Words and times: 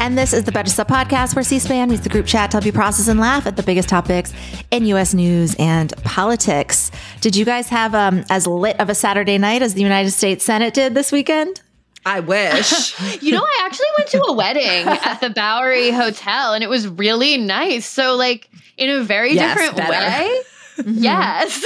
And 0.00 0.16
this 0.16 0.32
is 0.32 0.44
the 0.44 0.52
Betches 0.52 0.68
Sup 0.70 0.88
podcast 0.88 1.34
where 1.34 1.42
C-SPAN 1.42 1.90
meets 1.90 2.02
the 2.02 2.08
group 2.08 2.24
chat 2.24 2.50
to 2.52 2.56
help 2.56 2.64
you 2.64 2.72
process 2.72 3.08
and 3.08 3.18
laugh 3.18 3.46
at 3.46 3.56
the 3.56 3.62
biggest 3.62 3.88
topics 3.88 4.32
in 4.70 4.86
U.S. 4.86 5.12
news 5.12 5.54
and 5.58 5.92
politics. 6.04 6.90
Did 7.20 7.34
you 7.36 7.44
guys 7.44 7.68
have 7.68 7.94
um, 7.94 8.24
as 8.30 8.46
lit 8.46 8.78
of 8.80 8.88
a 8.88 8.94
Saturday 8.94 9.38
night 9.38 9.60
as 9.60 9.74
the 9.74 9.82
United 9.82 10.12
States 10.12 10.44
Senate 10.44 10.72
did 10.72 10.94
this 10.94 11.10
weekend? 11.10 11.60
I 12.06 12.20
wish. 12.20 12.98
you 13.22 13.32
know, 13.32 13.42
I 13.42 13.62
actually 13.66 13.86
went 13.98 14.10
to 14.10 14.22
a 14.28 14.32
wedding 14.32 14.86
at 15.04 15.20
the 15.20 15.30
Bowery 15.30 15.90
Hotel 15.90 16.54
and 16.54 16.62
it 16.62 16.70
was 16.70 16.86
really 16.88 17.36
nice. 17.36 17.84
So, 17.84 18.14
like, 18.14 18.48
in 18.76 18.88
a 18.90 19.02
very 19.02 19.34
Yes, 19.34 19.56
different 19.58 19.76
better. 19.76 19.92
way. 20.22 20.40
Yes. 20.86 21.60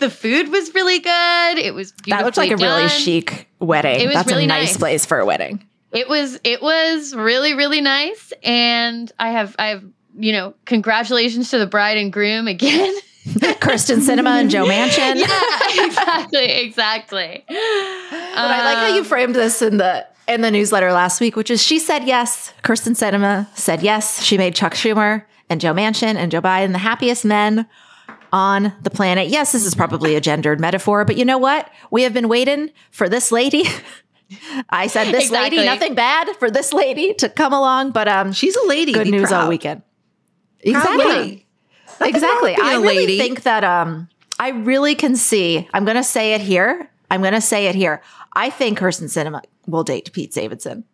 the 0.00 0.10
food 0.10 0.48
was 0.48 0.74
really 0.74 0.98
good. 0.98 1.58
It 1.58 1.72
was 1.72 1.92
beautifully 1.92 2.10
That 2.18 2.24
looked 2.24 2.36
like 2.36 2.50
a 2.50 2.56
really 2.56 2.88
chic 2.88 3.48
wedding. 3.60 4.00
It 4.00 4.06
was 4.06 4.14
That's 4.16 4.28
really 4.28 4.42
a 4.44 4.48
nice, 4.48 4.70
nice. 4.70 4.76
place 4.76 5.06
for 5.06 5.20
a 5.20 5.24
wedding. 5.24 5.64
It 5.92 6.08
was 6.08 6.38
it 6.44 6.62
was 6.62 7.14
really 7.14 7.54
really 7.54 7.80
nice 7.80 8.32
and 8.42 9.10
I 9.18 9.30
have 9.30 9.56
I 9.58 9.68
have 9.68 9.84
you 10.18 10.32
know 10.32 10.54
congratulations 10.64 11.50
to 11.50 11.58
the 11.58 11.66
bride 11.66 11.96
and 11.96 12.12
groom 12.12 12.48
again. 12.48 12.94
Kyrsten 13.60 13.98
Sinema 13.98 14.40
and 14.40 14.50
Joe 14.50 14.64
Manchin. 14.64 15.16
yeah, 15.16 15.84
exactly, 15.84 16.50
exactly. 16.50 17.44
But 17.48 17.56
I 17.56 18.64
like 18.64 18.78
how 18.78 18.94
you 18.94 19.00
um, 19.00 19.04
framed 19.04 19.34
this 19.34 19.60
in 19.62 19.76
the 19.76 20.06
in 20.26 20.40
the 20.40 20.50
newsletter 20.50 20.92
last 20.92 21.20
week, 21.20 21.36
which 21.36 21.50
is 21.50 21.62
she 21.62 21.78
said 21.78 22.04
yes. 22.04 22.52
Kyrsten 22.62 22.96
Sinema 22.96 23.46
said 23.56 23.82
yes. 23.82 24.22
She 24.22 24.38
made 24.38 24.54
Chuck 24.54 24.74
Schumer 24.74 25.24
and 25.50 25.60
Joe 25.60 25.74
Manchin 25.74 26.14
and 26.14 26.30
Joe 26.30 26.40
Biden 26.40 26.72
the 26.72 26.78
happiest 26.78 27.24
men 27.24 27.66
on 28.32 28.72
the 28.82 28.90
planet. 28.90 29.28
Yes, 29.28 29.52
this 29.52 29.66
is 29.66 29.74
probably 29.74 30.14
a 30.14 30.20
gendered 30.20 30.60
metaphor, 30.60 31.04
but 31.04 31.16
you 31.16 31.24
know 31.24 31.38
what? 31.38 31.70
We 31.90 32.04
have 32.04 32.14
been 32.14 32.28
waiting 32.28 32.70
for 32.90 33.08
this 33.08 33.32
lady. 33.32 33.64
I 34.68 34.86
said 34.86 35.12
this 35.12 35.24
Exactly. 35.24 35.58
lady, 35.58 35.68
nothing 35.68 35.94
bad 35.94 36.28
for 36.38 36.50
this 36.50 36.72
lady 36.72 37.14
to 37.14 37.28
come 37.28 37.52
along, 37.52 37.90
but 37.92 38.08
um, 38.08 38.32
She's 38.32 38.56
a 38.56 38.66
lady. 38.66 38.92
good 38.92 39.04
Be 39.04 39.10
news 39.10 39.32
all 39.32 39.40
proud. 39.42 39.48
weekend. 39.48 39.82
Proud 40.64 40.76
Exactly. 40.76 41.04
lady. 41.06 41.46
Exactly. 42.02 42.54
I 42.60 42.74
really 42.74 42.96
lady. 42.98 43.18
think 43.18 43.42
that 43.42 43.64
um 43.64 44.08
I 44.38 44.50
really 44.50 44.94
can 44.94 45.16
see. 45.16 45.68
I'm 45.74 45.84
going 45.84 45.96
to 45.98 46.02
say 46.02 46.32
it 46.34 46.40
here. 46.40 46.88
I'm 47.10 47.20
going 47.20 47.34
to 47.34 47.42
say 47.42 47.66
it 47.66 47.74
here. 47.74 48.00
I 48.32 48.48
think 48.48 48.78
Kyrsten 48.78 49.04
Sinema 49.08 49.42
will 49.66 49.84
date 49.84 50.10
Pete 50.14 50.32
Davidson. 50.32 50.84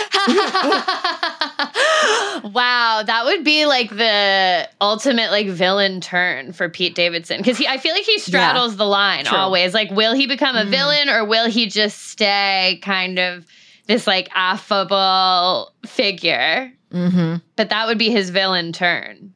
wow, 2.44 3.02
that 3.06 3.22
would 3.24 3.44
be 3.44 3.66
like 3.66 3.90
the 3.90 4.68
ultimate 4.80 5.30
like 5.30 5.48
villain 5.48 6.00
turn 6.00 6.52
for 6.52 6.68
Pete 6.68 6.94
Davidson 6.94 7.38
because 7.38 7.58
he 7.58 7.66
I 7.66 7.78
feel 7.78 7.94
like 7.94 8.04
he 8.04 8.18
straddles 8.18 8.76
the 8.76 8.86
line 8.86 9.24
True. 9.24 9.38
always. 9.38 9.74
Like, 9.74 9.90
will 9.90 10.14
he 10.14 10.26
become 10.26 10.56
Mm. 10.56 10.62
a 10.62 10.64
villain 10.66 11.08
or 11.08 11.24
will 11.24 11.48
he 11.48 11.66
just 11.66 12.08
stay 12.10 12.78
kind 12.82 13.18
of 13.18 13.46
this 13.86 14.06
like 14.06 14.28
affable 14.34 15.72
figure? 15.86 16.72
Mm-hmm. 16.92 17.36
But 17.56 17.70
that 17.70 17.86
would 17.86 17.98
be 17.98 18.10
his 18.10 18.30
villain 18.30 18.72
turn. 18.72 19.32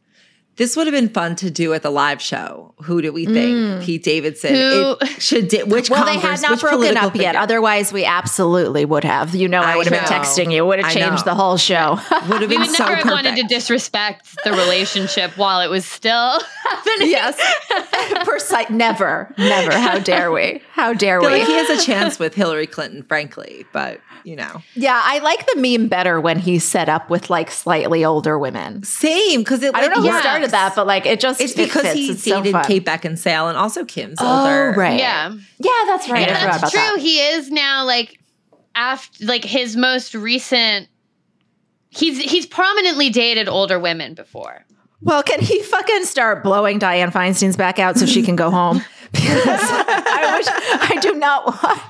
This 0.57 0.75
would 0.77 0.87
have 0.87 0.95
been 0.95 1.11
fun 1.11 1.37
to 1.37 1.51
do 1.51 1.75
at 1.75 1.83
the 1.83 1.91
live 1.91 2.23
show. 2.23 2.73
Who 2.83 3.03
do 3.03 3.13
we 3.13 3.27
think? 3.27 3.37
Mm. 3.57 3.83
Pete 3.85 4.03
Davidson. 4.03 4.55
Who- 4.55 4.97
It 5.03 5.21
should 5.23 5.49
di- 5.49 5.63
which 5.65 5.91
Well, 5.91 6.05
they 6.07 6.17
had 6.19 6.41
not 6.41 6.61
broken 6.61 6.79
political 6.79 7.09
up 7.09 7.17
yet. 7.17 7.37
Otherwise, 7.37 7.93
we 7.93 8.05
absolutely 8.07 8.85
would 8.87 9.05
have. 9.05 9.35
You 9.35 9.49
know, 9.49 9.61
I, 9.61 9.73
I 9.73 9.77
would 9.77 9.87
have 9.87 9.93
been 10.09 10.11
texting 10.19 10.53
you. 10.53 10.65
Would 10.65 10.81
have 10.83 10.93
changed 10.93 11.25
the 11.27 11.35
whole 11.35 11.59
show. 11.59 11.99
would 12.31 12.41
have 12.41 12.41
We 12.41 12.47
been 12.47 12.61
would 12.61 12.71
so 12.71 12.85
never 12.85 12.97
have 12.97 13.05
perfect. 13.05 13.25
wanted 13.27 13.37
to 13.43 13.55
disrespect 13.55 14.29
the 14.45 14.53
relationship 14.53 15.31
while 15.37 15.61
it 15.61 15.69
was 15.69 15.85
still 15.85 16.41
happening. 16.65 17.11
yes, 17.11 17.39
precise. 18.25 18.71
Never, 18.71 19.33
never. 19.37 19.73
How 19.77 19.99
dare 19.99 20.31
we? 20.33 20.63
How 20.73 20.95
dare 20.95 21.21
we? 21.21 21.27
like 21.27 21.43
he 21.47 21.53
has 21.53 21.69
a 21.83 21.85
chance 21.85 22.19
with 22.19 22.35
Hillary 22.35 22.67
Clinton, 22.67 23.03
frankly, 23.03 23.67
but 23.73 24.01
you 24.27 24.35
know, 24.35 24.61
yeah, 24.75 25.01
I 25.05 25.21
like 25.21 25.47
the 25.47 25.55
meme 25.61 25.87
better 25.87 26.21
when 26.21 26.41
he's 26.41 26.65
set 26.65 26.89
up 26.89 27.09
with 27.11 27.31
like 27.31 27.49
slightly 27.51 28.05
older 28.05 28.37
women. 28.39 28.83
same 28.83 29.41
because 29.41 29.63
it. 29.63 29.73
I 29.73 29.81
don't 29.81 29.91
know 29.91 30.01
like, 30.01 30.15
who 30.15 30.21
started 30.21 30.51
that, 30.51 30.75
but 30.75 30.85
like 30.87 31.07
it 31.07 31.21
just 31.21 31.41
It's 31.41 31.53
it 31.53 31.57
because 31.69 31.83
fits. 31.83 31.95
he 31.95 32.11
It's 32.11 32.25
dated 32.25 32.51
fun. 32.53 32.65
Kate 32.65 32.85
Beckinsale 32.85 33.49
and 33.49 33.57
also 33.57 33.85
Kim's 33.85 34.19
Oh, 34.21 34.41
older. 34.41 34.75
right. 34.77 34.99
Yeah. 34.99 35.33
Yeah, 35.59 35.71
that's 35.87 36.09
right. 36.11 36.27
And 36.27 36.37
that's 36.37 36.73
true. 36.73 36.81
that. 36.81 36.99
He 36.99 37.21
is 37.21 37.51
now 37.53 37.85
like 37.85 38.19
after 38.75 39.25
like 39.25 39.45
his 39.45 39.77
most 39.77 40.13
recent 40.15 40.89
he's 41.91 42.19
he's 42.21 42.47
prominently 42.47 43.11
dated 43.11 43.49
older 43.49 43.79
women 43.79 44.15
before. 44.15 44.65
Well, 45.03 45.23
can 45.23 45.41
he 45.41 45.63
fucking 45.63 46.05
start 46.05 46.43
blowing 46.43 46.81
Diane 46.81 47.13
Feinstein's 47.13 47.57
back 47.57 47.79
out 47.79 47.97
so 47.97 48.07
she 48.07 48.23
can 48.23 48.35
go 48.35 48.51
home? 48.51 48.83
Because 49.13 49.61
I 49.63 50.37
wish 50.37 50.91
I 50.91 51.01
do 51.01 51.15
not 51.15 51.47
want. 51.47 51.81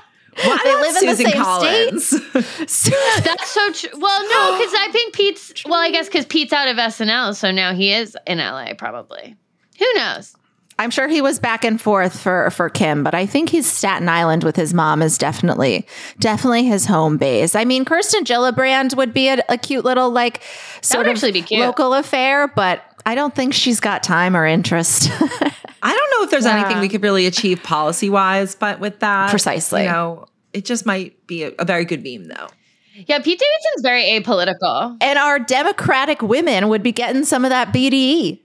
Why 0.43 0.59
they 0.63 0.71
not 0.71 0.81
live 0.81 1.03
in 1.03 1.09
the 1.09 1.15
same 1.15 1.41
Collins? 1.43 2.05
state. 2.71 2.93
That's 3.23 3.49
so 3.49 3.71
true. 3.71 3.99
Well, 3.99 4.21
no, 4.23 4.57
because 4.57 4.73
I 4.77 4.89
think 4.91 5.13
Pete's 5.13 5.63
well, 5.65 5.79
I 5.79 5.89
guess 5.91 6.07
because 6.07 6.25
Pete's 6.25 6.53
out 6.53 6.67
of 6.67 6.77
SNL, 6.77 7.35
so 7.35 7.51
now 7.51 7.73
he 7.73 7.93
is 7.93 8.15
in 8.27 8.37
LA 8.37 8.73
probably. 8.77 9.35
Who 9.79 9.93
knows? 9.95 10.35
I'm 10.79 10.91
sure 10.91 11.07
he 11.07 11.21
was 11.21 11.39
back 11.39 11.65
and 11.65 11.81
forth 11.81 12.19
for 12.19 12.49
for 12.51 12.69
Kim, 12.69 13.03
but 13.03 13.15
I 13.15 13.25
think 13.25 13.49
he's 13.49 13.65
Staten 13.65 14.07
Island 14.07 14.43
with 14.43 14.55
his 14.55 14.73
mom 14.73 15.01
is 15.01 15.17
definitely 15.17 15.87
definitely 16.19 16.65
his 16.65 16.85
home 16.85 17.17
base. 17.17 17.55
I 17.55 17.65
mean, 17.65 17.83
Kirsten 17.83 18.23
Gillibrand 18.23 18.95
would 18.95 19.13
be 19.13 19.27
a, 19.29 19.43
a 19.49 19.57
cute 19.57 19.85
little 19.85 20.11
like 20.11 20.43
sort 20.81 21.07
of 21.07 21.13
actually 21.13 21.41
be 21.41 21.45
local 21.59 21.93
affair, 21.93 22.47
but 22.47 22.83
I 23.05 23.15
don't 23.15 23.33
think 23.33 23.53
she's 23.53 23.79
got 23.79 24.03
time 24.03 24.35
or 24.35 24.45
interest. 24.45 25.09
I 25.81 25.95
don't 25.95 26.19
know 26.19 26.23
if 26.25 26.31
there's 26.31 26.45
anything 26.45 26.79
we 26.79 26.89
could 26.89 27.03
really 27.03 27.25
achieve 27.25 27.63
policy 27.63 28.09
wise, 28.09 28.55
but 28.55 28.79
with 28.79 28.99
that, 28.99 29.29
Precisely. 29.29 29.83
you 29.83 29.89
know, 29.89 30.25
it 30.53 30.65
just 30.65 30.85
might 30.85 31.25
be 31.27 31.43
a, 31.43 31.51
a 31.59 31.65
very 31.65 31.85
good 31.85 32.03
meme, 32.03 32.25
though. 32.25 32.47
Yeah, 33.05 33.19
Pete 33.19 33.39
Davidson's 33.39 33.83
very 33.83 34.03
apolitical. 34.05 34.97
and 35.01 35.19
our 35.19 35.39
Democratic 35.39 36.21
women 36.21 36.67
would 36.67 36.81
be 36.81 36.91
getting 36.91 37.25
some 37.25 37.45
of 37.45 37.49
that 37.49 37.71
BDE. 37.71 38.39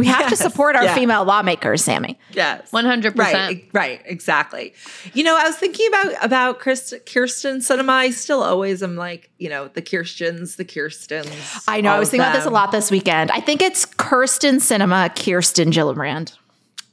We 0.00 0.06
have 0.06 0.28
to 0.28 0.36
support 0.36 0.76
our 0.76 0.84
yeah. 0.84 0.94
female 0.94 1.24
lawmakers, 1.24 1.84
Sami. 1.84 2.18
Yes, 2.32 2.70
100%. 2.70 3.16
Right, 3.16 3.68
right, 3.72 4.02
exactly. 4.04 4.74
You 5.14 5.24
know, 5.24 5.36
I 5.38 5.44
was 5.44 5.56
thinking 5.56 5.86
about 5.88 6.24
about 6.24 6.58
Kirsten, 6.58 7.00
Kyrsten 7.00 7.56
Sinema. 7.56 7.90
I 7.90 8.10
still 8.10 8.42
always 8.42 8.82
am 8.82 8.96
like, 8.96 9.30
you 9.38 9.48
know, 9.48 9.68
the 9.68 9.82
Kirstens, 9.82 10.56
the 10.56 10.64
Kirstens. 10.64 11.64
I 11.68 11.80
know. 11.80 11.92
I 11.92 11.98
was 11.98 12.08
of 12.08 12.12
thinking 12.12 12.26
about 12.26 12.36
this 12.36 12.46
a 12.46 12.50
lot 12.50 12.72
this 12.72 12.90
weekend. 12.90 13.30
I 13.30 13.40
think 13.40 13.62
it's 13.62 13.86
Kyrsten 13.86 14.56
Sinema, 14.56 15.14
Kirsten 15.14 15.70
Gillibrand, 15.70 16.36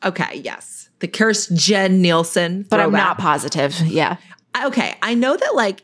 Okay, 0.03 0.41
yes, 0.43 0.89
the 0.99 1.07
Kirstjen 1.07 1.99
Nielsen, 1.99 2.63
but 2.69 2.79
I'm 2.79 2.91
not 2.91 3.17
positive. 3.17 3.79
Yeah. 3.87 4.17
okay, 4.65 4.95
I 5.01 5.13
know 5.13 5.35
that 5.35 5.55
like 5.55 5.83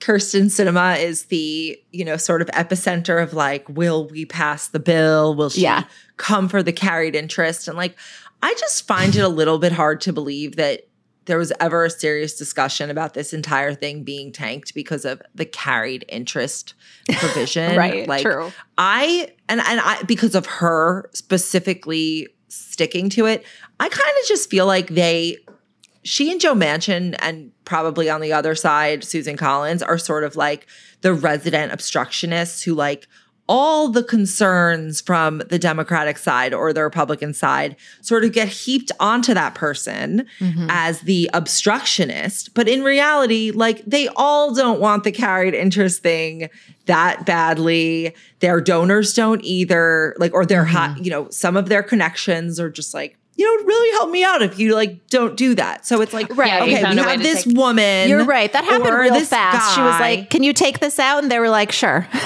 Kyrsten 0.00 0.44
Sinema 0.46 1.00
is 1.02 1.24
the, 1.24 1.78
you 1.90 2.04
know, 2.04 2.16
sort 2.16 2.40
of 2.40 2.48
epicenter 2.48 3.22
of 3.22 3.32
like, 3.34 3.68
will 3.68 4.06
we 4.08 4.24
pass 4.24 4.68
the 4.68 4.78
bill? 4.78 5.34
Will 5.34 5.50
she 5.50 5.62
Yeah. 5.62 5.84
come 6.16 6.48
for 6.48 6.62
the 6.62 6.72
carried 6.72 7.16
interest? 7.16 7.66
And 7.68 7.76
like, 7.76 7.96
I 8.42 8.54
just 8.54 8.86
find 8.86 9.14
it 9.16 9.20
a 9.22 9.28
little 9.28 9.58
bit 9.58 9.72
hard 9.72 10.00
to 10.02 10.12
believe 10.12 10.56
that 10.56 10.82
there 11.24 11.36
was 11.36 11.52
ever 11.60 11.84
a 11.84 11.90
serious 11.90 12.38
discussion 12.38 12.88
about 12.88 13.12
this 13.12 13.32
entire 13.34 13.74
thing 13.74 14.02
being 14.02 14.32
tanked 14.32 14.72
because 14.74 15.04
of 15.04 15.20
the 15.34 15.44
carried 15.44 16.04
interest 16.08 16.74
provision. 17.12 17.76
Right, 17.76 18.06
Like 18.08 18.22
true. 18.22 18.50
I 18.78 19.32
and 19.48 19.60
and 19.60 19.80
I 19.80 20.02
because 20.04 20.34
of 20.34 20.46
her 20.46 21.10
specifically 21.12 22.28
sticking 22.48 23.10
to 23.10 23.26
it, 23.26 23.44
I 23.80 23.88
kind 23.88 24.14
of 24.22 24.28
just 24.28 24.48
feel 24.48 24.64
like 24.66 24.88
they 24.88 25.36
she 26.08 26.32
and 26.32 26.40
Joe 26.40 26.54
Manchin 26.54 27.14
and 27.18 27.52
probably 27.64 28.08
on 28.08 28.20
the 28.20 28.32
other 28.32 28.54
side, 28.54 29.04
Susan 29.04 29.36
Collins 29.36 29.82
are 29.82 29.98
sort 29.98 30.24
of 30.24 30.36
like 30.36 30.66
the 31.02 31.12
resident 31.12 31.72
obstructionists 31.72 32.62
who 32.62 32.74
like 32.74 33.06
all 33.48 33.88
the 33.88 34.02
concerns 34.02 35.00
from 35.00 35.38
the 35.48 35.58
Democratic 35.58 36.18
side 36.18 36.52
or 36.52 36.72
the 36.72 36.82
Republican 36.82 37.32
side 37.32 37.76
sort 38.02 38.24
of 38.24 38.32
get 38.32 38.48
heaped 38.48 38.92
onto 39.00 39.32
that 39.32 39.54
person 39.54 40.26
mm-hmm. 40.38 40.66
as 40.68 41.00
the 41.00 41.30
obstructionist. 41.32 42.52
But 42.52 42.68
in 42.68 42.82
reality, 42.82 43.50
like 43.50 43.82
they 43.86 44.08
all 44.16 44.54
don't 44.54 44.80
want 44.80 45.04
the 45.04 45.12
carried 45.12 45.54
interest 45.54 46.02
thing 46.02 46.48
that 46.86 47.24
badly. 47.24 48.14
Their 48.40 48.60
donors 48.60 49.14
don't 49.14 49.42
either. 49.44 50.14
Like, 50.18 50.34
or 50.34 50.44
their 50.44 50.64
hot, 50.64 50.90
mm-hmm. 50.90 51.04
you 51.04 51.10
know, 51.10 51.28
some 51.30 51.56
of 51.56 51.68
their 51.68 51.82
connections 51.82 52.60
are 52.60 52.70
just 52.70 52.92
like, 52.92 53.18
you 53.38 53.44
know, 53.46 53.62
it 53.62 53.66
really 53.66 53.96
help 53.96 54.10
me 54.10 54.24
out 54.24 54.42
if 54.42 54.58
you 54.58 54.74
like 54.74 55.06
don't 55.06 55.36
do 55.36 55.54
that. 55.54 55.86
So 55.86 56.00
it's 56.00 56.12
like, 56.12 56.36
Right. 56.36 56.48
Yeah, 56.48 56.62
okay, 56.62 56.90
we 56.90 57.00
have 57.00 57.22
this 57.22 57.44
take- 57.44 57.56
woman. 57.56 58.08
You're 58.08 58.24
right. 58.24 58.52
That 58.52 58.64
happened 58.64 58.92
real 58.98 59.20
fast. 59.24 59.76
She 59.76 59.80
was 59.80 59.98
like, 60.00 60.28
"Can 60.28 60.42
you 60.42 60.52
take 60.52 60.80
this 60.80 60.98
out?" 60.98 61.22
And 61.22 61.30
they 61.30 61.38
were 61.38 61.48
like, 61.48 61.72
"Sure." 61.72 62.06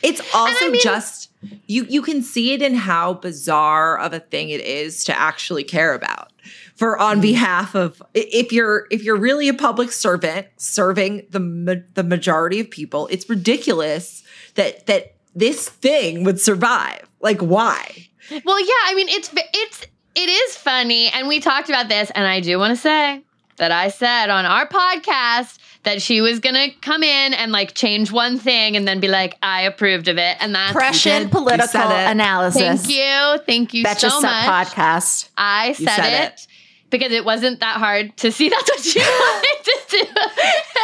It's 0.00 0.22
also 0.32 0.72
just 0.74 1.30
you 1.66 1.84
you 1.88 2.02
can 2.02 2.22
see 2.22 2.52
it 2.52 2.62
in 2.62 2.74
how 2.74 3.14
bizarre 3.14 3.98
of 3.98 4.12
a 4.12 4.20
thing 4.20 4.50
it 4.50 4.60
is 4.60 5.04
to 5.04 5.18
actually 5.18 5.64
care 5.64 5.94
about. 5.94 6.32
For 6.76 6.98
on 6.98 7.18
mm. 7.18 7.22
behalf 7.22 7.74
of 7.74 8.02
if 8.14 8.52
you're 8.52 8.86
if 8.90 9.02
you're 9.02 9.16
really 9.16 9.48
a 9.48 9.54
public 9.54 9.90
servant 9.90 10.46
serving 10.56 11.26
the 11.30 11.40
ma- 11.40 11.82
the 11.94 12.04
majority 12.04 12.60
of 12.60 12.70
people, 12.70 13.08
it's 13.10 13.28
ridiculous 13.28 14.22
that 14.54 14.86
that 14.86 15.14
this 15.34 15.68
thing 15.68 16.24
would 16.24 16.40
survive. 16.40 17.08
Like 17.20 17.40
why? 17.40 18.08
Well, 18.44 18.60
yeah, 18.60 18.82
I 18.84 18.94
mean 18.94 19.08
it's 19.08 19.30
it's 19.34 19.86
it 20.20 20.28
is 20.28 20.56
funny 20.56 21.08
and 21.08 21.28
we 21.28 21.40
talked 21.40 21.68
about 21.68 21.88
this 21.88 22.10
and 22.10 22.26
I 22.26 22.40
do 22.40 22.58
want 22.58 22.72
to 22.72 22.76
say 22.76 23.22
that 23.56 23.70
I 23.72 23.88
said 23.88 24.30
on 24.30 24.44
our 24.44 24.66
podcast 24.68 25.58
that 25.84 26.02
she 26.02 26.20
was 26.20 26.40
going 26.40 26.54
to 26.54 26.70
come 26.80 27.02
in 27.02 27.34
and 27.34 27.52
like 27.52 27.74
change 27.74 28.10
one 28.12 28.38
thing 28.38 28.76
and 28.76 28.86
then 28.86 29.00
be 29.00 29.08
like 29.08 29.36
I 29.42 29.62
approved 29.62 30.08
of 30.08 30.18
it 30.18 30.36
and 30.40 30.54
that's 30.54 30.72
Prescient 30.72 31.30
did. 31.30 31.38
You 31.38 31.44
political 31.44 31.80
analysis. 31.90 32.60
Thank 32.86 32.88
you. 32.88 33.38
Thank 33.46 33.74
you 33.74 33.84
Betcha 33.84 34.10
so 34.10 34.20
much. 34.20 34.44
podcast. 34.46 35.28
I 35.36 35.72
said, 35.72 35.88
said 35.88 36.24
it, 36.24 36.32
it. 36.34 36.46
because 36.90 37.12
it 37.12 37.24
wasn't 37.24 37.60
that 37.60 37.76
hard 37.78 38.16
to 38.18 38.32
see 38.32 38.48
that's 38.50 38.68
what 38.70 38.80
she 38.80 38.98
wanted 39.00 39.64
to 39.64 39.78
do. 39.90 40.04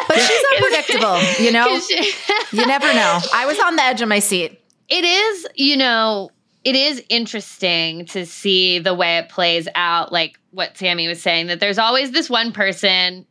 But 0.08 0.18
she's 0.18 0.44
unpredictable, 0.56 1.44
you 1.44 1.52
know? 1.52 1.78
she- 1.80 2.12
You 2.56 2.66
never 2.66 2.86
know. 2.94 3.18
I 3.32 3.46
was 3.46 3.58
on 3.58 3.76
the 3.76 3.82
edge 3.82 4.00
of 4.00 4.08
my 4.08 4.20
seat. 4.20 4.60
it 4.88 5.04
is, 5.04 5.46
you 5.56 5.76
know, 5.76 6.30
it 6.64 6.74
is 6.74 7.02
interesting 7.08 8.06
to 8.06 8.24
see 8.24 8.78
the 8.78 8.94
way 8.94 9.18
it 9.18 9.28
plays 9.28 9.68
out, 9.74 10.12
like 10.12 10.38
what 10.50 10.76
Sami 10.76 11.06
was 11.06 11.22
saying, 11.22 11.48
that 11.48 11.60
there's 11.60 11.78
always 11.78 12.10
this 12.12 12.30
one 12.30 12.52
person 12.52 13.26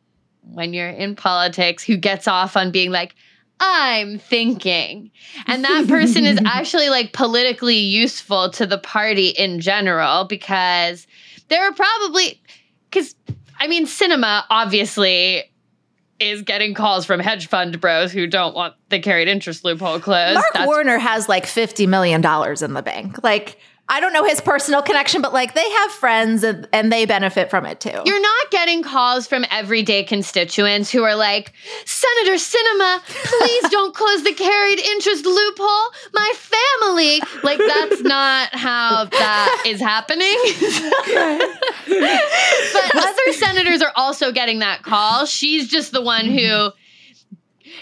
when 0.52 0.74
you're 0.74 0.90
in 0.90 1.16
politics 1.16 1.84
who 1.84 1.98
gets 1.98 2.28
off 2.28 2.56
on 2.56 2.72
being 2.72 2.92
like, 2.92 3.16
I'm 3.60 4.20
thinking. 4.20 5.10
And 5.48 5.64
that 5.64 5.88
person 5.90 6.26
is 6.26 6.40
actually 6.46 6.90
like 6.90 7.14
politically 7.14 7.78
useful 7.78 8.52
to 8.52 8.66
the 8.66 8.78
party 8.78 9.30
in 9.30 9.60
general 9.60 10.26
because 10.26 11.08
there 11.48 11.64
are 11.68 11.74
probably, 11.74 12.42
because 12.90 13.16
I 13.60 13.68
mean, 13.68 13.86
Sinema 13.86 14.44
obviously 14.50 15.44
is 16.30 16.42
getting 16.42 16.74
calls 16.74 17.06
from 17.06 17.20
hedge 17.20 17.48
fund 17.48 17.80
bros 17.80 18.12
who 18.12 18.28
don't 18.28 18.56
want 18.56 18.76
the 18.90 19.00
carried 19.00 19.28
interest 19.28 19.64
loophole 19.64 20.00
closed. 20.00 20.36
Mark 20.36 20.46
That's 20.54 20.68
Warner 20.68 20.98
has 20.98 21.30
like 21.30 21.46
$50 21.46 21.88
million 21.88 22.24
in 22.62 22.74
the 22.74 22.82
bank. 22.82 23.24
Like, 23.24 23.58
I 23.94 24.00
don't 24.00 24.12
know 24.12 24.24
his 24.24 24.42
personal 24.42 24.82
connection, 24.82 25.22
but 25.22 25.34
like 25.34 25.54
they 25.54 25.70
have 25.70 25.92
friends 25.92 26.44
and, 26.44 26.68
and 26.74 26.92
they 26.92 27.06
benefit 27.06 27.52
from 27.52 27.68
it 27.68 27.80
too. 27.80 28.02
You're 28.06 28.20
not 28.20 28.50
getting 28.50 28.82
calls 28.82 29.28
from 29.28 29.46
everyday 29.52 30.04
constituents 30.04 30.90
who 30.90 31.04
are 31.04 31.16
like, 31.16 31.54
Senator 31.86 32.34
Sinema, 32.34 33.04
please 33.06 33.70
don't 33.70 33.94
close 33.96 34.24
the 34.24 34.34
carried 34.34 34.80
interest 34.80 35.26
loophole. 35.26 35.92
My 36.12 36.34
family. 36.36 37.22
Like, 37.44 37.60
that's 37.60 38.02
not 38.02 38.56
how 38.56 39.06
that 39.06 39.64
is 39.68 39.80
happening. 39.80 40.38
but 42.74 42.96
other 42.96 43.34
senators 43.34 43.84
are 43.84 43.94
also 43.96 44.32
getting 44.32 44.58
that 44.60 44.82
call. 44.82 45.28
She's 45.28 45.68
just 45.68 45.92
the 45.92 46.02
one 46.02 46.26
who 46.26 46.72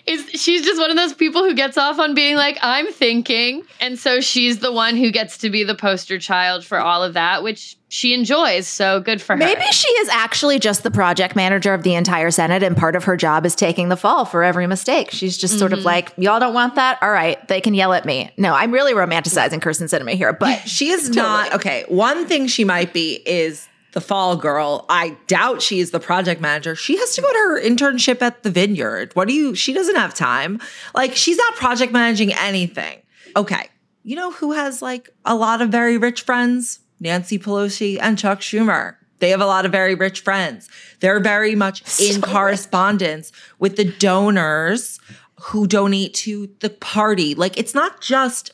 is 0.05 0.29
she's 0.31 0.63
just 0.63 0.79
one 0.79 0.89
of 0.89 0.97
those 0.97 1.13
people 1.13 1.43
who 1.43 1.53
gets 1.53 1.77
off 1.77 1.99
on 1.99 2.13
being 2.15 2.35
like 2.35 2.57
i'm 2.61 2.91
thinking 2.91 3.63
and 3.79 3.97
so 3.99 4.19
she's 4.21 4.59
the 4.59 4.71
one 4.71 4.95
who 4.95 5.11
gets 5.11 5.37
to 5.37 5.49
be 5.49 5.63
the 5.63 5.75
poster 5.75 6.17
child 6.19 6.65
for 6.65 6.79
all 6.79 7.03
of 7.03 7.13
that 7.13 7.43
which 7.43 7.77
she 7.89 8.13
enjoys 8.13 8.67
so 8.67 9.01
good 9.01 9.21
for 9.21 9.33
her 9.33 9.37
Maybe 9.37 9.63
she 9.71 9.89
is 9.89 10.07
actually 10.09 10.59
just 10.59 10.83
the 10.83 10.91
project 10.91 11.35
manager 11.35 11.73
of 11.73 11.83
the 11.83 11.93
entire 11.95 12.31
Senate, 12.31 12.63
and 12.63 12.77
part 12.77 12.95
of 12.95 13.03
her 13.03 13.17
job 13.17 13.45
is 13.45 13.53
taking 13.53 13.89
the 13.89 13.97
fall 13.97 14.23
for 14.23 14.43
every 14.45 14.65
mistake. 14.65 15.09
She's 15.11 15.37
just 15.37 15.59
sort 15.59 15.71
Mm-hmm. 15.73 15.79
of 15.79 15.83
like, 15.85 16.13
y'all 16.17 16.39
don't 16.39 16.53
want 16.53 16.75
that? 16.75 16.99
All 17.03 17.11
right, 17.11 17.45
they 17.49 17.59
can 17.59 17.73
yell 17.73 17.91
at 17.91 18.05
me. 18.05 18.31
No, 18.37 18.53
I'm 18.53 18.71
really 18.71 18.93
romanticizing 18.93 19.59
Kyrsten 19.59 19.89
Sinema 19.89 20.13
here, 20.13 20.31
but 20.31 20.59
She 20.65 20.87
is 20.89 21.09
not 21.09 21.53
okay. 21.55 21.83
One 21.89 22.25
thing 22.27 22.47
she 22.47 22.63
might 22.63 22.93
be 22.93 23.15
is 23.25 23.67
the 23.93 24.01
fall 24.01 24.35
girl. 24.35 24.85
I 24.89 25.17
doubt 25.27 25.61
she 25.61 25.79
is 25.79 25.91
the 25.91 25.99
project 25.99 26.41
manager. 26.41 26.75
She 26.75 26.97
has 26.97 27.15
to 27.15 27.21
go 27.21 27.27
to 27.27 27.37
her 27.37 27.61
internship 27.61 28.21
at 28.21 28.43
the 28.43 28.49
vineyard. 28.49 29.15
What 29.15 29.27
do 29.27 29.33
you? 29.33 29.55
She 29.55 29.73
doesn't 29.73 29.95
have 29.95 30.13
time. 30.13 30.59
Like 30.95 31.15
she's 31.15 31.37
not 31.37 31.55
project 31.55 31.91
managing 31.91 32.33
anything. 32.33 33.01
Okay. 33.35 33.69
You 34.03 34.15
know 34.15 34.31
who 34.31 34.53
has 34.53 34.81
like 34.81 35.09
a 35.25 35.35
lot 35.35 35.61
of 35.61 35.69
very 35.69 35.97
rich 35.97 36.21
friends? 36.21 36.79
Nancy 36.99 37.39
Pelosi 37.39 37.97
and 37.99 38.17
Chuck 38.17 38.39
Schumer. 38.39 38.95
They 39.19 39.29
have 39.29 39.41
a 39.41 39.45
lot 39.45 39.65
of 39.65 39.71
very 39.71 39.95
rich 39.95 40.21
friends. 40.21 40.67
They're 40.99 41.19
very 41.19 41.55
much 41.55 41.83
in 41.99 42.21
correspondence 42.21 43.31
with 43.59 43.75
the 43.75 43.85
donors 43.85 44.99
who 45.41 45.67
donate 45.67 46.13
to 46.13 46.49
the 46.59 46.69
party. 46.69 47.35
Like 47.35 47.57
it's 47.57 47.75
not 47.75 48.01
just 48.01 48.51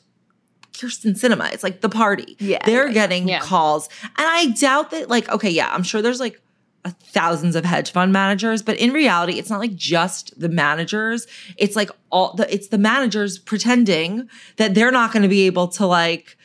Kyrsten 0.78 1.20
Sinema. 1.20 1.52
It's 1.54 1.64
like 1.64 1.82
the 1.82 1.90
party. 1.90 2.36
Yeah, 2.40 2.66
They're 2.66 2.88
yeah, 2.88 2.94
getting 2.94 3.28
yeah. 3.28 3.40
calls. 3.40 3.90
And 4.04 4.28
I 4.28 4.48
doubt 4.48 4.92
that, 4.92 5.10
like, 5.10 5.30
okay, 5.30 5.50
yeah, 5.50 5.70
I'm 5.72 5.84
sure 5.84 6.02
there's 6.02 6.20
like 6.20 6.42
thousands 6.92 7.56
of 7.56 7.66
hedge 7.66 7.92
fund 7.92 8.14
managers, 8.14 8.62
but 8.62 8.78
in 8.78 8.92
reality, 8.94 9.40
it's 9.40 9.50
not 9.50 9.60
like 9.60 9.76
just 9.76 10.40
the 10.40 10.50
managers. 10.50 11.28
It's 11.58 11.76
like 11.76 11.90
all 12.10 12.34
the 12.34 12.52
it's 12.54 12.68
the 12.68 12.78
managers 12.78 13.38
pretending 13.38 14.30
that 14.58 14.74
they're 14.74 14.92
not 14.92 15.12
going 15.12 15.24
to 15.24 15.30
be 15.30 15.46
able 15.48 15.68
to 15.70 15.86
like 15.86 16.38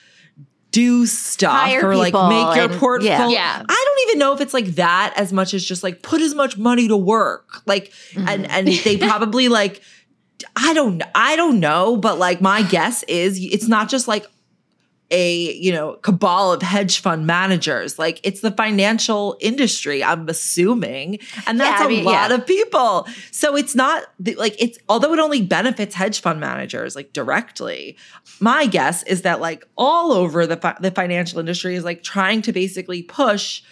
do 0.70 1.04
stuff 1.06 1.52
Hire 1.52 1.86
or 1.86 1.96
like 1.96 2.14
make 2.14 2.56
your 2.56 2.70
and- 2.70 2.80
portfolio. 2.80 3.28
yeah. 3.28 3.28
Yeah. 3.28 3.62
I 3.68 3.84
don't 3.86 4.08
even 4.08 4.18
know 4.18 4.32
if 4.32 4.40
it's 4.40 4.54
like 4.54 4.66
that 4.76 5.12
as 5.16 5.32
much 5.32 5.54
as 5.54 5.64
just 5.64 5.82
like 5.82 6.02
put 6.02 6.20
as 6.20 6.34
much 6.34 6.56
money 6.56 6.88
to 6.88 6.96
work. 6.96 7.62
Like 7.66 7.92
and 8.16 8.44
mm-hmm. 8.44 8.50
and 8.50 8.68
they 8.68 8.96
probably 9.08 9.48
like 9.48 9.82
I 10.56 10.74
don't 10.74 11.02
I 11.14 11.36
don't 11.36 11.60
know, 11.60 11.96
but 11.96 12.18
like 12.18 12.40
my 12.40 12.62
guess 12.62 13.02
is 13.04 13.38
it's 13.42 13.68
not 13.68 13.88
just 13.88 14.08
like 14.08 14.26
a, 15.14 15.52
you 15.58 15.70
know, 15.72 15.96
cabal 15.96 16.52
of 16.54 16.62
hedge 16.62 17.00
fund 17.00 17.26
managers. 17.26 17.98
Like 17.98 18.18
it's 18.22 18.40
the 18.40 18.50
financial 18.50 19.36
industry, 19.40 20.02
I'm 20.02 20.26
assuming. 20.28 21.18
And 21.46 21.60
that's 21.60 21.80
Yeah, 21.80 21.84
I 21.84 21.86
a 21.86 21.88
mean, 21.88 22.04
lot 22.04 22.30
yeah. 22.30 22.36
of 22.36 22.46
people. 22.46 23.06
So 23.30 23.54
it's 23.54 23.74
not 23.74 24.04
like 24.36 24.56
it's 24.58 24.78
although 24.88 25.12
it 25.12 25.18
only 25.18 25.42
benefits 25.42 25.94
hedge 25.94 26.22
fund 26.22 26.40
managers 26.40 26.96
like 26.96 27.12
directly. 27.12 27.98
My 28.40 28.64
guess 28.66 29.02
is 29.02 29.20
that 29.22 29.40
like 29.40 29.66
all 29.76 30.12
over 30.12 30.46
the 30.46 30.56
fi- 30.56 30.78
the 30.80 30.90
financial 30.90 31.38
industry 31.38 31.74
is 31.74 31.84
like 31.84 32.02
trying 32.02 32.40
to 32.42 32.52
basically 32.52 33.02
push 33.02 33.62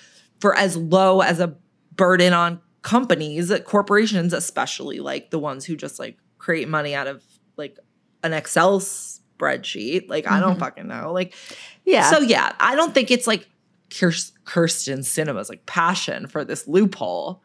for 0.41 0.55
as 0.55 0.77
low 0.77 1.23
as 1.23 1.41
a 1.41 1.57
burden 1.97 2.35
on 2.35 2.61
companies, 2.83 3.51
corporations, 3.65 4.33
especially 4.35 5.01
like 5.01 5.31
the 5.31 5.39
ones 5.39 5.65
who 5.65 5.75
just 5.77 5.99
like 5.99 6.19
create 6.41 6.69
money 6.69 6.95
out 6.95 7.07
of 7.07 7.23
like 7.57 7.79
an 8.25 8.33
Excel 8.33 8.81
spreadsheet. 8.81 10.09
Like, 10.09 10.27
I 10.27 10.41
don't 10.41 10.53
mm-hmm. 10.53 10.61
fucking 10.61 10.89
know. 10.89 11.13
Like, 11.13 11.35
yeah. 11.85 12.11
so 12.11 12.21
yeah, 12.21 12.53
I 12.59 12.75
don't 12.75 12.93
think 12.93 13.11
it's 13.11 13.27
like 13.27 13.49
Kirst- 13.91 14.33
Kyrsten 14.45 15.01
Sinema's 15.01 15.49
like 15.49 15.67
passion 15.67 16.27
for 16.27 16.45
this 16.45 16.67
loophole. 16.67 17.43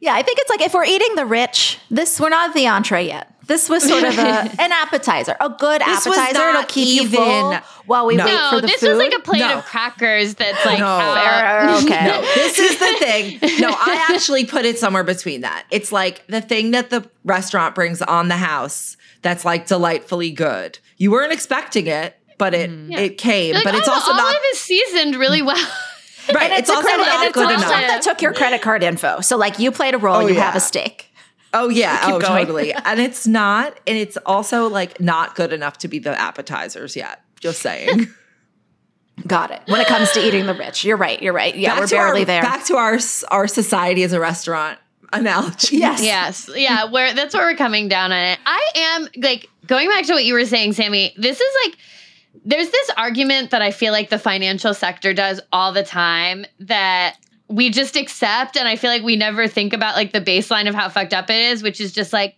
Yeah, 0.00 0.14
I 0.14 0.22
think 0.22 0.38
it's 0.40 0.50
like 0.50 0.60
if 0.60 0.74
we're 0.74 0.84
eating 0.84 1.14
the 1.14 1.26
rich, 1.26 1.78
this 1.90 2.20
we're 2.20 2.28
not 2.28 2.50
at 2.50 2.54
the 2.54 2.66
entree 2.66 3.06
yet. 3.06 3.34
This 3.48 3.70
was 3.70 3.82
sort 3.82 4.04
of 4.04 4.18
a, 4.18 4.22
an 4.60 4.72
appetizer, 4.72 5.34
a 5.40 5.48
good 5.48 5.80
This 5.80 6.04
was 6.06 6.18
appetizer. 6.18 6.48
It'll 6.48 6.52
not 6.60 6.68
keep 6.68 7.02
you 7.02 7.08
full 7.08 7.52
even- 7.52 7.62
while 7.86 8.04
we 8.04 8.16
No. 8.16 8.26
wait 8.26 8.34
no, 8.34 8.50
for 8.50 8.60
the 8.60 8.66
this 8.66 8.80
food. 8.80 8.90
was 8.90 8.98
like 8.98 9.14
a 9.14 9.20
plate 9.20 9.38
No. 9.38 9.58
of 9.58 9.64
crackers 9.64 10.34
that's 10.34 10.66
like 10.66 10.78
No. 10.78 10.84
out. 10.84 11.14
Fair, 11.14 11.70
okay. 11.96 12.06
No, 12.08 12.20
this 12.20 12.58
is 12.58 12.78
the 12.78 12.96
thing. 12.98 13.38
No, 13.60 13.70
I 13.70 14.06
actually 14.10 14.44
put 14.44 14.66
it 14.66 14.78
somewhere 14.78 15.02
between 15.02 15.40
that. 15.40 15.64
It's 15.70 15.90
like 15.90 16.26
the 16.26 16.42
thing 16.42 16.72
that 16.72 16.90
the 16.90 17.08
restaurant 17.24 17.74
brings 17.74 18.02
on 18.02 18.28
the 18.28 18.36
house 18.36 18.98
that's 19.22 19.44
like 19.44 19.66
delightfully 19.66 20.30
good. 20.30 20.78
You 20.98 21.10
weren't 21.10 21.32
expecting 21.32 21.86
it, 21.86 22.16
but 22.36 22.54
it 22.54 22.70
mm. 22.70 22.96
it 22.96 23.16
came. 23.18 23.54
Like, 23.54 23.64
but 23.64 23.74
it's 23.74 23.88
oh, 23.88 23.92
also 23.92 24.12
the 24.12 24.18
not 24.18 24.26
olive 24.26 24.42
is 24.52 24.60
seasoned 24.60 25.16
really 25.16 25.42
well. 25.42 25.70
Right. 26.34 26.50
And 26.50 26.58
It's, 26.60 26.68
a 26.70 26.72
also 26.74 26.86
credit, 26.86 27.02
and 27.06 27.12
not 27.12 27.26
it's 27.26 27.34
good 27.34 27.44
also 27.46 27.56
enough. 27.66 27.70
that 27.70 28.02
took 28.02 28.20
your 28.22 28.32
credit 28.32 28.62
card 28.62 28.82
info. 28.82 29.20
So 29.20 29.36
like 29.36 29.58
you 29.58 29.70
played 29.72 29.94
a 29.94 29.98
role, 29.98 30.16
Oh, 30.16 30.26
you 30.26 30.34
yeah. 30.34 30.42
have 30.44 30.56
a 30.56 30.60
stake. 30.60 31.10
Oh 31.54 31.68
yeah, 31.68 31.98
Keep 32.04 32.14
oh 32.14 32.20
going. 32.20 32.46
totally. 32.46 32.72
And 32.72 33.00
it's 33.00 33.26
not, 33.26 33.78
and 33.86 33.96
it's 33.96 34.16
also 34.26 34.68
like 34.68 35.00
not 35.00 35.34
good 35.34 35.52
enough 35.52 35.78
to 35.78 35.88
be 35.88 35.98
the 35.98 36.18
appetizers 36.18 36.94
yet. 36.96 37.22
Just 37.40 37.60
saying. 37.60 38.08
Got 39.26 39.50
it. 39.50 39.60
When 39.66 39.80
it 39.80 39.88
comes 39.88 40.12
to 40.12 40.24
eating 40.24 40.46
the 40.46 40.54
rich, 40.54 40.84
you're 40.84 40.96
right. 40.96 41.20
You're 41.20 41.32
right. 41.32 41.54
Yeah, 41.56 41.70
back 41.74 41.80
we're 41.80 41.86
barely 41.88 42.20
our, 42.20 42.26
there. 42.26 42.42
Back 42.42 42.64
to 42.66 42.76
our 42.76 42.98
our 43.30 43.48
society 43.48 44.04
as 44.04 44.12
a 44.12 44.20
restaurant. 44.20 44.78
analogy. 45.12 45.78
Yes. 45.78 46.02
Yes. 46.04 46.50
Yeah, 46.54 46.84
where 46.90 47.12
that's 47.14 47.34
where 47.34 47.44
we're 47.50 47.56
coming 47.56 47.88
down 47.88 48.12
on 48.12 48.18
it. 48.20 48.38
I 48.46 48.70
am 48.76 49.08
like 49.22 49.48
going 49.66 49.88
back 49.88 50.04
to 50.06 50.12
what 50.12 50.24
you 50.24 50.34
were 50.34 50.44
saying, 50.44 50.74
Sami. 50.74 51.14
This 51.16 51.40
is 51.40 51.56
like 51.64 51.76
there's 52.44 52.70
this 52.70 52.90
argument 52.96 53.50
that 53.50 53.62
I 53.62 53.70
feel 53.70 53.92
like 53.92 54.10
the 54.10 54.18
financial 54.18 54.74
sector 54.74 55.12
does 55.14 55.40
all 55.52 55.72
the 55.72 55.82
time 55.84 56.44
that 56.60 57.16
we 57.48 57.70
just 57.70 57.96
accept 57.96 58.56
and 58.56 58.68
I 58.68 58.76
feel 58.76 58.90
like 58.90 59.02
we 59.02 59.16
never 59.16 59.48
think 59.48 59.72
about 59.72 59.94
like 59.96 60.12
the 60.12 60.20
baseline 60.20 60.68
of 60.68 60.74
how 60.74 60.88
fucked 60.88 61.14
up 61.14 61.30
it 61.30 61.36
is, 61.52 61.62
which 61.62 61.80
is 61.80 61.92
just 61.92 62.12
like, 62.12 62.36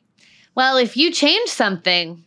well, 0.54 0.76
if 0.76 0.96
you 0.96 1.10
change 1.10 1.48
something, 1.48 2.24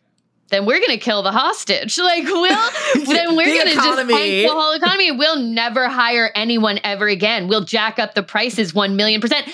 then 0.50 0.65
we're 0.65 0.80
gonna 0.80 0.98
kill 0.98 1.24
the 1.24 1.32
hostage. 1.32 1.98
Like 2.03 2.25
we'll 2.25 2.42
then 3.06 3.36
we're 3.36 3.46
The 3.46 3.58
gonna 3.58 3.74
just 3.74 3.77
economy. 3.88 4.13
tank 4.13 4.48
the 4.48 4.53
whole 4.53 4.74
economy. 4.74 5.12
We'll 5.12 5.39
never 5.39 5.88
hire 5.88 6.30
anyone 6.36 6.80
ever 6.84 7.08
again. 7.08 7.48
We'll 7.48 7.63
jack 7.65 7.98
up 8.00 8.13
the 8.13 8.24
prices 8.24 8.74
one 8.74 8.96
million 8.96 9.22
percent. 9.22 9.48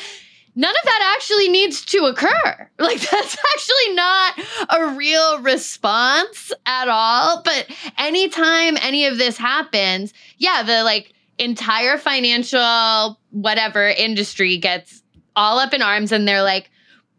None 0.59 0.75
of 0.75 0.83
that 0.83 1.15
actually 1.15 1.47
needs 1.47 1.85
to 1.85 1.99
occur. 1.99 2.69
Like 2.79 2.99
that's 3.01 3.37
actually 3.53 3.93
not 3.93 4.39
a 4.69 4.95
real 4.95 5.41
response 5.41 6.51
at 6.65 6.87
all. 6.87 7.41
But 7.43 7.67
anytime 7.97 8.77
any 8.81 9.05
of 9.05 9.17
this 9.17 9.37
happens, 9.37 10.13
yeah, 10.37 10.63
the 10.63 10.83
like 10.83 11.13
entire 11.37 11.97
financial 11.97 13.19
whatever 13.31 13.87
industry 13.89 14.57
gets 14.57 15.03
all 15.35 15.59
up 15.59 15.73
in 15.73 15.81
arms 15.81 16.11
and 16.13 16.27
they're 16.27 16.41
like, 16.41 16.71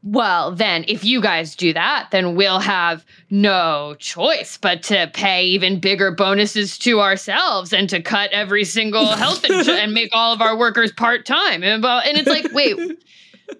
well, 0.03 0.53
then 0.53 0.85
if 0.89 1.05
you 1.05 1.21
guys 1.21 1.55
do 1.55 1.75
that, 1.75 2.09
then 2.11 2.35
we'll 2.35 2.61
have 2.61 3.05
no 3.29 3.95
choice 3.99 4.57
but 4.57 4.83
to 4.85 5.11
pay 5.13 5.45
even 5.45 5.79
bigger 5.79 6.11
bonuses 6.11 6.79
to 6.79 7.01
ourselves 7.01 7.73
and 7.73 7.89
to 7.91 8.03
cut 8.03 8.31
every 8.33 8.65
single 8.65 9.07
health 9.07 9.45
insurance 9.49 9.69
and 9.69 9.93
make 9.93 10.11
all 10.15 10.33
of 10.33 10.41
our 10.41 10.57
workers 10.57 10.91
part 10.93 11.27
time. 11.27 11.63
And, 11.63 11.85
and 11.85 12.19
it's 12.19 12.29
like, 12.29 12.51
wait, 12.53 12.79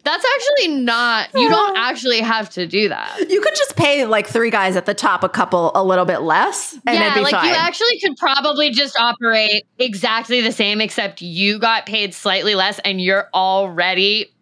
that's 0.05 0.25
actually 0.37 0.77
not, 0.81 1.29
you 1.35 1.49
don't 1.49 1.77
actually 1.77 2.21
have 2.21 2.51
to 2.51 2.67
do 2.67 2.89
that. 2.89 3.31
You 3.31 3.41
could 3.41 3.55
just 3.55 3.77
pay 3.77 4.05
like 4.07 4.27
three 4.27 4.51
guys 4.51 4.77
at 4.77 4.87
the 4.87 4.95
top 4.95 5.23
a 5.25 5.29
couple 5.29 5.73
a 5.75 5.85
little 5.85 6.05
bit 6.05 6.21
less, 6.21 6.73
and 6.73 6.97
it'd 6.97 7.01
yeah, 7.01 7.15
be 7.15 7.21
like 7.21 7.33
fine. 7.33 7.47
you 7.49 7.55
actually 7.55 7.99
could 8.01 8.17
probably 8.17 8.71
just 8.71 8.99
operate 8.99 9.67
exactly 9.79 10.41
the 10.41 10.53
same, 10.53 10.81
except 10.81 11.21
you 11.23 11.59
got 11.59 11.87
paid 11.87 12.15
slightly 12.15 12.55
less 12.55 12.79
and 12.81 13.01
you're 13.01 13.29
already 13.35 14.33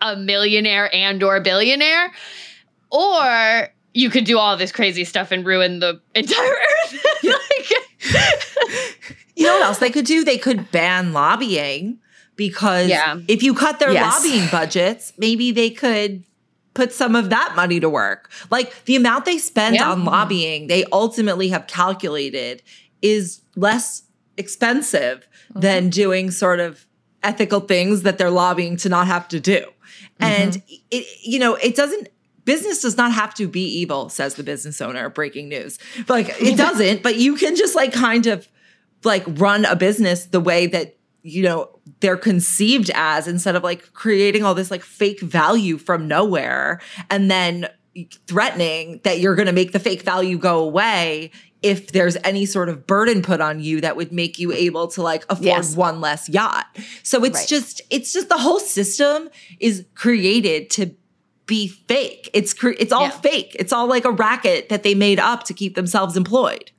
a 0.00 0.16
millionaire 0.16 0.94
and 0.94 1.22
or 1.22 1.40
billionaire. 1.40 2.12
Or 2.90 3.68
you 3.94 4.10
could 4.10 4.24
do 4.24 4.38
all 4.38 4.56
this 4.56 4.72
crazy 4.72 5.04
stuff 5.04 5.30
and 5.32 5.44
ruin 5.44 5.80
the 5.80 6.00
entire 6.14 6.44
earth. 6.52 7.06
like, 7.24 7.72
You 9.36 9.44
know 9.44 9.54
what 9.54 9.62
else 9.66 9.78
they 9.78 9.90
could 9.90 10.04
do? 10.04 10.24
They 10.24 10.38
could 10.38 10.70
ban 10.70 11.12
lobbying 11.12 11.98
because 12.38 12.88
Yeah. 12.88 13.18
if 13.28 13.42
you 13.42 13.52
cut 13.52 13.78
their 13.80 13.92
Yes. 13.92 14.14
lobbying 14.14 14.48
budgets, 14.50 15.12
maybe 15.18 15.52
they 15.52 15.68
could 15.68 16.22
put 16.72 16.92
some 16.94 17.14
of 17.14 17.28
that 17.28 17.52
money 17.54 17.80
to 17.80 17.90
work. 17.90 18.30
Like 18.50 18.84
the 18.86 18.96
amount 18.96 19.26
they 19.26 19.36
spend 19.36 19.74
Yeah. 19.74 19.90
on 19.90 20.06
lobbying, 20.06 20.68
they 20.68 20.84
ultimately 20.90 21.48
have 21.48 21.66
calculated 21.66 22.62
is 23.02 23.40
less 23.56 24.04
expensive 24.38 25.26
mm-hmm. 25.50 25.60
than 25.60 25.90
doing 25.90 26.30
sort 26.30 26.60
of 26.60 26.86
ethical 27.22 27.60
things 27.60 28.02
that 28.02 28.16
they're 28.16 28.30
lobbying 28.30 28.76
to 28.78 28.88
not 28.88 29.08
have 29.08 29.26
to 29.28 29.40
do. 29.40 29.58
Mm-hmm. 29.60 30.24
And 30.24 30.62
it 30.90 31.06
you 31.22 31.38
know, 31.38 31.56
it 31.56 31.74
doesn't 31.74 32.08
business 32.44 32.80
does 32.80 32.96
not 32.96 33.12
have 33.12 33.34
to 33.34 33.48
be 33.48 33.62
evil, 33.80 34.08
says 34.08 34.36
the 34.36 34.42
business 34.42 34.80
owner, 34.80 35.10
breaking 35.10 35.48
news. 35.48 35.78
Like 36.08 36.28
it 36.40 36.56
doesn't, 36.66 37.02
but 37.02 37.16
you 37.16 37.34
can 37.34 37.56
just 37.56 37.74
like 37.74 37.92
kind 37.92 38.26
of 38.26 38.48
like 39.04 39.24
run 39.26 39.64
a 39.64 39.74
business 39.74 40.26
the 40.26 40.40
way 40.40 40.66
that 40.68 40.97
you 41.28 41.42
know 41.42 41.68
they're 42.00 42.16
conceived 42.16 42.90
as 42.94 43.28
instead 43.28 43.54
of 43.56 43.62
like 43.62 43.92
creating 43.92 44.42
all 44.44 44.54
this 44.54 44.70
like 44.70 44.82
fake 44.82 45.20
value 45.20 45.76
from 45.78 46.08
nowhere 46.08 46.80
and 47.10 47.30
then 47.30 47.68
threatening 48.26 49.00
that 49.04 49.18
you're 49.20 49.34
going 49.34 49.46
to 49.46 49.52
make 49.52 49.72
the 49.72 49.78
fake 49.78 50.02
value 50.02 50.38
go 50.38 50.58
away 50.60 51.30
if 51.62 51.90
there's 51.90 52.16
any 52.22 52.46
sort 52.46 52.68
of 52.68 52.86
burden 52.86 53.20
put 53.22 53.40
on 53.40 53.58
you 53.60 53.80
that 53.80 53.96
would 53.96 54.12
make 54.12 54.38
you 54.38 54.52
able 54.52 54.86
to 54.86 55.02
like 55.02 55.24
afford 55.28 55.44
Yes. 55.44 55.74
one 55.74 56.00
less 56.00 56.28
yacht. 56.28 56.66
So 57.02 57.24
it's 57.24 57.40
Right. 57.40 57.48
just 57.48 57.82
it's 57.90 58.12
just 58.12 58.28
the 58.28 58.38
whole 58.38 58.60
system 58.60 59.28
is 59.58 59.84
created 59.96 60.70
to 60.70 60.94
be 61.46 61.66
fake. 61.66 62.30
It's 62.32 62.54
cre- 62.54 62.76
it's 62.78 62.92
all 62.92 63.02
Yeah. 63.08 63.10
fake. 63.20 63.56
It's 63.58 63.72
all 63.72 63.88
like 63.88 64.04
a 64.04 64.12
racket 64.12 64.68
that 64.68 64.82
they 64.84 64.94
made 64.94 65.18
up 65.18 65.42
to 65.44 65.54
keep 65.54 65.74
themselves 65.74 66.16
employed. 66.16 66.70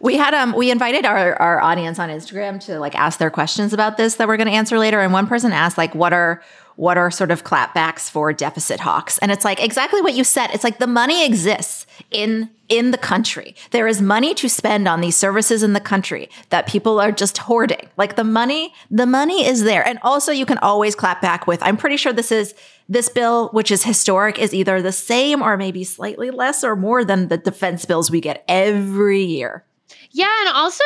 We 0.00 0.16
had 0.16 0.34
um 0.34 0.54
we 0.54 0.70
invited 0.70 1.04
our 1.04 1.34
our 1.40 1.60
audience 1.60 1.98
on 1.98 2.08
Instagram 2.08 2.64
to 2.66 2.78
like 2.78 2.94
ask 2.94 3.18
their 3.18 3.30
questions 3.30 3.72
about 3.72 3.96
this 3.96 4.16
that 4.16 4.28
we're 4.28 4.36
going 4.36 4.48
to 4.48 4.52
answer 4.52 4.78
later 4.78 5.00
and 5.00 5.12
one 5.12 5.26
person 5.26 5.52
asked 5.52 5.78
like 5.78 5.94
what 5.94 6.12
are 6.12 6.42
what 6.78 6.96
are 6.96 7.10
sort 7.10 7.32
of 7.32 7.42
clapbacks 7.42 8.08
for 8.08 8.32
deficit 8.32 8.78
hawks? 8.78 9.18
And 9.18 9.32
it's 9.32 9.44
like 9.44 9.60
exactly 9.60 10.00
what 10.00 10.14
you 10.14 10.22
said. 10.22 10.50
It's 10.54 10.62
like 10.62 10.78
the 10.78 10.86
money 10.86 11.26
exists 11.26 11.86
in 12.12 12.50
in 12.68 12.92
the 12.92 12.98
country. 12.98 13.56
There 13.72 13.88
is 13.88 14.00
money 14.00 14.32
to 14.34 14.48
spend 14.48 14.86
on 14.86 15.00
these 15.00 15.16
services 15.16 15.64
in 15.64 15.72
the 15.72 15.80
country 15.80 16.30
that 16.50 16.68
people 16.68 17.00
are 17.00 17.10
just 17.10 17.36
hoarding. 17.38 17.88
Like 17.96 18.14
the 18.14 18.22
money 18.22 18.72
the 18.92 19.06
money 19.06 19.44
is 19.44 19.64
there. 19.64 19.84
And 19.84 19.98
also 20.04 20.30
you 20.30 20.46
can 20.46 20.58
always 20.58 20.94
clap 20.94 21.20
back 21.20 21.48
with 21.48 21.60
I'm 21.64 21.76
pretty 21.76 21.96
sure 21.96 22.12
this 22.12 22.30
is 22.30 22.54
this 22.88 23.08
bill 23.08 23.48
which 23.48 23.72
is 23.72 23.82
historic 23.82 24.38
is 24.38 24.54
either 24.54 24.80
the 24.80 24.92
same 24.92 25.42
or 25.42 25.56
maybe 25.56 25.82
slightly 25.82 26.30
less 26.30 26.62
or 26.62 26.76
more 26.76 27.04
than 27.04 27.26
the 27.26 27.38
defense 27.38 27.84
bills 27.86 28.08
we 28.08 28.20
get 28.20 28.44
every 28.46 29.22
year 29.22 29.64
Yeah, 30.12 30.32
and 30.40 30.56
also 30.56 30.84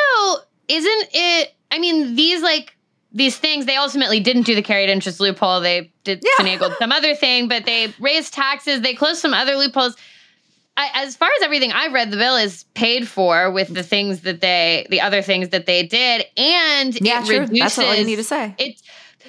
isn't 0.67 1.07
it? 1.13 1.53
I 1.71 1.79
mean, 1.79 2.15
these 2.15 2.41
like 2.41 2.75
these 3.11 3.37
things 3.37 3.65
they 3.65 3.75
ultimately 3.75 4.19
didn't 4.19 4.43
do 4.43 4.55
the 4.55 4.61
carried 4.61 4.89
interest 4.89 5.19
loophole. 5.19 5.61
They 5.61 5.91
did 6.03 6.23
finagled 6.39 6.75
some 6.79 6.91
other 6.91 7.15
thing, 7.15 7.47
but 7.47 7.65
they 7.65 7.93
raised 7.99 8.33
taxes. 8.33 8.81
They 8.81 8.93
closed 8.93 9.19
some 9.19 9.33
other 9.33 9.55
loopholes. 9.55 9.95
I, 10.75 10.89
as 10.95 11.15
far 11.15 11.29
as 11.37 11.43
everything 11.43 11.71
I've 11.71 11.93
read, 11.93 12.09
the 12.09 12.17
bill 12.17 12.35
is 12.35 12.63
paid 12.73 13.07
for 13.07 13.51
with 13.51 13.71
the 13.71 13.83
things 13.83 14.21
that 14.21 14.41
they, 14.41 14.87
the 14.89 15.01
other 15.01 15.21
things 15.21 15.49
that 15.49 15.67
they 15.67 15.85
did, 15.85 16.25
and 16.35 16.95
Yeah, 16.99 17.21
it 17.21 17.27
true. 17.27 17.39
reduces. 17.41 17.59
That's 17.59 17.77
all 17.77 17.95
you 17.95 18.05
need 18.05 18.15
to 18.15 18.23
say. 18.23 18.55
It 18.57 18.81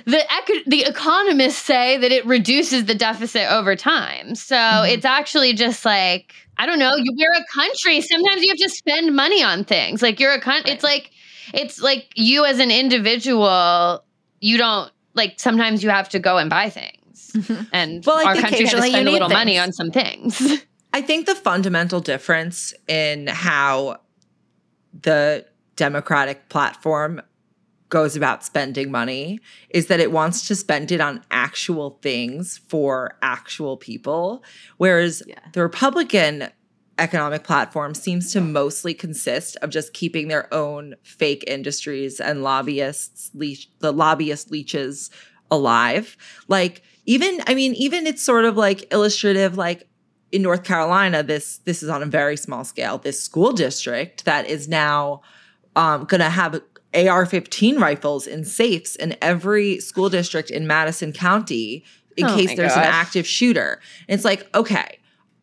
the 0.07 0.23
the 0.67 0.83
economists 0.85 1.59
say 1.59 1.99
that 1.99 2.11
it 2.11 2.25
reduces 2.27 2.87
the 2.87 2.95
deficit 2.95 3.51
over 3.51 3.77
time. 3.77 4.35
So 4.35 4.57
Mm-hmm. 4.57 4.93
it's 4.93 5.05
actually 5.05 5.53
just 5.53 5.85
like 5.85 6.35
I 6.57 6.67
don't 6.67 6.79
know. 6.79 6.95
You, 6.97 7.13
we're 7.17 7.33
a 7.33 7.45
country. 7.53 8.01
Sometimes 8.01 8.43
you 8.43 8.49
have 8.49 8.59
to 8.59 8.69
spend 8.69 9.15
money 9.15 9.43
on 9.43 9.65
things. 9.65 10.03
Like 10.03 10.21
you're 10.21 10.33
a 10.33 10.41
country. 10.41 10.73
It's 10.73 10.85
like 10.85 11.11
it's 11.53 11.81
like 11.81 12.09
you 12.15 12.45
as 12.45 12.59
an 12.59 12.71
individual. 12.71 14.05
You 14.41 14.59
don't 14.59 14.91
like. 15.15 15.41
Sometimes 15.41 15.83
you 15.83 15.91
have 15.91 16.09
to 16.11 16.19
go 16.19 16.39
and 16.39 16.49
buy 16.49 16.71
things, 16.71 17.37
and 17.73 18.05
Well, 18.05 18.17
our 18.17 18.35
country 18.35 18.43
had 18.43 18.49
to 18.51 18.57
occasionally 18.57 18.89
you 18.89 18.95
spend 18.95 19.09
a 19.09 19.13
little 19.13 19.29
money 19.29 19.59
on 19.59 19.73
some 19.73 19.91
things. 19.91 20.41
I 20.93 21.03
think 21.03 21.27
the 21.27 21.35
fundamental 21.35 21.99
difference 21.99 22.73
in 22.87 23.27
how 23.27 23.99
the 25.03 25.45
Democratic 25.75 26.49
platform 26.49 27.21
goes 27.89 28.17
about 28.17 28.45
spending 28.45 28.91
money 28.91 29.41
is 29.71 29.87
that 29.87 30.01
it 30.01 30.11
wants 30.11 30.47
to 30.49 30.55
spend 30.55 30.91
it 30.91 31.01
on 31.01 31.23
actual 31.31 31.99
things 32.03 32.59
for 32.69 33.17
actual 33.23 33.77
people, 33.77 34.43
whereas 34.79 35.23
the 35.53 35.63
Republican 35.63 36.49
economic 36.99 37.43
platform 37.45 37.95
seems 37.95 38.33
to 38.33 38.41
mostly 38.41 38.95
consist 38.95 39.57
of 39.63 39.71
just 39.71 39.93
keeping 39.93 40.29
their 40.29 40.53
own 40.53 40.95
fake 41.03 41.45
industries 41.47 42.21
and 42.21 42.43
lobbyists, 42.43 43.31
leech, 43.35 43.69
the 43.81 43.93
lobbyist 43.93 44.51
leeches 44.51 45.11
alive. 45.51 46.17
Like 46.49 46.83
even, 47.07 47.41
I 47.47 47.55
mean, 47.55 47.75
even 47.75 48.07
it's 48.07 48.23
sort 48.23 48.45
of 48.45 48.57
like 48.57 48.93
illustrative, 48.93 49.57
like 49.57 49.89
in 50.33 50.43
North 50.43 50.65
Carolina, 50.65 51.23
this 51.23 51.59
this 51.59 51.83
is 51.83 51.89
on 51.89 52.03
a 52.03 52.07
very 52.07 52.37
small 52.37 52.65
scale. 52.65 52.99
This 52.99 53.23
school 53.23 53.53
district 53.53 54.25
that 54.25 54.47
is 54.49 54.69
now 54.69 55.21
um, 55.77 56.05
going 56.05 56.21
to 56.21 56.31
have 56.31 56.61
AR-15 56.95 57.79
rifles 57.81 58.27
in 58.27 58.45
safes 58.45 58.97
in 58.97 59.17
every 59.21 59.81
school 59.81 60.09
district 60.09 60.51
in 60.51 60.67
Madison 60.67 61.13
County 61.13 61.85
in 62.17 62.27
Oh 62.27 62.37
case 62.37 62.55
there's 62.57 62.73
an 62.75 62.79
active 62.85 63.27
shooter. 63.27 63.81
And 64.09 64.15
it's 64.15 64.25
like, 64.25 64.49
okay, 64.55 64.99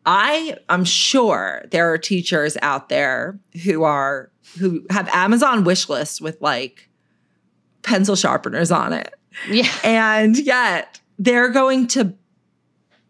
I 0.06 0.56
I'm 0.68 0.84
sure 0.84 1.64
there 1.70 1.92
are 1.92 1.98
teachers 1.98 2.56
out 2.62 2.88
there 2.88 3.38
who 3.64 3.82
are 3.82 4.30
who 4.58 4.84
have 4.90 5.08
Amazon 5.10 5.64
wish 5.64 5.88
lists 5.88 6.20
with 6.20 6.40
like 6.40 6.88
pencil 7.82 8.16
sharpeners 8.16 8.70
on 8.70 8.92
it. 8.92 9.14
yeah. 9.50 9.68
And 9.84 10.38
yet 10.38 11.00
they're 11.18 11.50
going 11.50 11.86
to 11.88 12.14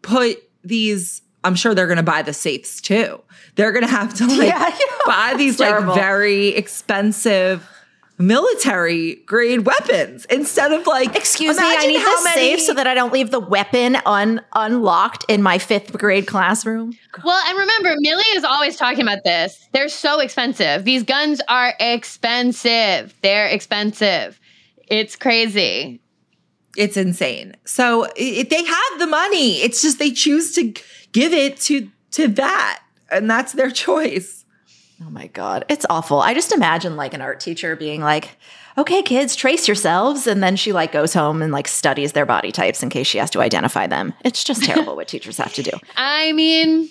put 0.01 0.37
these, 0.63 1.21
I'm 1.43 1.55
sure 1.55 1.73
they're 1.73 1.87
going 1.87 1.97
to 1.97 2.03
buy 2.03 2.21
the 2.21 2.33
safes 2.33 2.81
too. 2.81 3.21
They're 3.55 3.71
going 3.71 3.85
to 3.85 3.91
have 3.91 4.13
to 4.15 4.27
like 4.27 4.37
Yeah, 4.49 4.67
yeah. 4.67 4.97
buy 5.05 5.33
these 5.37 5.57
Terrible. 5.57 5.89
like 5.93 5.99
very 5.99 6.47
expensive 6.49 7.67
military 8.17 9.15
grade 9.25 9.65
weapons 9.65 10.25
instead 10.25 10.71
of 10.71 10.85
like 10.87 11.15
Excuse 11.15 11.57
me, 11.57 11.63
I 11.65 11.85
need 11.87 11.99
how 11.99 12.15
this 12.15 12.23
many- 12.23 12.41
safe 12.57 12.61
so 12.61 12.73
that 12.73 12.87
I 12.87 12.93
don't 12.93 13.11
leave 13.11 13.31
the 13.31 13.39
weapon 13.39 13.97
un- 14.05 14.41
unlocked 14.53 15.25
in 15.27 15.41
my 15.41 15.57
fifth 15.57 15.97
grade 15.97 16.27
classroom. 16.27 16.93
Well, 17.23 17.41
and 17.47 17.57
remember, 17.57 17.95
Millie 17.99 18.23
is 18.35 18.43
always 18.43 18.75
talking 18.77 19.01
about 19.01 19.23
this. 19.23 19.67
They're 19.71 19.89
so 19.89 20.19
expensive. 20.19 20.85
These 20.85 21.03
guns 21.03 21.41
are 21.47 21.73
expensive. 21.79 23.13
They're 23.21 23.47
expensive. 23.47 24.39
It's 24.87 25.15
crazy. 25.15 25.99
It's 26.75 26.97
insane. 26.97 27.55
So 27.65 28.07
it, 28.15 28.49
they 28.49 28.63
have 28.63 28.99
the 28.99 29.07
money. 29.07 29.57
It's 29.61 29.81
just 29.81 29.99
they 29.99 30.11
choose 30.11 30.53
to 30.55 30.73
give 31.11 31.33
it 31.33 31.57
to 31.61 31.89
to 32.11 32.27
that, 32.29 32.81
and 33.11 33.29
that's 33.29 33.53
their 33.53 33.71
choice. 33.85 34.42
Oh 35.01 35.09
my 35.09 35.27
god, 35.27 35.65
it's 35.69 35.85
awful. 35.89 36.19
I 36.21 36.33
just 36.33 36.51
imagine 36.51 36.95
like 36.95 37.13
an 37.13 37.21
art 37.21 37.39
teacher 37.39 37.75
being 37.75 38.01
like, 38.01 38.37
"Okay, 38.77 39.01
kids, 39.01 39.35
trace 39.35 39.67
yourselves," 39.67 40.27
and 40.27 40.41
then 40.43 40.55
she 40.55 40.71
like 40.71 40.91
goes 40.91 41.13
home 41.13 41.41
and 41.41 41.51
like 41.51 41.67
studies 41.67 42.11
their 42.13 42.25
body 42.25 42.51
types 42.51 42.83
in 42.83 42.89
case 42.89 43.07
she 43.07 43.17
has 43.17 43.29
to 43.31 43.41
identify 43.41 43.87
them. 43.87 44.13
It's 44.23 44.43
just 44.43 44.63
terrible 44.65 44.95
what 44.95 45.07
teachers 45.07 45.37
have 45.37 45.53
to 45.55 45.63
do. 45.63 45.71
I 45.97 46.31
mean, 46.33 46.89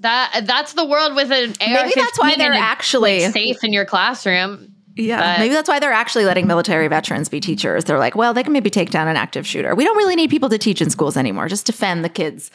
that 0.00 0.42
that's 0.44 0.74
the 0.74 0.84
world 0.84 1.14
with 1.14 1.30
an 1.32 1.54
AR. 1.60 1.84
Maybe 1.84 1.92
that's 1.96 2.18
why 2.18 2.36
they're 2.36 2.52
actually 2.52 3.20
safe 3.30 3.62
in 3.64 3.72
your 3.72 3.84
classroom. 3.84 4.74
Yeah, 4.96 5.20
But- 5.20 5.40
maybe 5.40 5.54
that's 5.54 5.68
why 5.68 5.78
they're 5.78 5.92
actually 5.92 6.24
letting 6.26 6.46
military 6.46 6.88
veterans 6.88 7.28
be 7.28 7.40
teachers. 7.40 7.84
They're 7.84 7.98
like, 7.98 8.16
well, 8.16 8.34
they 8.34 8.42
can 8.42 8.52
maybe 8.52 8.70
take 8.70 8.90
down 8.90 9.08
an 9.08 9.16
active 9.16 9.46
shooter. 9.46 9.74
We 9.74 9.84
don't 9.84 9.96
really 9.96 10.16
need 10.16 10.30
people 10.30 10.48
to 10.50 10.58
teach 10.58 10.82
in 10.82 10.90
schools 10.90 11.16
anymore. 11.16 11.48
Just 11.48 11.64
defend 11.64 12.04
the 12.04 12.08
kids 12.08 12.50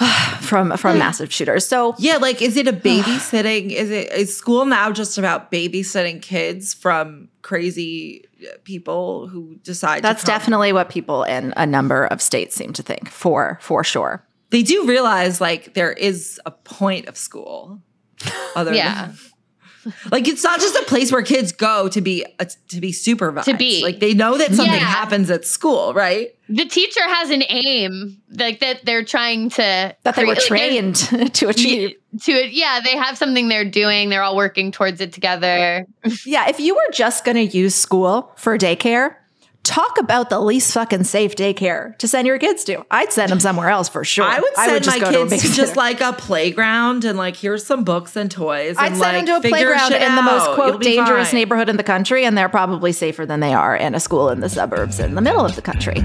from 0.40 0.76
from 0.76 0.98
massive 0.98 1.32
shooters. 1.32 1.66
So 1.66 1.94
Yeah, 1.98 2.16
like 2.16 2.40
is 2.42 2.56
it 2.56 2.66
a 2.66 2.72
babysitting? 2.88 3.70
is 3.72 3.90
it 3.90 4.12
is 4.12 4.36
school 4.36 4.64
now 4.64 4.90
just 4.92 5.18
about 5.18 5.50
babysitting 5.52 6.22
kids 6.22 6.74
from 6.74 7.28
crazy 7.42 8.24
uh, 8.42 8.56
people 8.64 9.26
who 9.28 9.56
decide 9.62 10.02
that's 10.02 10.22
to 10.22 10.26
definitely 10.26 10.72
what 10.72 10.88
people 10.88 11.24
in 11.24 11.52
a 11.56 11.66
number 11.66 12.06
of 12.06 12.20
states 12.22 12.54
seem 12.56 12.72
to 12.74 12.82
think. 12.82 13.08
For 13.10 13.58
for 13.60 13.84
sure. 13.84 14.24
they 14.50 14.62
do 14.62 14.86
realize 14.86 15.40
like 15.40 15.74
there 15.74 15.92
is 15.92 16.40
a 16.46 16.50
point 16.50 17.06
of 17.08 17.16
school. 17.16 17.80
Other 18.56 18.74
Yeah. 18.74 19.06
than- 19.06 19.16
like 20.10 20.28
it's 20.28 20.44
not 20.44 20.60
just 20.60 20.74
a 20.76 20.82
place 20.84 21.10
where 21.12 21.22
kids 21.22 21.52
go 21.52 21.88
to 21.88 22.00
be 22.00 22.24
uh, 22.38 22.44
to 22.68 22.80
be 22.80 22.92
supervised. 22.92 23.48
To 23.48 23.56
be. 23.56 23.82
like 23.82 24.00
they 24.00 24.14
know 24.14 24.36
that 24.38 24.48
something 24.54 24.66
Yeah. 24.74 24.78
happens 24.80 25.30
at 25.30 25.44
school, 25.44 25.94
right? 25.94 26.34
The 26.48 26.64
teacher 26.64 27.00
has 27.02 27.30
an 27.30 27.44
aim, 27.48 28.20
like 28.32 28.58
that 28.60 28.84
they're 28.84 29.04
trying 29.04 29.50
to 29.50 29.94
That 30.02 30.16
they 30.16 30.24
were 30.24 30.34
create- 30.34 30.50
like, 30.50 30.94
trained 30.96 30.96
to 31.34 31.48
achieve. 31.48 31.94
to 32.22 32.32
it. 32.32 32.50
Yeah, 32.52 32.80
they 32.84 32.96
have 32.96 33.16
something 33.16 33.48
they're 33.48 33.64
doing. 33.70 34.08
They're 34.08 34.22
all 34.22 34.36
working 34.36 34.72
towards 34.72 35.00
it 35.00 35.12
together. 35.12 35.86
Yeah, 36.26 36.48
if 36.48 36.58
you 36.58 36.74
were 36.74 36.92
just 36.92 37.24
going 37.24 37.36
to 37.36 37.56
use 37.56 37.74
school 37.76 38.32
for 38.36 38.58
daycare, 38.58 39.14
talk 39.62 39.98
about 39.98 40.30
the 40.30 40.40
least 40.40 40.72
fucking 40.72 41.04
safe 41.04 41.36
daycare 41.36 41.96
to 41.98 42.08
send 42.08 42.26
your 42.26 42.38
kids 42.38 42.64
to. 42.64 42.84
I'd 42.90 43.12
send 43.12 43.30
them 43.30 43.40
somewhere 43.40 43.68
else 43.68 43.88
for 43.88 44.04
sure. 44.04 44.24
I 44.24 44.40
would 44.40 44.54
send 44.56 44.84
just 44.84 44.98
my 44.98 45.04
go 45.04 45.12
to 45.12 45.30
kids 45.30 45.42
to, 45.42 45.48
babysitter. 45.48 45.56
just 45.56 45.76
like 45.76 46.00
a 46.00 46.12
playground 46.12 47.04
and 47.04 47.18
like 47.18 47.36
here's 47.36 47.64
some 47.64 47.84
books 47.84 48.16
and 48.16 48.30
toys. 48.30 48.76
I'd 48.78 48.92
and, 48.92 48.96
send 48.96 49.16
like, 49.16 49.26
them 49.26 49.42
to 49.42 49.48
a 49.48 49.50
playground 49.50 49.92
in 49.92 50.14
the 50.14 50.22
most 50.22 50.54
quote 50.54 50.82
dangerous 50.82 51.30
fine. 51.30 51.38
neighborhood 51.38 51.68
in 51.68 51.76
the 51.76 51.84
country, 51.84 52.24
and 52.24 52.36
they're 52.36 52.48
probably 52.48 52.92
safer 52.92 53.26
than 53.26 53.40
they 53.40 53.52
are 53.52 53.76
in 53.76 53.94
a 53.94 54.00
school 54.00 54.30
in 54.30 54.40
the 54.40 54.48
suburbs 54.48 54.98
in 54.98 55.14
the 55.14 55.20
middle 55.20 55.44
of 55.44 55.56
the 55.56 55.62
country. 55.62 56.04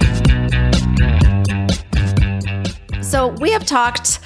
So 3.01 3.27
we 3.39 3.51
have 3.51 3.65
talked 3.65 4.19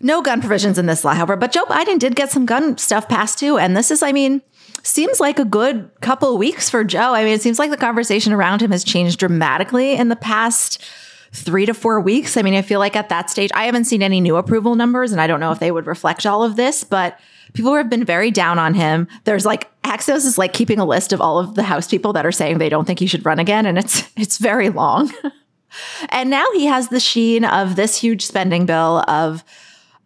no 0.00 0.22
gun 0.22 0.40
provisions 0.40 0.78
in 0.78 0.86
this 0.86 1.04
law, 1.04 1.14
however, 1.14 1.36
but 1.36 1.52
Joe 1.52 1.64
Biden 1.64 1.98
did 1.98 2.16
get 2.16 2.30
some 2.30 2.46
gun 2.46 2.78
stuff 2.78 3.08
passed 3.08 3.38
too. 3.38 3.58
And 3.58 3.76
this 3.76 3.90
is, 3.90 4.02
I 4.02 4.12
mean, 4.12 4.40
seems 4.82 5.20
like 5.20 5.38
a 5.38 5.44
good 5.44 5.90
couple 6.00 6.36
weeks 6.38 6.70
for 6.70 6.84
Joe. 6.84 7.14
I 7.14 7.24
mean, 7.24 7.34
it 7.34 7.42
seems 7.42 7.58
like 7.58 7.70
the 7.70 7.76
conversation 7.76 8.32
around 8.32 8.62
him 8.62 8.70
has 8.70 8.84
changed 8.84 9.18
dramatically 9.18 9.94
in 9.94 10.08
the 10.08 10.16
past 10.16 10.82
three 11.32 11.66
to 11.66 11.74
four 11.74 12.00
weeks. 12.00 12.36
I 12.36 12.42
mean, 12.42 12.54
I 12.54 12.62
feel 12.62 12.80
like 12.80 12.96
at 12.96 13.08
that 13.08 13.30
stage, 13.30 13.50
I 13.54 13.64
haven't 13.64 13.84
seen 13.84 14.02
any 14.02 14.20
new 14.20 14.36
approval 14.36 14.74
numbers, 14.74 15.12
and 15.12 15.20
I 15.20 15.26
don't 15.26 15.40
know 15.40 15.52
if 15.52 15.58
they 15.58 15.70
would 15.70 15.86
reflect 15.86 16.26
all 16.26 16.42
of 16.42 16.56
this, 16.56 16.82
but 16.82 17.18
people 17.52 17.74
have 17.74 17.90
been 17.90 18.04
very 18.04 18.30
down 18.30 18.58
on 18.58 18.74
him. 18.74 19.06
There's 19.24 19.46
like 19.46 19.70
Axios 19.82 20.24
is 20.24 20.38
like 20.38 20.52
keeping 20.52 20.78
a 20.78 20.84
list 20.84 21.12
of 21.12 21.20
all 21.20 21.38
of 21.38 21.54
the 21.54 21.62
House 21.62 21.88
people 21.88 22.12
that 22.14 22.26
are 22.26 22.32
saying 22.32 22.58
they 22.58 22.68
don't 22.68 22.84
think 22.84 22.98
he 22.98 23.06
should 23.06 23.24
run 23.24 23.38
again, 23.38 23.66
and 23.66 23.78
it's 23.78 24.02
it's 24.16 24.38
very 24.38 24.70
long. 24.70 25.12
and 26.08 26.30
now 26.30 26.46
he 26.54 26.66
has 26.66 26.88
the 26.88 27.00
sheen 27.00 27.44
of 27.44 27.76
this 27.76 27.96
huge 27.96 28.24
spending 28.24 28.66
bill 28.66 29.04
of 29.08 29.44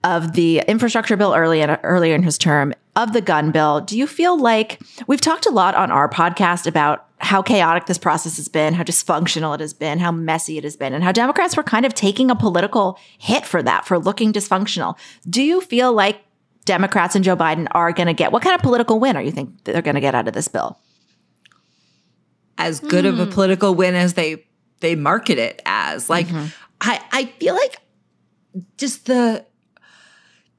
of 0.04 0.34
the 0.34 0.62
infrastructure 0.68 1.16
bill 1.16 1.34
early 1.34 1.62
in, 1.62 1.70
earlier 1.82 2.14
in 2.14 2.22
his 2.22 2.36
term 2.36 2.74
of 2.94 3.12
the 3.14 3.22
gun 3.22 3.50
bill. 3.50 3.80
Do 3.80 3.98
you 3.98 4.06
feel 4.06 4.38
like 4.38 4.80
we've 5.06 5.20
talked 5.20 5.46
a 5.46 5.50
lot 5.50 5.74
on 5.74 5.90
our 5.90 6.08
podcast 6.08 6.66
about 6.66 7.08
how 7.18 7.40
chaotic 7.40 7.86
this 7.86 7.96
process 7.96 8.36
has 8.36 8.46
been, 8.46 8.74
how 8.74 8.82
dysfunctional 8.82 9.54
it 9.54 9.60
has 9.60 9.72
been, 9.72 9.98
how 9.98 10.12
messy 10.12 10.58
it 10.58 10.64
has 10.64 10.76
been, 10.76 10.92
and 10.92 11.02
how 11.02 11.10
Democrats 11.10 11.56
were 11.56 11.62
kind 11.62 11.86
of 11.86 11.94
taking 11.94 12.30
a 12.30 12.36
political 12.36 12.98
hit 13.18 13.46
for 13.46 13.62
that, 13.62 13.86
for 13.86 13.98
looking 13.98 14.30
dysfunctional. 14.32 14.96
Do 15.28 15.42
you 15.42 15.62
feel 15.62 15.92
like 15.92 16.20
Democrats 16.66 17.14
and 17.14 17.24
Joe 17.24 17.36
Biden 17.36 17.66
are 17.70 17.92
going 17.92 18.08
to 18.08 18.12
get? 18.12 18.30
What 18.30 18.42
kind 18.42 18.54
of 18.54 18.60
political 18.60 19.00
win 19.00 19.16
are 19.16 19.22
you 19.22 19.30
think 19.30 19.64
they're 19.64 19.82
going 19.82 19.94
to 19.94 20.02
get 20.02 20.14
out 20.14 20.28
of 20.28 20.34
this 20.34 20.48
bill? 20.48 20.78
As 22.58 22.78
good 22.78 23.06
of 23.06 23.18
a 23.18 23.24
hmm. 23.24 23.32
political 23.32 23.74
win 23.74 23.94
as 23.94 24.14
they 24.14 24.44
they 24.84 24.94
market 24.94 25.38
it 25.38 25.62
as. 25.64 26.10
Like 26.10 26.26
I 26.80 27.00
I 27.10 27.24
feel 27.40 27.54
like 27.54 27.78
just 28.76 29.06
the 29.06 29.44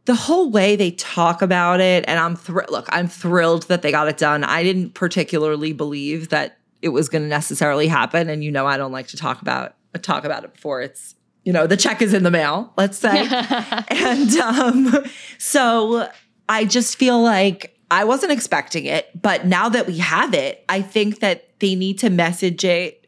the 0.05 0.15
whole 0.15 0.51
way 0.51 0.75
they 0.75 0.91
talk 0.91 1.41
about 1.41 1.79
it 1.79 2.03
and 2.07 2.19
I'm 2.19 2.35
thr- 2.35 2.69
look, 2.69 2.87
I'm 2.89 3.07
thrilled 3.07 3.63
that 3.69 3.81
they 3.81 3.91
got 3.91 4.07
it 4.07 4.17
done. 4.17 4.43
I 4.43 4.63
didn't 4.63 4.93
particularly 4.93 5.73
believe 5.73 6.29
that 6.29 6.57
it 6.81 6.89
was 6.89 7.09
going 7.09 7.23
to 7.23 7.27
necessarily 7.27 7.87
happen 7.87 8.29
and 8.29 8.43
you 8.43 8.51
know 8.51 8.67
I 8.67 8.77
don't 8.77 8.91
like 8.91 9.07
to 9.07 9.17
talk 9.17 9.41
about 9.41 9.75
talk 10.01 10.25
about 10.25 10.43
it 10.43 10.53
before 10.53 10.81
it's 10.81 11.15
you 11.45 11.53
know 11.53 11.67
the 11.67 11.77
check 11.77 12.01
is 12.01 12.13
in 12.13 12.23
the 12.23 12.31
mail, 12.31 12.73
let's 12.77 12.97
say. 12.97 13.27
and 13.89 14.35
um 14.37 15.05
so 15.37 16.09
I 16.49 16.65
just 16.65 16.97
feel 16.97 17.21
like 17.21 17.77
I 17.91 18.03
wasn't 18.03 18.31
expecting 18.31 18.85
it, 18.85 19.09
but 19.19 19.45
now 19.45 19.69
that 19.69 19.85
we 19.85 19.99
have 19.99 20.33
it, 20.33 20.65
I 20.67 20.81
think 20.81 21.19
that 21.19 21.59
they 21.59 21.75
need 21.75 21.99
to 21.99 22.09
message 22.09 22.65
it. 22.65 23.04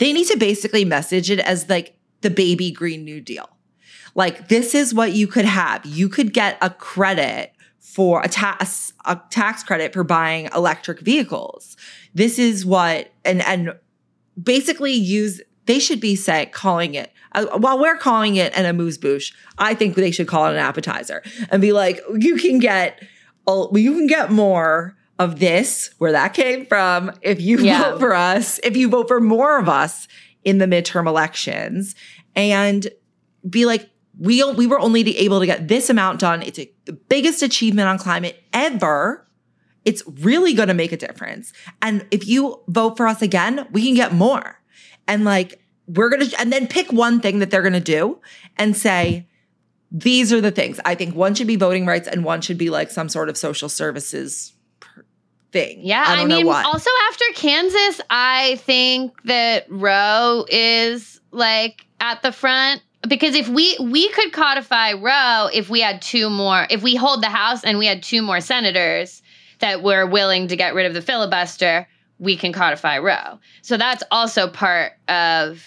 They 0.00 0.14
need 0.14 0.26
to 0.28 0.36
basically 0.38 0.84
message 0.84 1.30
it 1.30 1.40
as 1.40 1.68
like 1.68 1.94
the 2.22 2.30
baby 2.30 2.72
green 2.72 3.04
new 3.04 3.20
deal. 3.20 3.48
Like 4.14 4.48
this 4.48 4.74
is 4.74 4.94
what 4.94 5.12
you 5.12 5.26
could 5.26 5.44
have. 5.44 5.84
You 5.84 6.08
could 6.08 6.32
get 6.32 6.56
a 6.60 6.70
credit 6.70 7.52
for 7.78 8.22
a 8.22 8.28
tax 8.28 8.92
a 9.04 9.20
tax 9.30 9.62
credit 9.62 9.92
for 9.92 10.02
buying 10.02 10.48
electric 10.54 11.00
vehicles. 11.00 11.76
This 12.14 12.38
is 12.38 12.64
what 12.64 13.12
and 13.24 13.42
and 13.42 13.74
basically 14.42 14.92
use 14.92 15.42
they 15.66 15.78
should 15.78 16.00
be 16.00 16.16
say 16.16 16.46
calling 16.46 16.94
it 16.94 17.12
uh, 17.32 17.46
while 17.58 17.78
we're 17.78 17.98
calling 17.98 18.36
it 18.36 18.56
an 18.56 18.64
amuse 18.64 18.96
bouche. 18.96 19.32
I 19.58 19.74
think 19.74 19.96
they 19.96 20.10
should 20.10 20.28
call 20.28 20.46
it 20.46 20.52
an 20.52 20.56
appetizer 20.56 21.22
and 21.50 21.60
be 21.60 21.72
like, 21.72 22.00
you 22.18 22.36
can 22.36 22.58
get 22.58 23.02
a- 23.46 23.66
you 23.74 23.92
can 23.92 24.06
get 24.06 24.32
more 24.32 24.96
of 25.20 25.38
this 25.38 25.90
where 25.98 26.12
that 26.12 26.32
came 26.32 26.64
from 26.64 27.12
if 27.20 27.40
you 27.40 27.58
Yeah. 27.58 27.90
vote 27.92 28.00
for 28.00 28.14
us, 28.14 28.58
if 28.64 28.74
you 28.76 28.88
vote 28.88 29.06
for 29.06 29.20
more 29.20 29.58
of 29.58 29.68
us 29.68 30.08
in 30.44 30.56
the 30.58 30.64
midterm 30.64 31.06
elections, 31.06 31.94
and 32.34 32.88
be 33.48 33.66
like, 33.66 33.90
we 34.18 34.42
we 34.54 34.66
were 34.66 34.80
only 34.80 35.16
able 35.18 35.40
to 35.40 35.46
get 35.46 35.68
this 35.68 35.90
amount 35.90 36.20
done. 36.20 36.42
It's 36.42 36.58
a, 36.58 36.72
the 36.86 36.94
biggest 36.94 37.42
achievement 37.42 37.86
on 37.86 37.98
climate 37.98 38.42
ever. 38.54 39.26
It's 39.84 40.02
really 40.06 40.54
going 40.54 40.68
to 40.68 40.74
make 40.74 40.92
a 40.92 40.96
difference. 40.96 41.52
And 41.82 42.06
if 42.10 42.26
you 42.26 42.60
vote 42.68 42.96
for 42.96 43.06
us 43.06 43.20
again, 43.22 43.66
we 43.72 43.84
can 43.84 43.94
get 43.94 44.12
more. 44.14 44.58
And 45.06 45.24
like 45.24 45.60
we're 45.86 46.08
going 46.08 46.26
to 46.28 46.40
and 46.40 46.50
then 46.50 46.66
pick 46.66 46.92
one 46.92 47.20
thing 47.20 47.40
that 47.40 47.50
they're 47.50 47.62
going 47.62 47.72
to 47.74 47.80
do 47.80 48.20
and 48.56 48.74
say 48.76 49.26
these 49.92 50.32
are 50.32 50.40
the 50.40 50.50
things. 50.50 50.80
I 50.84 50.94
think 50.94 51.14
one 51.14 51.34
should 51.34 51.46
be 51.46 51.56
voting 51.56 51.84
rights 51.84 52.08
and 52.08 52.24
one 52.24 52.40
should 52.40 52.58
be 52.58 52.70
like 52.70 52.90
some 52.90 53.08
sort 53.10 53.28
of 53.28 53.36
social 53.36 53.68
services 53.68 54.54
thing. 55.52 55.80
Yeah, 55.82 56.04
I 56.06 56.22
I, 56.22 56.24
mean, 56.24 56.48
also 56.48 56.90
after 57.08 57.24
Kansas, 57.34 58.00
I 58.10 58.56
think 58.64 59.12
that 59.24 59.66
Roe 59.68 60.44
is 60.48 61.20
like 61.30 61.86
at 62.00 62.22
the 62.22 62.32
front 62.32 62.82
because 63.08 63.34
if 63.34 63.48
we 63.48 63.76
we 63.80 64.08
could 64.10 64.32
codify 64.32 64.92
Roe 64.92 65.48
if 65.52 65.70
we 65.70 65.80
had 65.80 66.02
two 66.02 66.30
more, 66.30 66.66
if 66.70 66.82
we 66.82 66.96
hold 66.96 67.22
the 67.22 67.28
House 67.30 67.64
and 67.64 67.78
we 67.78 67.86
had 67.86 68.02
two 68.02 68.22
more 68.22 68.40
senators 68.40 69.22
that 69.60 69.82
were 69.82 70.06
willing 70.06 70.48
to 70.48 70.56
get 70.56 70.74
rid 70.74 70.86
of 70.86 70.94
the 70.94 71.02
filibuster, 71.02 71.86
we 72.18 72.36
can 72.36 72.52
codify 72.52 72.98
Roe. 72.98 73.38
So 73.62 73.76
that's 73.76 74.02
also 74.10 74.48
part 74.48 74.92
of 75.08 75.66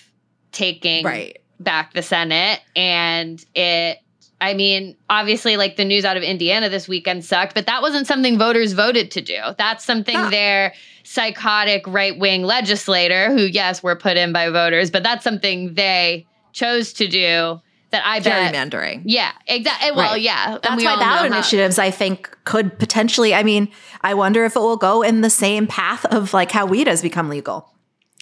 taking 0.52 1.04
Right. 1.04 1.39
back 1.60 1.93
the 1.93 2.02
Senate 2.04 2.62
and 2.76 3.43
it 3.56 3.98
I 4.44 4.54
mean, 4.54 4.96
obviously, 5.10 5.56
like 5.58 5.78
the 5.78 5.86
news 5.86 6.04
out 6.06 6.18
of 6.18 6.24
Indiana 6.24 6.68
this 6.70 6.88
weekend 6.88 7.24
sucked, 7.24 7.56
but 7.56 7.66
that 7.68 7.82
wasn't 7.82 8.08
something 8.08 8.38
voters 8.38 8.74
voted 8.74 9.10
to 9.12 9.22
do. 9.22 9.40
That's 9.58 9.86
something 9.86 10.16
No. 10.16 10.30
their 10.30 10.74
psychotic 11.04 11.86
right 11.88 12.18
wing 12.20 12.44
legislator, 12.44 13.32
who, 13.32 13.44
yes, 13.46 13.82
were 13.82 13.96
put 13.96 14.18
in 14.18 14.34
by 14.34 14.50
voters, 14.50 14.92
but 14.92 15.04
that's 15.04 15.24
something 15.24 15.76
they 15.76 16.26
chose 16.52 16.92
to 16.94 17.08
do 17.08 17.62
that 17.92 18.04
I 18.06 18.20
bet. 18.20 18.54
Gerrymandering. 18.54 19.04
Yeah, 19.06 19.32
exactly. 19.48 19.90
Eh, 19.90 19.92
well, 19.96 20.12
Right. 20.14 20.22
yeah. 20.22 20.54
and 20.56 20.62
That's 20.64 20.76
we 20.76 20.86
why 20.86 20.98
ballot 20.98 21.32
how- 21.32 21.38
initiatives, 21.38 21.78
I 21.80 21.92
think, 21.92 22.30
could 22.44 22.78
potentially. 22.80 23.34
I 23.36 23.44
mean, 23.44 23.70
I 24.02 24.14
wonder 24.16 24.44
if 24.46 24.56
it 24.56 24.60
will 24.60 24.78
go 24.78 25.04
in 25.04 25.22
the 25.22 25.30
same 25.30 25.68
path 25.68 26.04
of 26.06 26.34
like 26.34 26.52
how 26.52 26.66
weed 26.66 26.88
has 26.88 27.02
become 27.02 27.30
legal 27.30 27.70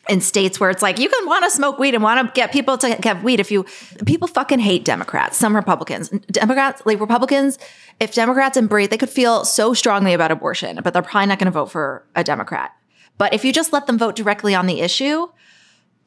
in 0.10 0.20
states 0.22 0.60
where 0.60 0.70
it's 0.70 0.82
like 0.82 1.00
you 1.00 1.10
can 1.10 1.28
want 1.28 1.46
to 1.46 1.52
smoke 1.52 1.78
weed 1.78 1.94
and 1.94 2.04
want 2.04 2.26
to 2.28 2.40
get 2.40 2.52
people 2.52 2.78
to 2.78 2.90
have 3.04 3.24
weed. 3.24 3.40
If 3.40 3.52
you 3.52 3.66
people 4.06 4.28
fucking 4.28 4.60
hate 4.60 4.84
Democrats, 4.84 5.38
some 5.38 5.56
Republicans, 5.56 6.10
Democrats 6.32 6.82
like 6.86 7.00
Republicans. 7.00 7.60
If 8.00 8.14
Democrats 8.14 8.58
embrace, 8.58 8.90
they 8.90 8.98
could 8.98 9.10
feel 9.10 9.46
so 9.46 9.74
strongly 9.74 10.14
about 10.14 10.32
abortion, 10.32 10.80
but 10.84 10.94
they're 10.94 11.04
probably 11.04 11.28
not 11.28 11.40
going 11.40 11.46
to 11.46 11.52
vote 11.52 11.72
for 11.72 12.04
a 12.16 12.24
Democrat. 12.24 12.72
But 13.18 13.34
if 13.34 13.46
you 13.46 13.54
just 13.54 13.72
let 13.72 13.86
them 13.86 14.00
vote 14.00 14.16
directly 14.16 14.56
on 14.56 14.66
the 14.66 14.82
issue, 14.82 15.28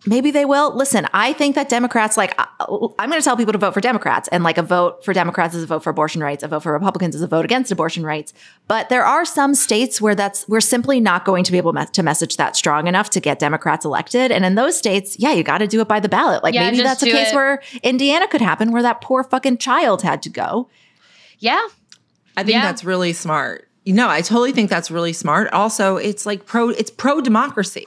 Maybe 0.06 0.30
they 0.30 0.44
will. 0.44 0.74
Listen, 0.76 1.06
I 1.14 1.32
think 1.32 1.54
that 1.54 1.68
Democrats, 1.70 2.16
like, 2.18 2.34
I- 2.38 2.46
I'm 2.98 3.08
going 3.08 3.20
to 3.20 3.24
tell 3.24 3.36
people 3.38 3.52
to 3.52 3.58
vote 3.58 3.72
for 3.72 3.80
Democrats. 3.80 4.28
And 4.28 4.44
like 4.44 4.58
a 4.58 4.62
vote 4.62 5.02
for 5.04 5.14
Democrats 5.14 5.54
is 5.54 5.62
a 5.62 5.66
vote 5.66 5.82
for 5.82 5.88
abortion 5.90 6.22
rights. 6.22 6.42
A 6.42 6.48
vote 6.48 6.62
for 6.62 6.72
Republicans 6.72 7.14
is 7.14 7.22
a 7.22 7.26
vote 7.26 7.44
against 7.44 7.72
abortion 7.72 8.04
rights. 8.04 8.34
But 8.68 8.90
there 8.90 9.04
are 9.04 9.24
some 9.24 9.54
states 9.54 10.00
where 10.02 10.14
that's, 10.14 10.46
we're 10.46 10.60
simply 10.60 11.00
not 11.00 11.24
going 11.24 11.42
to 11.44 11.52
be 11.52 11.56
able 11.58 11.72
to 11.72 12.02
message 12.02 12.36
that 12.36 12.54
strong 12.54 12.86
enough 12.86 13.08
to 13.10 13.20
get 13.20 13.38
Democrats 13.38 13.84
elected. 13.86 14.30
And 14.30 14.44
in 14.44 14.56
those 14.56 14.76
states, 14.76 15.16
yeah, 15.18 15.32
you 15.32 15.42
got 15.42 15.58
to 15.58 15.66
do 15.66 15.80
it 15.80 15.88
by 15.88 16.00
the 16.00 16.08
ballot. 16.08 16.42
Like 16.42 16.54
Yeah, 16.54 16.70
maybe 16.70 16.82
that's 16.82 17.02
a 17.02 17.06
case 17.06 17.30
it. 17.32 17.34
where 17.34 17.62
Indiana 17.82 18.28
could 18.28 18.42
happen 18.42 18.72
where 18.72 18.82
that 18.82 19.00
poor 19.00 19.24
fucking 19.24 19.56
child 19.58 20.02
had 20.02 20.20
to 20.22 20.28
go. 20.28 20.68
Yeah. 21.38 21.66
I 22.36 22.42
think 22.42 22.54
Yeah. 22.56 22.62
that's 22.62 22.84
really 22.84 23.12
smart. 23.14 23.68
You 23.84 23.92
know, 23.94 24.08
I 24.08 24.20
totally 24.22 24.52
think 24.52 24.70
that's 24.70 24.90
really 24.90 25.12
smart. 25.12 25.50
Also, 25.52 25.96
it's 25.96 26.24
like 26.26 26.46
pro 26.46 26.70
it's 26.70 26.90
pro 26.90 27.20
democracy. 27.20 27.86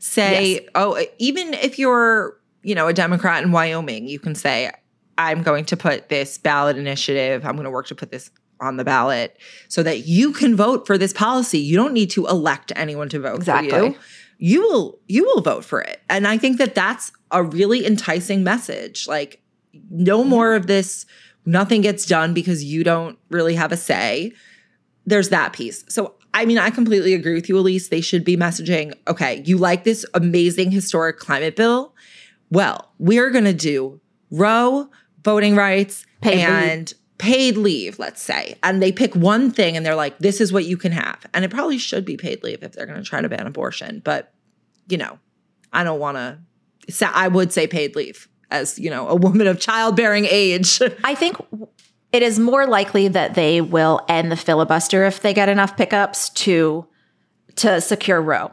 Say, 0.00 0.54
Yes. 0.54 0.62
oh, 0.74 1.02
even 1.18 1.54
if 1.54 1.78
you're, 1.78 2.38
you 2.62 2.74
know, 2.74 2.88
a 2.88 2.92
Democrat 2.92 3.44
in 3.44 3.52
Wyoming, 3.52 4.08
you 4.08 4.18
can 4.18 4.34
say, 4.34 4.72
I'm 5.18 5.42
going 5.42 5.66
to 5.66 5.76
put 5.76 6.08
this 6.08 6.38
ballot 6.38 6.76
initiative, 6.76 7.44
I'm 7.44 7.52
going 7.52 7.64
to 7.64 7.70
work 7.70 7.86
to 7.88 7.94
put 7.94 8.10
this 8.10 8.30
on 8.60 8.76
the 8.76 8.84
ballot 8.84 9.38
so 9.68 9.82
that 9.82 10.06
you 10.06 10.32
can 10.32 10.56
vote 10.56 10.86
for 10.86 10.98
this 10.98 11.12
policy. 11.12 11.58
You 11.58 11.76
don't 11.76 11.92
need 11.92 12.10
to 12.10 12.26
elect 12.26 12.72
anyone 12.76 13.08
to 13.10 13.20
vote 13.20 13.44
for 13.44 13.62
you. 13.62 13.96
You 14.38 14.62
will 14.62 14.98
you 15.06 15.24
will 15.24 15.42
vote 15.42 15.64
for 15.64 15.82
it. 15.82 16.00
And 16.08 16.26
I 16.26 16.38
think 16.38 16.58
that 16.58 16.74
that's 16.74 17.12
a 17.30 17.42
really 17.42 17.86
enticing 17.86 18.42
message. 18.42 19.06
Like 19.06 19.42
no 19.90 20.20
mm-hmm. 20.20 20.30
more 20.30 20.54
of 20.54 20.66
this 20.66 21.06
nothing 21.44 21.80
gets 21.80 22.06
done 22.06 22.34
because 22.34 22.64
you 22.64 22.84
don't 22.84 23.18
really 23.30 23.54
have 23.54 23.72
a 23.72 23.76
say 23.76 24.32
there's 25.06 25.30
that 25.30 25.52
piece. 25.52 25.84
So, 25.88 26.14
I 26.32 26.44
mean, 26.46 26.58
I 26.58 26.70
completely 26.70 27.14
agree 27.14 27.34
with 27.34 27.48
you, 27.48 27.56
Alise. 27.56 27.88
They 27.88 28.00
should 28.00 28.24
be 28.24 28.36
messaging, 28.36 28.92
okay, 29.08 29.42
you 29.44 29.58
like 29.58 29.84
this 29.84 30.04
amazing 30.14 30.70
historic 30.70 31.18
climate 31.18 31.56
bill? 31.56 31.94
Well, 32.50 32.92
we're 32.98 33.30
going 33.30 33.44
to 33.44 33.52
do 33.54 34.00
Roe, 34.30 34.88
voting 35.24 35.56
rights, 35.56 36.06
Paid 36.20 36.36
leave. 36.36 36.48
and 36.48 36.94
paid 37.18 37.56
leave, 37.56 37.98
let's 37.98 38.22
say. 38.22 38.56
And 38.62 38.82
they 38.82 38.92
pick 38.92 39.14
one 39.14 39.50
thing 39.50 39.76
and 39.76 39.84
they're 39.84 39.94
like, 39.94 40.18
this 40.20 40.40
is 40.40 40.52
what 40.52 40.64
you 40.64 40.76
can 40.76 40.92
have. 40.92 41.26
And 41.34 41.44
it 41.44 41.50
probably 41.50 41.78
should 41.78 42.04
be 42.04 42.16
paid 42.16 42.42
leave 42.42 42.62
if 42.62 42.72
they're 42.72 42.86
going 42.86 42.98
to 43.02 43.04
try 43.04 43.20
to 43.20 43.28
ban 43.28 43.46
abortion. 43.46 44.00
But, 44.04 44.32
you 44.88 44.98
know, 44.98 45.18
I 45.72 45.84
don't 45.84 46.00
want 46.00 46.16
to, 46.16 46.38
I 47.12 47.28
would 47.28 47.52
say 47.52 47.66
paid 47.66 47.94
leave 47.96 48.28
as, 48.50 48.78
you 48.78 48.90
know, 48.90 49.08
a 49.08 49.14
woman 49.14 49.46
of 49.46 49.60
childbearing 49.60 50.26
age. 50.26 50.80
I 51.04 51.14
think 51.14 51.36
it 52.12 52.22
is 52.22 52.38
more 52.38 52.66
likely 52.66 53.08
that 53.08 53.34
they 53.34 53.60
will 53.60 54.00
end 54.08 54.32
the 54.32 54.36
filibuster 54.36 55.04
if 55.04 55.20
they 55.20 55.32
get 55.34 55.48
enough 55.48 55.76
pickups 55.76 56.30
to 56.30 56.86
to 57.56 57.80
secure 57.80 58.20
Roe 58.20 58.52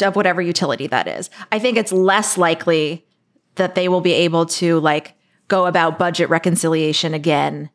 of 0.00 0.16
whatever 0.16 0.40
utility 0.40 0.86
that 0.86 1.06
is. 1.06 1.30
I 1.52 1.58
think 1.58 1.76
it's 1.76 1.92
less 1.92 2.38
likely 2.38 3.06
that 3.56 3.74
they 3.74 3.88
will 3.88 4.00
be 4.00 4.12
able 4.12 4.46
to 4.46 4.80
like 4.80 5.14
go 5.48 5.66
about 5.66 5.98
budget 5.98 6.30
reconciliation 6.30 7.14
again 7.14 7.70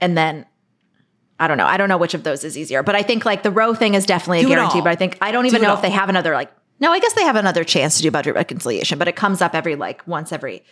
and 0.00 0.16
then 0.16 0.46
I 1.38 1.48
don't 1.48 1.58
know. 1.58 1.66
I 1.66 1.76
don't 1.76 1.88
know 1.88 1.98
which 1.98 2.14
of 2.14 2.22
those 2.22 2.44
is 2.44 2.56
easier, 2.56 2.82
but 2.82 2.94
I 2.94 3.02
think 3.02 3.24
like 3.24 3.42
the 3.42 3.50
Roe 3.50 3.74
thing 3.74 3.94
is 3.94 4.06
definitely 4.06 4.40
a 4.40 4.42
Do 4.42 4.48
it 4.48 4.54
guarantee. 4.54 4.80
But 4.80 4.90
I 4.90 4.96
think 4.96 5.18
I 5.20 5.32
don't 5.32 5.46
even 5.46 5.62
it 5.62 5.64
know 5.64 5.74
if 5.74 5.82
they 5.82 5.90
have 5.90 6.08
another 6.08 6.32
like. 6.34 6.50
No, 6.80 6.92
I 6.92 7.00
guess 7.00 7.12
they 7.14 7.22
have 7.22 7.36
another 7.36 7.64
chance 7.64 7.96
to 7.96 8.02
do 8.02 8.10
budget 8.10 8.34
reconciliation, 8.34 8.98
but 8.98 9.08
it 9.08 9.16
comes 9.16 9.40
up 9.40 9.54
every 9.54 9.76
like 9.76 10.06
once 10.06 10.32
every 10.32 10.64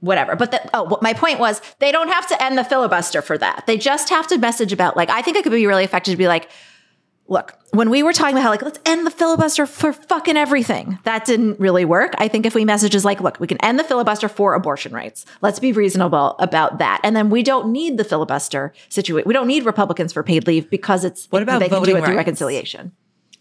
whatever. 0.00 0.36
But 0.36 0.50
the, 0.50 0.70
oh, 0.74 0.98
my 1.02 1.12
point 1.12 1.38
was 1.38 1.60
they 1.78 1.92
don't 1.92 2.08
have 2.08 2.26
to 2.28 2.42
end 2.42 2.56
the 2.58 2.64
filibuster 2.64 3.22
for 3.22 3.38
that. 3.38 3.64
They 3.66 3.76
just 3.78 4.08
have 4.10 4.26
to 4.28 4.38
message 4.38 4.72
about 4.72 4.96
like 4.96 5.10
I 5.10 5.22
think 5.22 5.36
it 5.36 5.42
could 5.42 5.52
be 5.52 5.66
really 5.66 5.84
effective 5.84 6.12
to 6.12 6.18
be 6.18 6.28
like, 6.28 6.48
look, 7.28 7.58
when 7.72 7.90
we 7.90 8.02
were 8.04 8.12
talking 8.12 8.34
about 8.36 8.42
how 8.44 8.50
like 8.50 8.62
let's 8.62 8.78
end 8.86 9.04
the 9.06 9.10
filibuster 9.10 9.66
for 9.66 9.92
fucking 9.92 10.36
everything, 10.36 10.98
that 11.04 11.24
didn't 11.24 11.58
really 11.58 11.84
work. 11.84 12.14
I 12.18 12.28
think 12.28 12.46
if 12.46 12.54
we 12.54 12.64
message 12.64 12.94
is 12.94 13.04
like, 13.04 13.20
look, 13.20 13.40
we 13.40 13.46
can 13.46 13.58
end 13.64 13.78
the 13.78 13.84
filibuster 13.84 14.28
for 14.28 14.54
abortion 14.54 14.92
rights. 14.92 15.26
Let's 15.42 15.58
be 15.58 15.72
reasonable 15.72 16.36
about 16.38 16.78
that, 16.78 17.00
and 17.02 17.16
then 17.16 17.28
we 17.30 17.42
don't 17.42 17.72
need 17.72 17.98
the 17.98 18.04
filibuster 18.04 18.72
situation. 18.90 19.26
We 19.26 19.34
don't 19.34 19.48
need 19.48 19.64
Republicans 19.64 20.12
for 20.12 20.22
paid 20.22 20.46
leave 20.46 20.70
because 20.70 21.04
it's 21.04 21.26
What 21.30 21.42
about 21.42 21.58
they 21.58 21.68
can 21.68 21.74
do 21.74 21.80
voting 21.80 21.96
it 21.96 22.00
through 22.00 22.08
rights? 22.10 22.16
reconciliation. 22.18 22.92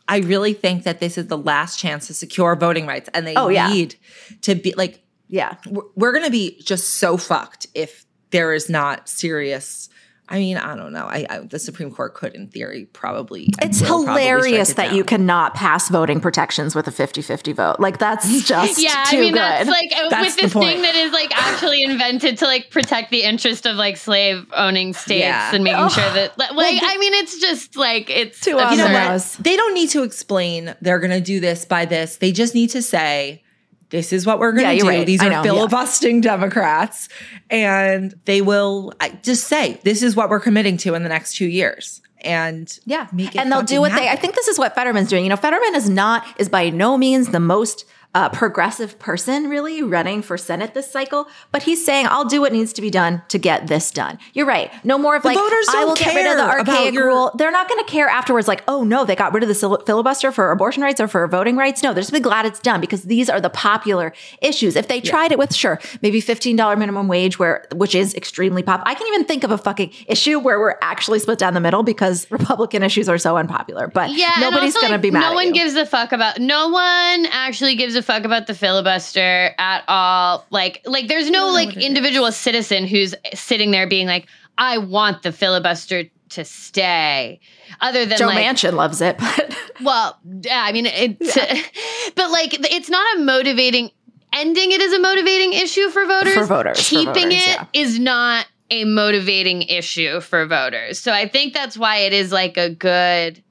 I 0.08 0.18
really 0.20 0.54
think 0.54 0.84
that 0.84 1.00
this 1.00 1.18
is 1.18 1.28
the 1.28 1.38
last 1.38 1.80
chance 1.80 2.08
to 2.08 2.14
secure 2.14 2.56
voting 2.56 2.86
rights, 2.88 3.10
and 3.14 3.26
they 3.26 3.36
Oh, 3.36 3.50
yeah. 3.50 3.68
need 3.72 3.96
to 4.42 4.56
be 4.56 4.74
like 4.76 5.02
Yeah, 5.28 5.56
we're, 5.68 5.84
we're 5.96 6.12
going 6.12 6.26
to 6.26 6.32
be 6.32 6.62
just 6.62 6.96
so 6.96 7.18
fucked 7.18 7.68
if 7.74 8.06
there 8.32 8.54
is 8.54 8.70
not 8.70 9.08
serious 9.10 9.90
I 10.28 10.40
mean, 10.40 10.58
I 10.58 10.76
don't 10.76 10.92
know. 10.92 11.06
I, 11.06 11.28
I 11.30 11.40
the 11.42 11.60
Supreme 11.60 11.92
Court 11.92 12.16
could, 12.16 12.34
in 12.34 12.48
theory, 12.48 12.86
probably. 12.94 13.50
It's 13.62 13.80
will 13.82 14.06
probably 14.06 14.24
hilarious 14.24 14.72
it 14.72 14.78
that 14.78 14.94
you 14.96 15.04
cannot 15.04 15.54
pass 15.54 15.88
voting 15.90 16.20
protections 16.20 16.74
with 16.74 16.88
a 16.88 16.92
50-50 16.92 17.54
vote. 17.54 17.80
Like 17.80 18.00
that's 18.00 18.26
just 18.48 18.82
yeah, 18.82 19.04
too 19.08 19.18
I 19.18 19.20
mean 19.20 19.34
good. 19.34 19.40
that's 19.40 19.70
like 19.70 19.92
uh, 19.96 20.10
That's 20.10 20.26
with 20.26 20.36
this 20.38 20.54
point. 20.54 20.68
thing 20.70 20.82
that 20.82 20.96
is 20.96 21.12
like 21.12 21.32
actually 21.38 21.84
invented 21.84 22.40
to 22.40 22.46
like 22.46 22.72
protect 22.72 23.12
the 23.12 23.22
interest 23.22 23.68
of 23.68 23.76
like 23.76 23.98
slave 23.98 24.48
owning 24.54 24.94
states 24.94 25.20
Yeah. 25.22 25.54
and 25.54 25.64
making 25.64 25.80
Ugh. 25.80 25.92
sure 25.92 26.04
that 26.14 26.40
like 26.40 26.80
I 26.82 26.98
mean 26.98 27.14
it's 27.14 27.40
just 27.40 27.76
like 27.76 28.10
it's 28.10 28.40
Too 28.40 28.58
on 28.58 28.72
You 28.72 28.78
know 28.80 28.88
the 28.88 28.96
absurd. 28.96 29.12
nose. 29.12 29.36
what? 29.38 29.44
They 29.44 29.56
don't 29.56 29.76
need 29.76 29.90
to 29.92 30.02
explain 30.02 30.76
they're 30.82 31.00
going 31.00 31.12
to 31.12 31.22
do 31.22 31.40
this 31.40 31.66
by 31.66 31.86
this. 31.86 32.18
They 32.18 32.32
just 32.32 32.56
need 32.56 32.72
to 32.72 32.82
say, 32.82 33.44
this 33.90 34.12
is 34.12 34.26
what 34.26 34.40
we're 34.40 34.52
going 34.52 34.66
to 34.66 34.74
you're 34.76 34.84
do. 34.92 34.98
right. 34.98 35.06
These 35.06 35.22
I 35.22 35.28
are 35.28 35.30
know, 35.30 35.36
yeah. 35.38 35.44
filibustering 35.44 36.22
Democrats. 36.22 37.08
And 37.50 38.14
they 38.26 38.42
will 38.42 38.94
just 39.24 39.46
say, 39.48 39.80
this 39.84 40.02
is 40.02 40.16
what 40.16 40.30
we're 40.30 40.40
committing 40.40 40.78
to 40.78 40.94
in 40.96 41.04
the 41.04 41.10
next 41.10 41.36
two 41.36 41.46
years. 41.46 42.02
And 42.22 42.68
Yeah. 42.86 43.08
and 43.14 43.52
they'll 43.52 43.62
do 43.62 43.82
what 43.82 43.92
they 43.94 44.10
I 44.10 44.16
think 44.16 44.34
this 44.36 44.48
is 44.48 44.58
what 44.58 44.74
Fetterman's 44.74 45.10
doing. 45.10 45.24
You 45.24 45.30
know, 45.30 45.36
Fetterman 45.36 45.76
is 45.76 45.90
not 45.90 46.26
is 46.40 46.50
by 46.50 46.70
no 46.72 46.98
means 46.98 47.30
the 47.30 47.40
most 47.40 47.86
uh, 48.16 48.30
progressive 48.30 48.98
person 48.98 49.50
really 49.50 49.84
running 49.84 50.22
for 50.24 50.38
Senate 50.38 50.74
this 50.74 50.90
cycle, 50.90 51.28
but 51.52 51.62
he's 51.64 51.86
saying 51.86 52.08
I'll 52.10 52.26
do 52.26 52.42
what 52.42 52.52
needs 52.54 52.74
to 52.74 52.82
be 52.82 52.90
done 52.90 53.22
to 53.28 53.38
get 53.38 53.68
this 53.68 53.92
done. 53.92 54.18
You're 54.34 54.46
right. 54.48 54.72
No 54.84 54.98
more 54.98 55.16
of 55.16 55.22
The 55.22 55.28
like 55.28 55.38
voters 55.38 55.66
I 55.70 55.74
don't 55.74 55.88
will 55.90 55.96
get 55.96 56.16
rid 56.16 56.26
of 56.26 56.38
the 56.38 56.44
archaic 56.44 56.94
your- 56.94 57.08
rule. 57.08 57.32
They're 57.38 57.52
not 57.52 57.68
going 57.70 57.84
to 57.86 57.92
care 57.92 58.08
afterwards. 58.08 58.48
Like, 58.48 58.64
oh 58.68 58.84
no, 58.84 59.06
they 59.06 59.16
got 59.16 59.34
rid 59.34 59.44
of 59.44 59.50
the 59.50 59.56
filibuster 59.86 60.32
for 60.32 60.52
abortion 60.52 60.82
rights 60.82 61.00
or 61.02 61.08
for 61.08 61.28
voting 61.28 61.58
rights. 61.58 61.84
No, 61.84 61.94
they're 61.94 62.02
just 62.02 62.12
gonna 62.12 62.22
be 62.22 62.24
glad 62.24 62.46
it's 62.46 62.60
done 62.62 62.80
because 62.82 63.04
these 63.04 63.30
are 63.30 63.42
the 63.42 63.50
popular 63.50 64.14
issues. 64.42 64.76
If 64.76 64.88
they 64.88 65.02
tried 65.02 65.32
it 65.32 65.38
with 65.38 65.54
sure 65.54 65.80
maybe 66.02 66.22
fifteen 66.22 66.56
dollar 66.56 66.76
minimum 66.78 67.08
wage, 67.10 67.38
where 67.38 67.66
which 67.76 67.94
is 67.94 68.16
extremely 68.16 68.64
pop. 68.64 68.82
I 68.86 68.96
can 68.96 69.06
even 69.08 69.26
think 69.26 69.44
of 69.44 69.52
a 69.52 69.58
fucking 69.58 69.92
issue 70.08 70.40
where 70.40 70.58
we're 70.60 70.76
actually 70.82 71.20
split 71.20 71.38
down 71.38 71.54
the 71.54 71.60
middle 71.60 71.84
because 71.84 72.32
Republican 72.32 72.82
issues 72.82 73.10
are 73.10 73.18
so 73.18 73.36
unpopular. 73.36 73.88
But 73.90 74.12
Yeah, 74.12 74.32
nobody's 74.40 74.76
also, 74.76 74.88
going 74.88 74.92
to 74.92 74.96
like, 74.96 75.02
be 75.02 75.12
mad. 75.12 75.20
No 75.22 75.28
at 75.32 75.34
one 75.36 75.48
you. 75.48 75.54
gives 75.54 75.76
a 75.76 75.86
fuck 75.86 76.14
about. 76.14 76.40
No 76.40 76.70
one 76.70 77.26
actually 77.26 77.76
gives 77.76 77.96
a 77.96 78.05
fuck 78.06 78.24
about 78.24 78.48
the 78.48 78.54
filibuster 78.54 79.54
at 79.58 79.84
all. 79.88 80.46
Like, 80.50 80.82
like 80.86 81.08
there's 81.08 81.30
no 81.30 81.50
like 81.50 81.76
individual 81.76 82.32
citizen 82.32 82.88
who's 82.88 83.16
sitting 83.34 83.72
there 83.72 83.88
being 83.88 84.08
like, 84.08 84.28
I 84.58 84.78
want 84.78 85.24
the 85.24 85.32
filibuster 85.32 86.06
to 86.30 86.46
stay. 86.46 87.40
Other 87.82 88.06
than 88.06 88.18
Joe 88.18 88.28
like, 88.28 88.46
Manchin 88.46 88.74
loves 88.74 89.02
it, 89.02 89.18
but 89.20 89.58
well, 89.84 90.20
yeah, 90.42 90.64
I 90.64 90.72
mean, 90.72 90.86
it, 90.86 91.20
but 92.16 92.32
like, 92.32 92.54
it's 92.54 92.90
not 92.90 93.18
a 93.18 93.20
motivating. 93.22 93.92
Ending 94.34 94.72
it 94.72 94.82
is 94.82 94.92
a 94.92 95.00
motivating 95.00 95.54
issue 95.54 95.90
for 95.90 96.06
voters. 96.06 96.34
For 96.34 96.46
voters, 96.46 96.78
for 96.78 96.90
keeping 96.90 97.30
voters, 97.30 97.32
it 97.32 97.68
is 97.74 97.98
yeah. 97.98 98.04
not 98.04 98.48
a 98.70 98.84
motivating 98.84 99.62
issue 99.64 100.20
for 100.20 100.46
voters. 100.46 101.00
So 101.00 101.14
I 101.14 101.28
think 101.28 101.54
that's 101.54 101.78
why 101.78 102.00
it 102.00 102.14
is 102.14 102.32
like 102.32 102.58
a 102.58 102.70
good. 102.70 103.42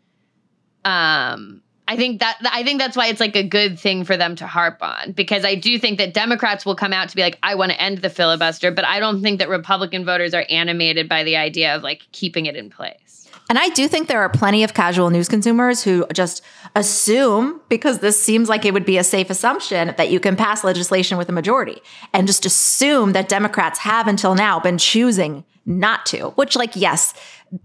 Um, 0.85 1.63
I 1.87 1.97
think 1.97 2.21
that 2.21 2.39
I 2.51 2.65
think 2.65 2.81
that's 2.81 2.97
why 2.97 3.09
it's 3.09 3.21
like 3.21 3.37
a 3.37 3.43
good 3.43 3.79
thing 3.79 4.05
for 4.05 4.17
them 4.17 4.37
to 4.37 4.47
harp 4.47 4.79
on 4.81 5.13
because 5.13 5.45
I 5.45 5.55
do 5.55 5.79
think 5.79 5.99
that 5.99 6.15
Democrats 6.15 6.65
will 6.65 6.77
come 6.77 6.95
out 6.95 7.11
to 7.11 7.17
be 7.17 7.23
like, 7.23 7.39
I 7.43 7.55
want 7.55 7.73
to 7.73 7.81
end 7.81 7.99
the 7.99 8.09
filibuster, 8.09 8.71
but 8.71 8.87
I 8.87 9.01
don't 9.01 9.23
think 9.23 9.39
that 9.39 9.51
Republican 9.51 10.05
voters 10.05 10.33
are 10.33 10.47
animated 10.49 11.09
by 11.09 11.25
the 11.25 11.37
idea 11.37 11.77
of 11.77 11.83
like 11.83 12.07
keeping 12.13 12.47
it 12.47 12.57
in 12.57 12.71
place. 12.71 13.29
And 13.51 13.59
I 13.59 13.69
do 13.69 13.89
think 13.89 14.09
there 14.09 14.23
are 14.23 14.31
plenty 14.31 14.65
of 14.65 14.73
casual 14.73 15.11
news 15.11 15.29
consumers 15.29 15.85
who 15.85 16.07
just 16.15 16.43
assume, 16.75 17.61
because 17.69 17.99
this 17.99 18.21
seems 18.23 18.49
like 18.49 18.65
it 18.65 18.73
would 18.73 18.87
be 18.87 18.97
a 18.97 19.05
safe 19.05 19.29
assumption, 19.29 19.95
that 19.99 20.11
you 20.11 20.19
can 20.19 20.35
pass 20.35 20.65
legislation 20.65 21.19
with 21.19 21.29
a 21.29 21.33
majority 21.33 21.83
and 22.15 22.27
just 22.27 22.47
assume 22.47 23.13
that 23.13 23.29
Democrats 23.29 23.81
have 23.81 24.09
until 24.09 24.35
now 24.35 24.59
been 24.59 24.79
choosing 24.79 25.45
not 25.67 26.07
to, 26.07 26.31
which, 26.31 26.57
like, 26.57 26.75
yes, 26.75 27.13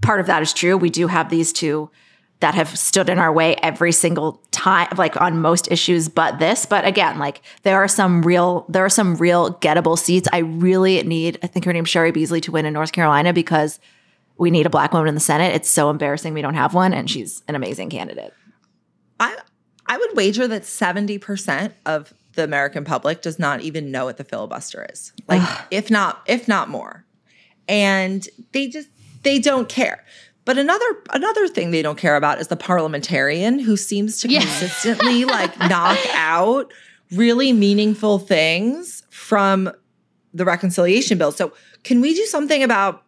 part 0.01 0.19
of 0.19 0.25
that 0.25 0.41
is 0.41 0.51
true. 0.51 0.75
We 0.75 0.89
do 0.89 1.07
have 1.07 1.29
these 1.29 1.53
two 1.53 1.89
that 2.39 2.55
have 2.55 2.77
stood 2.77 3.09
in 3.09 3.19
our 3.19 3.31
way 3.31 3.55
every 3.55 3.91
single 3.91 4.41
time, 4.51 4.87
like 4.97 5.19
on 5.19 5.41
most 5.41 5.69
issues, 5.71 6.07
but 6.07 6.39
this. 6.39 6.65
But 6.65 6.85
again, 6.85 7.19
like 7.19 7.41
there 7.63 7.77
are 7.77 7.87
some 7.87 8.21
real, 8.21 8.65
there 8.69 8.85
are 8.85 8.89
some 8.89 9.15
real 9.15 9.55
gettable 9.55 9.97
seats. 9.97 10.27
I 10.31 10.39
really 10.39 11.03
need, 11.03 11.37
I 11.43 11.47
think 11.47 11.65
her 11.65 11.73
name's 11.73 11.89
Cheri 11.89 12.11
Beasley 12.11 12.39
to 12.41 12.51
win 12.51 12.65
in 12.65 12.73
North 12.73 12.93
Carolina 12.93 13.33
because 13.33 13.79
we 14.37 14.51
need 14.51 14.65
a 14.65 14.69
black 14.69 14.93
woman 14.93 15.09
in 15.09 15.15
the 15.15 15.21
Senate. 15.21 15.53
It's 15.53 15.69
so 15.69 15.89
embarrassing 15.89 16.33
we 16.33 16.41
don't 16.41 16.55
have 16.55 16.73
one, 16.73 16.93
and 16.93 17.09
she's 17.09 17.43
an 17.47 17.55
amazing 17.55 17.89
candidate. 17.89 18.33
I 19.19 19.37
I 19.85 19.97
would 19.97 20.15
wager 20.15 20.47
that 20.47 20.63
70% 20.63 21.73
of 21.85 22.13
the 22.33 22.43
American 22.43 22.85
public 22.85 23.21
does 23.21 23.37
not 23.37 23.61
even 23.61 23.91
know 23.91 24.05
what 24.05 24.17
the 24.17 24.23
filibuster 24.23 24.87
is. 24.89 25.11
Like 25.27 25.47
if 25.71 25.91
not 25.91 26.23
if 26.25 26.47
not 26.47 26.69
more. 26.69 27.05
And 27.67 28.27
they 28.53 28.67
just 28.67 28.87
they 29.23 29.39
don't 29.39 29.67
care. 29.67 30.05
But 30.49 30.57
another 30.57 30.85
another 31.11 31.47
thing 31.47 31.69
they 31.69 31.83
don't 31.83 31.95
care 31.99 32.15
about 32.15 32.41
is 32.41 32.47
the 32.47 32.55
parliamentarian 32.55 33.59
who 33.59 33.77
seems 33.77 34.19
to 34.21 34.29
Yeah. 34.29 34.39
consistently 34.39 35.23
like 35.37 35.55
knock 35.59 35.99
out 36.15 36.73
really 37.11 37.53
meaningful 37.53 38.17
things 38.17 39.03
from 39.11 39.71
the 40.33 40.45
reconciliation 40.45 41.19
bill. 41.19 41.31
So 41.31 41.53
can 41.83 42.01
we 42.01 42.15
do 42.15 42.25
something 42.25 42.63
about 42.63 43.03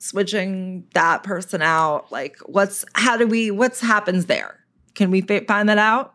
switching 0.00 0.84
that 0.94 1.22
person 1.22 1.62
out? 1.62 2.10
Like 2.10 2.38
what's 2.46 2.84
how 2.94 3.16
do 3.16 3.24
we 3.28 3.52
what's 3.52 3.80
happens 3.80 4.26
there? 4.26 4.58
Can 4.96 5.12
we 5.12 5.20
fi- 5.20 5.44
find 5.44 5.68
that 5.68 5.78
out? 5.78 6.12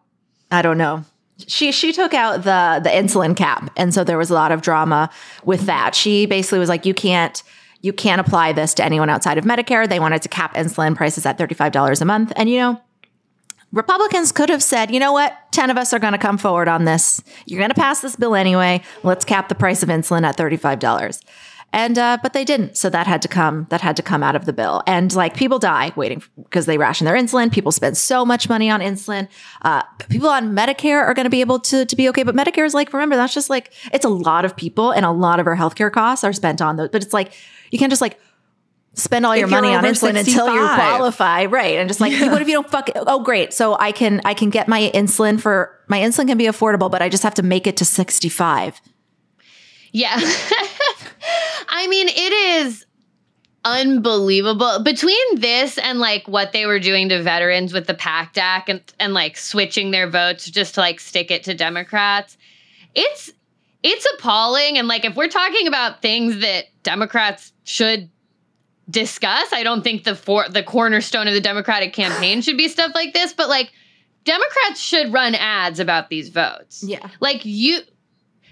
I 0.52 0.62
don't 0.62 0.78
know. 0.78 1.06
She 1.48 1.72
she 1.72 1.94
took 1.94 2.14
out 2.14 2.44
the 2.44 2.82
the 2.84 2.90
insulin 2.90 3.34
cap, 3.38 3.72
and 3.78 3.94
so 3.94 4.04
there 4.04 4.18
was 4.18 4.30
a 4.30 4.34
lot 4.34 4.52
of 4.52 4.62
drama 4.62 5.10
with 5.46 5.68
that. 5.68 5.96
She 5.96 6.26
basically 6.26 6.60
was 6.60 6.68
like, 6.68 6.86
you 6.86 6.94
can't 6.94 7.42
you 7.86 7.94
can't 7.94 8.20
apply 8.20 8.52
this 8.52 8.74
to 8.74 8.84
anyone 8.84 9.12
outside 9.12 9.38
of 9.38 9.46
Medicare. 9.46 9.88
They 9.88 10.00
wanted 10.00 10.24
to 10.24 10.30
cap 10.30 10.56
insulin 10.56 10.96
prices 10.96 11.24
at 11.26 11.38
thirty 11.38 11.54
five 11.54 11.72
dollars 11.72 12.02
a 12.02 12.06
month, 12.06 12.34
and 12.36 12.50
you 12.50 12.60
know. 12.60 12.82
Republicans 13.72 14.32
could 14.32 14.48
have 14.50 14.64
said, 14.64 14.90
you 14.90 15.02
know 15.02 15.12
what, 15.12 15.38
10 15.52 15.70
of 15.70 15.78
us 15.78 15.92
are 15.92 16.00
going 16.00 16.14
to 16.14 16.18
come 16.20 16.38
forward 16.38 16.70
on 16.70 16.86
this. 16.86 17.22
You're 17.46 17.60
going 17.60 17.72
to 17.72 17.76
pass 17.76 18.00
this 18.00 18.16
bill 18.16 18.34
anyway. 18.34 18.82
Let's 19.04 19.26
cap 19.26 19.50
the 19.50 19.56
price 19.56 19.84
of 19.84 19.90
insulin 19.90 20.24
at 20.24 20.38
$35. 20.38 21.20
And 21.74 21.98
uh, 21.98 22.18
but 22.24 22.32
they 22.32 22.46
didn't, 22.46 22.78
so 22.78 22.90
that 22.90 23.06
had 23.06 23.22
to 23.24 23.28
come. 23.28 23.68
That 23.70 23.82
had 23.82 23.98
to 23.98 24.02
come 24.02 24.24
out 24.24 24.34
of 24.34 24.46
the 24.46 24.54
bill. 24.54 24.82
And 24.88 25.14
like 25.14 25.36
people 25.36 25.60
die 25.60 25.92
waiting 25.98 26.24
because 26.42 26.68
they 26.68 26.78
ration 26.78 27.04
their 27.04 27.16
insulin. 27.16 27.52
People 27.52 27.74
spend 27.74 27.98
so 27.98 28.26
much 28.26 28.48
money 28.48 28.70
on 28.70 28.80
insulin. 28.80 29.28
Uh, 29.62 29.84
people 30.08 30.30
on 30.30 30.56
Medicare 30.56 31.02
are 31.02 31.14
going 31.14 31.26
to 31.26 31.30
be 31.30 31.42
able 31.42 31.60
to 31.60 31.86
to 31.86 31.96
be 31.98 32.08
okay, 32.10 32.24
but 32.24 32.34
Medicare 32.34 32.66
is 32.66 32.74
like 32.74 32.94
remember 32.94 33.18
that's 33.18 33.34
just 33.34 33.50
like 33.50 33.74
it's 33.92 34.06
a 34.06 34.10
lot 34.10 34.46
of 34.46 34.56
people, 34.56 34.92
and 34.92 35.06
a 35.06 35.12
lot 35.12 35.42
of 35.42 35.48
our 35.48 35.58
healthcare 35.58 35.92
costs 35.92 36.24
are 36.24 36.32
spent 36.32 36.62
on 36.62 36.78
those. 36.78 36.90
But 36.90 37.04
it's 37.04 37.14
like 37.14 37.34
you 37.72 37.78
can't 37.78 37.92
just 37.92 38.02
like 38.02 38.22
spend 38.94 39.26
all 39.26 39.34
If 39.34 39.40
your 39.40 39.50
money 39.50 39.76
on 39.76 39.84
insulin 39.84 40.18
until 40.18 40.48
you 40.48 40.60
qualify, 40.60 41.44
right? 41.44 41.76
And 41.76 41.90
just 41.90 42.00
like, 42.00 42.14
what 42.32 42.42
if 42.42 42.48
you 42.48 42.54
don't 42.54 42.70
fuck? 42.70 42.90
Oh, 42.96 43.22
great! 43.22 43.54
So 43.54 43.78
I 43.78 43.92
can 43.92 44.22
I 44.24 44.34
can 44.34 44.50
get 44.50 44.70
my 44.70 44.90
insulin 44.96 45.42
for 45.42 45.78
my 45.90 46.00
insulin 46.00 46.28
can 46.28 46.38
be 46.38 46.46
affordable, 46.46 46.90
but 46.90 47.02
I 47.02 47.10
just 47.10 47.24
have 47.24 47.34
to 47.34 47.44
make 47.44 47.68
it 47.68 47.76
to 47.78 47.86
sixty 47.86 48.30
five. 48.30 48.80
Yeah. 49.96 50.18
I 51.70 51.88
mean, 51.88 52.10
it 52.10 52.34
is 52.66 52.86
unbelievable. 53.64 54.84
Between 54.84 55.40
this 55.40 55.78
and 55.78 56.00
like 56.00 56.28
what 56.28 56.52
they 56.52 56.66
were 56.66 56.80
doing 56.80 57.08
to 57.10 57.24
veterans 57.24 57.72
with 57.72 57.88
the 57.88 57.94
PACT 57.94 58.38
Act 58.38 58.68
and, 58.68 58.82
and 59.00 59.14
like 59.14 59.38
switching 59.38 59.92
their 59.92 60.10
votes 60.10 60.50
just 60.50 60.76
to 60.76 60.82
like 60.82 61.00
stick 61.00 61.32
it 61.32 61.44
to 61.44 61.54
Democrats, 61.54 62.38
it's 62.94 63.32
it's 63.84 64.06
appalling. 64.18 64.78
And 64.78 64.90
like 64.90 65.06
if 65.06 65.16
we're 65.16 65.30
talking 65.30 65.66
about 65.66 66.02
things 66.02 66.42
that 66.42 66.66
Democrats 66.84 67.54
should 67.64 68.10
discuss, 68.90 69.54
I 69.54 69.64
don't 69.64 69.82
think 69.82 70.04
the 70.04 70.14
for 70.14 70.50
the 70.50 70.62
cornerstone 70.62 71.30
of 71.30 71.34
the 71.34 71.40
Democratic 71.40 71.94
campaign 71.94 72.42
should 72.42 72.58
be 72.58 72.68
stuff 72.68 72.92
like 72.94 73.14
this, 73.14 73.32
but 73.32 73.48
like 73.48 73.72
Democrats 74.26 74.82
should 74.82 75.14
run 75.14 75.36
ads 75.36 75.80
about 75.80 76.10
these 76.10 76.28
votes. 76.28 76.84
Yeah. 76.86 77.08
Like 77.22 77.46
you 77.46 77.80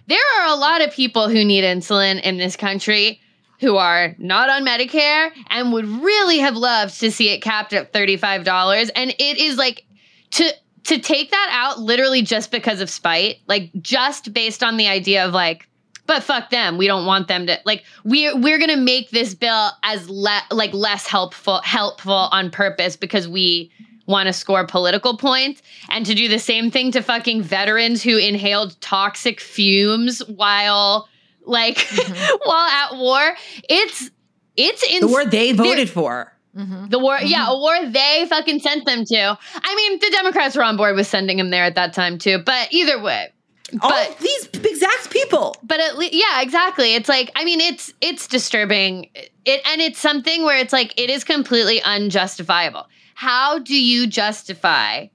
there 0.07 0.19
are 0.39 0.47
a 0.47 0.55
lot 0.55 0.81
of 0.81 0.91
people 0.93 1.29
who 1.29 1.45
need 1.45 1.63
insulin 1.63 2.21
in 2.21 2.37
this 2.37 2.55
country 2.55 3.21
who 3.59 3.77
are 3.77 4.15
not 4.17 4.49
on 4.49 4.65
Medicare 4.65 5.31
and 5.49 5.71
would 5.71 5.85
really 5.85 6.39
have 6.39 6.55
loved 6.55 6.99
to 6.99 7.11
see 7.11 7.29
it 7.29 7.41
capped 7.41 7.73
at 7.73 7.93
$35 7.93 8.91
and 8.95 9.11
it 9.11 9.37
is 9.37 9.57
like 9.57 9.85
to 10.31 10.51
to 10.85 10.99
take 10.99 11.31
that 11.31 11.49
out 11.53 11.79
literally 11.79 12.21
just 12.21 12.51
because 12.51 12.81
of 12.81 12.89
spite 12.89 13.37
like 13.47 13.71
just 13.81 14.33
based 14.33 14.63
on 14.63 14.75
the 14.75 14.87
idea 14.87 15.25
of 15.25 15.33
like 15.33 15.69
but 16.05 16.23
fuck 16.23 16.49
them. 16.49 16.77
We 16.77 16.87
don't 16.87 17.05
want 17.05 17.27
them 17.27 17.47
to 17.47 17.59
like 17.65 17.83
we're 18.03 18.35
we're 18.37 18.59
to 18.59 18.75
make 18.75 19.09
this 19.11 19.33
bill 19.33 19.71
as 19.83 20.09
le- 20.09 20.43
like 20.51 20.73
less 20.73 21.07
helpful 21.07 21.61
helpful 21.61 22.13
on 22.13 22.51
purpose 22.51 22.95
because 22.95 23.27
we 23.27 23.71
want 24.05 24.27
to 24.27 24.33
score 24.33 24.65
political 24.65 25.17
points 25.17 25.61
and 25.89 26.05
to 26.05 26.13
do 26.13 26.27
the 26.27 26.39
same 26.39 26.69
thing 26.71 26.91
to 26.91 27.01
fucking 27.01 27.41
veterans 27.41 28.03
who 28.03 28.17
inhaled 28.17 28.79
toxic 28.81 29.39
fumes 29.39 30.19
while 30.27 31.07
like 31.45 31.77
mm-hmm. 31.77 32.35
while 32.43 32.67
at 32.67 32.95
war. 32.97 33.35
It's 33.69 34.09
it's 34.55 34.83
in 34.83 35.01
The 35.01 35.07
war 35.07 35.25
they 35.25 35.51
voted 35.51 35.89
for. 35.89 36.29
Mm-hmm. 36.55 36.89
the 36.89 36.99
war 36.99 37.17
yeah 37.19 37.47
a 37.47 37.49
mm-hmm. 37.49 37.61
war 37.61 37.91
they 37.91 38.27
fucking 38.29 38.59
sent 38.59 38.85
them 38.85 39.05
to. 39.05 39.37
I 39.55 39.75
mean 39.75 39.99
the 39.99 40.11
democrats 40.11 40.55
were 40.55 40.63
on 40.63 40.77
board 40.77 40.95
with 40.95 41.07
sending 41.07 41.39
him 41.39 41.49
there 41.49 41.63
at 41.63 41.73
that 41.73 41.93
time 41.93 42.19
too 42.19 42.37
but 42.37 42.71
either 42.71 43.01
way 43.01 43.33
All 43.81 43.89
But- 43.89 44.19
these 44.19 44.49
exact 44.53 45.09
people. 45.09 45.55
but 45.63 45.79
at 45.79 45.97
least 45.97 46.13
yeah 46.13 46.41
exactly. 46.43 46.93
It's 46.93 47.09
like 47.09 47.31
i 47.35 47.43
mean 47.43 47.59
it's 47.59 47.91
it's 48.01 48.27
disturbing. 48.27 49.09
It 49.45 49.61
and 49.65 49.81
it's 49.81 49.97
something 49.97 50.43
where 50.43 50.59
it's 50.59 50.73
like 50.73 50.93
it 50.95 51.09
is 51.09 51.23
completely 51.23 51.81
unjustifiable 51.81 52.85
how 53.13 53.59
do 53.59 53.75
you 53.75 54.07
justify 54.07 55.07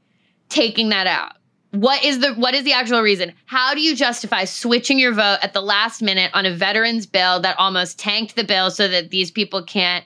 taking 0.48 0.88
that 0.90 1.06
out? 1.06 1.32
What 1.72 2.02
is 2.02 2.20
the 2.20 2.32
what 2.34 2.54
is 2.54 2.64
the 2.64 2.72
actual 2.72 3.02
reason? 3.02 3.34
How 3.44 3.74
do 3.74 3.80
you 3.80 3.94
justify 3.94 4.44
switching 4.44 4.98
your 4.98 5.12
vote 5.12 5.38
at 5.42 5.52
the 5.52 5.60
last 5.60 6.00
minute 6.00 6.30
on 6.32 6.46
a 6.46 6.54
veterans 6.54 7.06
bill 7.06 7.40
that 7.40 7.58
almost 7.58 7.98
tanked 7.98 8.36
the 8.36 8.44
bill 8.44 8.70
so 8.70 8.88
that 8.88 9.10
these 9.10 9.30
people 9.30 9.62
can't 9.62 10.04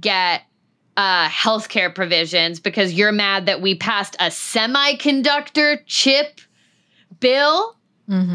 get 0.00 0.42
uh 0.96 1.28
healthcare 1.28 1.94
provisions 1.94 2.58
because 2.58 2.92
you're 2.92 3.12
mad 3.12 3.46
that 3.46 3.60
we 3.60 3.76
passed 3.76 4.16
a 4.18 4.26
semiconductor 4.26 5.78
chip 5.86 6.40
bill? 7.20 7.76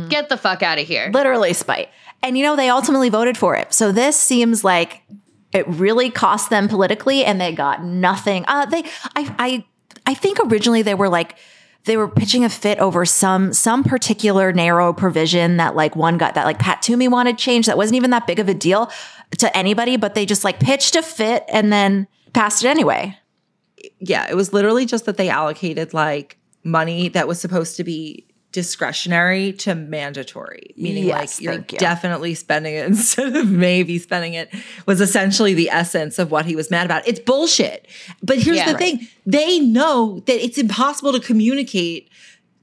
Get 0.08 0.30
the 0.30 0.38
fuck 0.38 0.64
out 0.64 0.80
of 0.80 0.88
here. 0.88 1.12
Literally 1.14 1.54
spite. 1.54 1.90
And 2.24 2.38
you 2.38 2.44
know, 2.44 2.56
they 2.56 2.70
ultimately 2.70 3.10
voted 3.10 3.38
for 3.38 3.56
it. 3.56 3.74
So 3.74 3.92
this 3.92 4.20
seems 4.20 4.64
like 4.64 5.04
it 5.52 5.68
really 5.68 6.10
cost 6.10 6.50
them 6.50 6.68
politically 6.68 7.26
and 7.26 7.40
they 7.40 7.54
got 7.54 7.84
nothing. 7.84 8.46
Uh 8.48 8.66
they 8.66 8.84
I 9.16 9.36
I 9.40 9.66
I 10.06 10.14
think 10.14 10.40
originally 10.44 10.82
they 10.82 10.96
were 10.96 11.10
like 11.10 11.38
they 11.86 11.98
were 11.98 12.08
pitching 12.08 12.44
a 12.44 12.50
fit 12.50 12.78
over 12.80 13.06
some 13.06 13.54
some 13.54 13.84
particular 13.84 14.52
narrow 14.52 14.94
provision 14.94 15.58
that 15.58 15.76
like 15.76 15.96
one 15.96 16.18
got 16.18 16.36
that 16.36 16.46
like 16.46 16.60
Pat 16.60 16.82
Toomey 16.82 17.08
wanted 17.08 17.38
changed 17.38 17.68
that 17.68 17.78
wasn't 17.78 17.96
even 17.96 18.12
that 18.12 18.28
big 18.28 18.40
of 18.40 18.50
a 18.50 18.54
deal 18.54 18.92
to 19.38 19.56
anybody, 19.58 19.98
but 19.98 20.16
they 20.16 20.26
just 20.26 20.44
like 20.44 20.60
pitched 20.60 20.96
a 20.96 21.02
fit 21.02 21.44
and 21.48 21.72
then 21.72 22.08
passed 22.34 22.64
it 22.64 22.68
anyway. 22.68 23.18
Yeah, 24.00 24.28
it 24.30 24.36
was 24.36 24.54
literally 24.54 24.86
just 24.86 25.06
that 25.06 25.18
they 25.18 25.30
allocated 25.30 25.94
like 25.94 26.38
money 26.64 27.10
that 27.10 27.28
was 27.28 27.40
supposed 27.40 27.78
to 27.78 27.84
be 27.84 28.26
discretionary 28.52 29.54
to 29.54 29.76
mandatory, 29.76 30.74
meaning 30.78 31.06
Yes, 31.06 31.38
like 31.38 31.42
you're 31.44 31.54
you. 31.54 31.78
definitely 31.78 32.34
spending 32.34 32.74
it 32.76 32.86
instead 32.88 33.36
of 33.36 33.50
maybe 33.50 33.98
spending 34.00 34.34
it 34.34 34.50
was 34.86 35.02
essentially 35.02 35.54
the 35.54 35.70
essence 35.70 36.18
of 36.20 36.32
what 36.32 36.46
he 36.46 36.56
was 36.56 36.72
mad 36.72 36.86
about. 36.86 37.08
It's 37.08 37.20
bullshit. 37.20 37.88
But 38.24 38.38
here's 38.40 38.58
Yeah. 38.58 38.72
the 38.72 38.78
thing 38.78 39.08
they 39.26 39.60
know 39.60 40.22
that 40.26 40.44
it's 40.44 40.58
impossible 40.58 41.12
to 41.14 41.20
communicate 41.20 42.10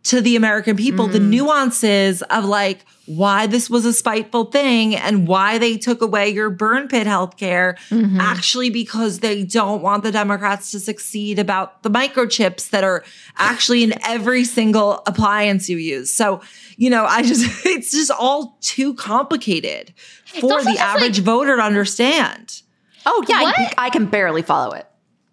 to 0.07 0.21
the 0.21 0.37
American 0.37 0.77
people 0.77 1.09
the 1.09 1.19
mm-hmm. 1.19 1.31
nuances 1.31 2.23
of 2.23 2.45
like 2.45 2.85
why 3.07 3.47
this 3.47 3.69
was 3.69 3.85
a 3.85 3.93
spiteful 3.93 4.45
thing 4.45 4.95
and 4.95 5.27
why 5.27 5.59
they 5.59 5.77
took 5.77 6.01
away 6.01 6.29
your 6.29 6.51
burn 6.51 6.87
pit 6.87 7.07
healthcare 7.07 7.77
mm-hmm. 7.89 8.21
actually 8.21 8.71
because 8.71 9.21
they 9.21 9.45
don't 9.45 9.83
want 9.83 10.05
the 10.05 10.13
Democrats 10.13 10.71
to 10.71 10.81
succeed 10.81 11.39
about 11.39 11.83
the 11.83 11.91
microchips 11.91 12.71
that 12.71 12.85
are 12.85 13.05
actually 13.37 13.83
in 13.83 13.95
every 14.05 14.45
single 14.45 15.03
appliance 15.07 15.69
you 15.69 15.77
use. 15.77 16.13
So, 16.13 16.41
you 16.77 16.89
know, 16.89 17.05
I 17.05 17.23
just 17.23 17.45
it's 17.67 17.91
just 17.91 18.11
all 18.13 18.57
too 18.61 18.95
complicated 18.95 19.93
for 20.41 20.63
the 20.63 20.71
just, 20.71 20.81
average 20.81 21.19
voter 21.21 21.57
to 21.57 21.63
understand. 21.63 22.63
Oh 23.07 23.25
yeah, 23.29 23.37
I, 23.37 23.75
I 23.79 23.91
can 23.91 24.07
barely 24.07 24.43
follow 24.43 24.73
it. 24.73 24.86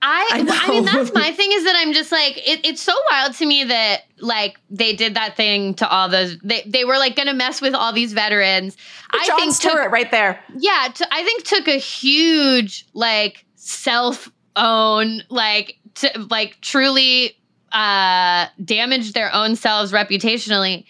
I, 0.06 0.28
I 0.34 0.66
I, 0.68 0.70
mean, 0.70 0.84
that's 0.84 1.14
my 1.14 1.32
thing 1.32 1.52
is 1.54 1.64
that 1.64 1.76
I'm 1.78 1.94
just 1.94 2.12
like, 2.12 2.38
it, 2.38 2.66
it's 2.66 2.82
so 2.82 2.94
wild 3.10 3.36
to 3.36 3.46
me 3.46 3.64
that 3.64 4.02
like 4.20 4.60
they 4.70 4.94
did 4.94 5.16
that 5.16 5.38
thing 5.38 5.76
to 5.76 5.88
all 5.88 6.10
those, 6.10 6.38
they, 6.44 6.62
they 6.66 6.84
were 6.84 6.98
like 6.98 7.16
going 7.16 7.28
to 7.28 7.34
mess 7.34 7.62
with 7.62 7.74
all 7.74 7.94
these 7.94 8.12
veterans. 8.12 8.76
I 9.12 9.26
John 9.26 9.40
think 9.40 9.54
Stewart 9.54 9.84
took, 9.84 9.92
right 9.94 10.12
there. 10.12 10.44
yeah, 10.58 10.90
to, 10.94 11.14
I 11.14 11.24
think 11.24 11.44
took 11.44 11.70
a 11.70 11.78
huge 11.78 12.86
like 12.94 13.46
self 13.56 14.30
own, 14.58 15.24
like, 15.30 15.78
to, 15.96 16.28
like 16.30 16.58
truly 16.60 17.38
uh 17.72 18.48
damaged 18.64 19.16
their 19.16 19.34
own 19.34 19.56
selves 19.56 19.92
reputationally 19.92 20.86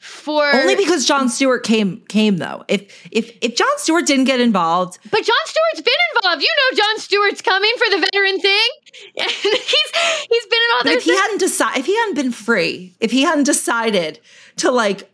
for 0.00 0.46
Only 0.54 0.76
because 0.76 1.04
Jon 1.04 1.28
Stewart 1.28 1.62
came 1.62 2.00
came 2.08 2.38
though. 2.38 2.64
If 2.68 3.06
if 3.12 3.36
if 3.42 3.54
Jon 3.54 3.68
Stewart 3.76 4.06
didn't 4.06 4.24
get 4.24 4.40
involved, 4.40 4.98
But 5.10 5.18
Jon 5.18 5.36
Stewart's 5.44 5.82
been 5.86 5.94
involved. 6.16 6.42
You 6.42 6.48
know 6.48 6.76
Jon 6.78 6.98
Stewart's 6.98 7.42
coming 7.42 7.70
for 7.76 7.90
the 7.90 7.98
veteran 7.98 8.40
thing. 8.40 8.68
He's 9.14 9.90
he's 10.30 10.46
been 10.46 10.58
in 10.58 10.76
all 10.76 10.84
their 10.84 10.96
if 10.96 11.04
he 11.04 11.14
hadn't 11.14 11.38
decided, 11.38 11.80
if 11.80 11.86
he 11.86 11.94
hadn't 11.96 12.14
been 12.14 12.32
free, 12.32 12.94
if 12.98 13.10
he 13.10 13.22
hadn't 13.22 13.44
decided 13.44 14.20
to 14.56 14.70
like, 14.70 15.10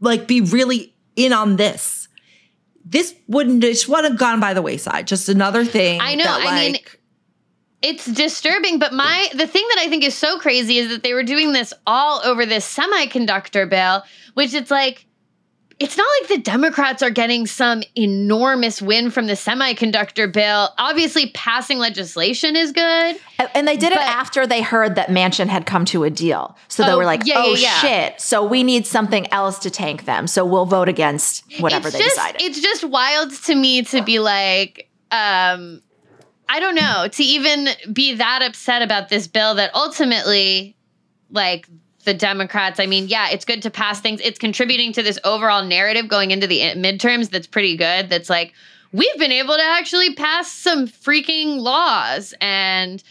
like 0.00 0.28
be 0.28 0.40
really 0.40 0.94
in 1.16 1.32
on 1.32 1.56
this, 1.56 2.08
this 2.84 3.14
wouldn't 3.26 3.60
just 3.62 3.88
would 3.88 4.04
have 4.04 4.18
gone 4.18 4.38
by 4.38 4.54
the 4.54 4.62
wayside. 4.62 5.08
Just 5.08 5.28
another 5.28 5.64
thing. 5.64 6.00
I 6.00 6.14
know, 6.14 6.24
that, 6.24 6.46
I 6.46 6.62
mean, 6.62 6.72
like, 6.74 7.00
it's 7.82 8.06
disturbing 8.06 8.78
but 8.78 8.92
my 8.92 9.28
the 9.34 9.46
thing 9.46 9.66
that 9.70 9.78
i 9.80 9.88
think 9.88 10.04
is 10.04 10.14
so 10.14 10.38
crazy 10.38 10.78
is 10.78 10.88
that 10.88 11.02
they 11.02 11.14
were 11.14 11.22
doing 11.22 11.52
this 11.52 11.72
all 11.86 12.20
over 12.24 12.46
this 12.46 12.64
semiconductor 12.76 13.68
bill 13.68 14.02
which 14.34 14.54
it's 14.54 14.70
like 14.70 15.06
it's 15.78 15.96
not 15.96 16.06
like 16.20 16.28
the 16.28 16.38
democrats 16.38 17.02
are 17.02 17.10
getting 17.10 17.46
some 17.46 17.82
enormous 17.96 18.80
win 18.80 19.10
from 19.10 19.26
the 19.26 19.32
semiconductor 19.32 20.32
bill 20.32 20.68
obviously 20.78 21.30
passing 21.34 21.78
legislation 21.78 22.54
is 22.56 22.70
good 22.72 23.16
And- 23.54 23.66
they 23.66 23.76
did 23.76 23.92
it 23.92 23.98
after 23.98 24.46
they 24.46 24.62
heard 24.62 24.94
that 24.94 25.08
Manchin 25.08 25.48
had 25.48 25.66
come 25.66 25.84
to 25.86 26.04
a 26.04 26.10
deal. 26.10 26.56
So 26.68 26.84
they 26.84 26.92
Oh, 26.92 26.96
were 26.98 27.04
like, 27.04 27.26
yeah, 27.26 27.34
oh 27.38 27.54
yeah, 27.54 27.58
yeah. 27.60 27.80
shit. 27.80 28.20
So 28.20 28.44
we 28.44 28.62
need 28.62 28.86
something 28.86 29.30
else 29.32 29.58
to 29.60 29.70
tank 29.70 30.04
them. 30.04 30.26
So 30.26 30.44
we'll 30.44 30.66
vote 30.66 30.88
against 30.88 31.44
whatever 31.60 31.88
it's 31.88 31.96
they 31.96 32.02
just, 32.04 32.16
decided. 32.16 32.42
It's 32.42 32.60
just 32.60 32.84
wild 32.84 33.32
to 33.44 33.54
me 33.54 33.82
to 33.82 34.02
be 34.02 34.18
like, 34.20 34.88
um, 35.10 35.82
I 36.52 36.60
don't 36.60 36.74
know, 36.74 37.08
to 37.08 37.24
even 37.24 37.68
be 37.94 38.12
that 38.16 38.42
upset 38.42 38.82
about 38.82 39.08
this 39.08 39.26
bill 39.26 39.54
that 39.54 39.74
ultimately, 39.74 40.76
like 41.30 41.66
the 42.04 42.12
Democrats, 42.12 42.78
I 42.78 42.84
mean, 42.84 43.08
yeah, 43.08 43.30
it's 43.30 43.46
good 43.46 43.62
to 43.62 43.70
pass 43.70 44.02
things. 44.02 44.20
It's 44.22 44.38
contributing 44.38 44.92
to 44.92 45.02
this 45.02 45.18
overall 45.24 45.64
narrative 45.64 46.08
going 46.08 46.30
into 46.30 46.46
the 46.46 46.60
eh, 46.60 46.74
midterms 46.74 47.30
that's 47.30 47.46
pretty 47.46 47.78
good. 47.78 48.10
That's 48.10 48.28
like, 48.28 48.52
we've 48.92 49.18
been 49.18 49.32
able 49.32 49.54
to 49.54 49.62
actually 49.62 50.14
pass 50.14 50.52
some 50.52 50.86
freaking 50.86 51.56
laws. 51.56 52.34
And 52.38 53.02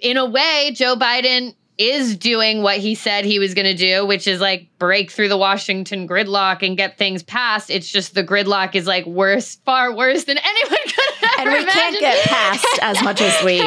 in 0.00 0.16
a 0.16 0.26
way, 0.26 0.72
Joe 0.74 0.96
Biden 0.96 1.54
is 1.78 2.16
doing 2.16 2.60
what 2.62 2.78
he 2.78 2.96
said 2.96 3.24
he 3.24 3.38
was 3.38 3.54
going 3.54 3.66
to 3.66 3.74
do, 3.74 4.04
which 4.04 4.26
is 4.26 4.40
like 4.40 4.66
break 4.80 5.12
through 5.12 5.28
the 5.28 5.38
Washington 5.38 6.08
gridlock 6.08 6.66
and 6.66 6.76
get 6.76 6.98
things 6.98 7.22
passed. 7.22 7.70
It's 7.70 7.88
just 7.88 8.16
the 8.16 8.24
gridlock 8.24 8.74
is 8.74 8.88
like 8.88 9.06
worse, 9.06 9.54
far 9.64 9.94
worse 9.94 10.24
than 10.24 10.38
anyone 10.38 10.80
could 10.86 11.19
and 11.46 11.52
we 11.52 11.64
can't 11.64 11.98
get 11.98 12.24
past 12.26 12.66
as 12.82 13.02
much 13.02 13.20
as 13.20 13.44
we 13.44 13.60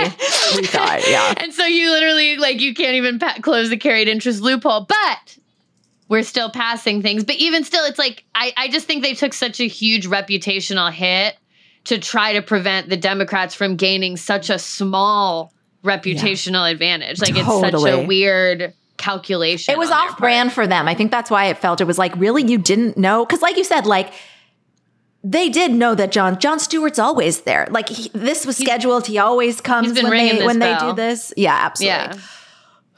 we 0.56 0.68
thought. 0.68 1.02
Yeah. 1.08 1.34
And 1.38 1.54
so 1.54 1.66
you 1.66 1.92
literally 1.92 2.38
like 2.38 2.62
you 2.62 2.74
can't 2.74 2.96
even 2.96 3.20
pa- 3.20 3.38
close 3.42 3.70
the 3.70 3.78
carried 3.78 4.08
interest 4.08 4.42
loophole, 4.42 4.86
but 4.86 5.38
we're 6.10 6.24
still 6.24 6.50
passing 6.50 7.02
things. 7.02 7.24
But 7.24 7.36
even 7.36 7.64
still, 7.64 7.86
it's 7.86 8.00
like 8.00 8.24
I, 8.36 8.54
I 8.56 8.68
just 8.68 8.88
think 8.88 9.04
they 9.04 9.14
took 9.14 9.34
such 9.34 9.60
a 9.60 9.68
huge 9.68 10.08
reputational 10.08 10.92
hit 10.92 11.36
to 11.86 11.98
try 12.00 12.34
to 12.34 12.42
prevent 12.42 12.90
the 12.90 12.98
Democrats 12.98 13.56
from 13.56 13.76
gaining 13.76 14.18
such 14.18 14.50
a 14.50 14.58
small 14.58 15.52
reputational 15.84 16.70
advantage. 16.70 17.22
Like 17.22 17.36
it's 17.36 17.48
such 17.48 17.74
a 17.74 18.06
weird 18.06 18.74
calculation. 18.98 19.74
It 19.74 19.78
was 19.78 19.92
off 19.92 20.18
brand 20.18 20.54
for 20.54 20.66
them. 20.66 20.88
I 20.88 20.96
think 20.96 21.12
that's 21.12 21.30
why 21.30 21.46
it 21.46 21.58
felt 21.58 21.82
it 21.82 21.86
was 21.86 21.98
like 21.98 22.16
really 22.16 22.44
you 22.44 22.58
didn't 22.58 22.98
know 22.98 23.26
because 23.26 23.42
like 23.42 23.58
you 23.58 23.64
said 23.64 23.86
like 23.86 24.14
they 25.24 25.50
did 25.50 25.72
know 25.72 25.96
that 25.96 26.12
John 26.12 26.38
Jon 26.40 26.60
Stewart's 26.60 27.00
always 27.00 27.42
there. 27.42 27.68
Like 27.72 27.90
he, 27.90 28.10
this 28.14 28.46
was 28.46 28.58
scheduled. 28.58 29.08
He 29.08 29.18
always 29.18 29.62
comes 29.62 29.94
when 30.02 30.12
they 30.12 30.32
this 30.34 30.46
when 30.46 30.60
they 30.60 30.76
do 30.80 30.94
this. 30.94 31.34
Yeah, 31.38 31.54
absolutely. 31.56 31.98
Yeah. 31.98 32.18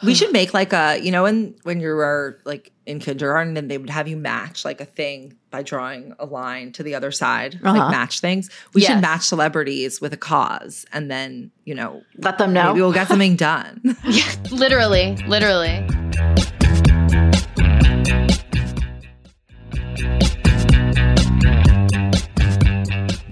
we 0.04 0.14
should 0.16 0.32
make 0.34 0.54
like 0.54 0.74
a 0.74 0.98
you 1.02 1.12
know 1.12 1.24
when 1.24 1.56
when 1.64 1.80
you 1.80 1.88
were 1.90 2.40
like 2.46 2.72
in 2.86 3.00
kindergarten 3.00 3.56
and 3.58 3.70
they 3.72 3.78
would 3.78 3.90
have 3.90 4.08
you 4.08 4.18
match 4.18 4.66
like 4.66 4.82
a 4.82 4.86
thing 4.86 5.36
by 5.52 5.62
drawing 5.64 6.14
a 6.20 6.26
line 6.26 6.72
to 6.74 6.84
the 6.84 6.94
other 6.96 7.12
side, 7.12 7.60
Uh-huh. 7.64 7.78
like 7.78 7.92
match 7.92 8.20
things. 8.20 8.50
We 8.74 8.82
Yes. 8.82 8.92
should 8.92 9.02
match 9.02 9.22
celebrities 9.24 10.02
with 10.02 10.12
a 10.14 10.18
cause, 10.18 10.86
and 10.92 11.10
then 11.10 11.52
you 11.64 11.76
know 11.76 12.02
Let 12.18 12.38
them 12.40 12.54
know. 12.54 12.70
maybe 12.70 12.82
we'll 12.82 12.92
get 12.94 13.08
something 13.08 13.36
done. 13.36 13.82
Yeah, 14.04 14.32
literally, 14.52 15.16
literally. 15.28 15.86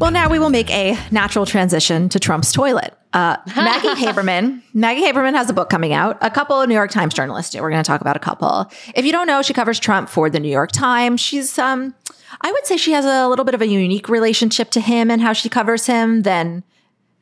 Well, 0.04 0.12
now 0.12 0.28
we 0.28 0.38
will 0.38 0.50
make 0.50 0.70
a 0.70 1.00
natural 1.12 1.46
transition 1.46 2.10
to 2.10 2.20
Trump's 2.20 2.52
toilet. 2.52 2.94
Uh, 3.14 3.38
Maggie 3.56 3.88
Haberman. 3.88 4.62
Maggie 4.74 5.02
Haberman 5.02 5.34
has 5.34 5.50
a 5.50 5.54
book 5.54 5.70
coming 5.70 5.94
out. 5.94 6.18
A 6.20 6.30
couple 6.30 6.60
of 6.60 6.68
New 6.68 6.76
York 6.76 6.92
Times 6.92 7.14
journalists 7.14 7.54
do. 7.54 7.62
We're 7.62 7.70
going 7.70 7.82
to 7.82 7.88
talk 7.88 8.02
about 8.02 8.18
a 8.18 8.20
couple. 8.20 8.70
If 8.96 9.06
you 9.06 9.14
don't 9.14 9.28
know, 9.28 9.42
she 9.42 9.54
covers 9.54 9.80
Trump 9.80 10.10
for 10.10 10.30
the 10.30 10.42
New 10.42 10.52
York 10.52 10.74
Times. 10.74 11.22
She's, 11.22 11.58
um, 11.58 11.96
I 12.42 12.52
would 12.52 12.66
say 12.66 12.76
she 12.76 12.92
has 12.92 13.06
a 13.06 13.30
little 13.30 13.46
bit 13.46 13.56
of 13.56 13.62
a 13.62 13.66
unique 13.66 14.10
relationship 14.10 14.72
to 14.72 14.82
him 14.82 15.10
and 15.10 15.22
how 15.22 15.32
she 15.32 15.48
covers 15.48 15.86
him 15.86 16.24
than 16.24 16.66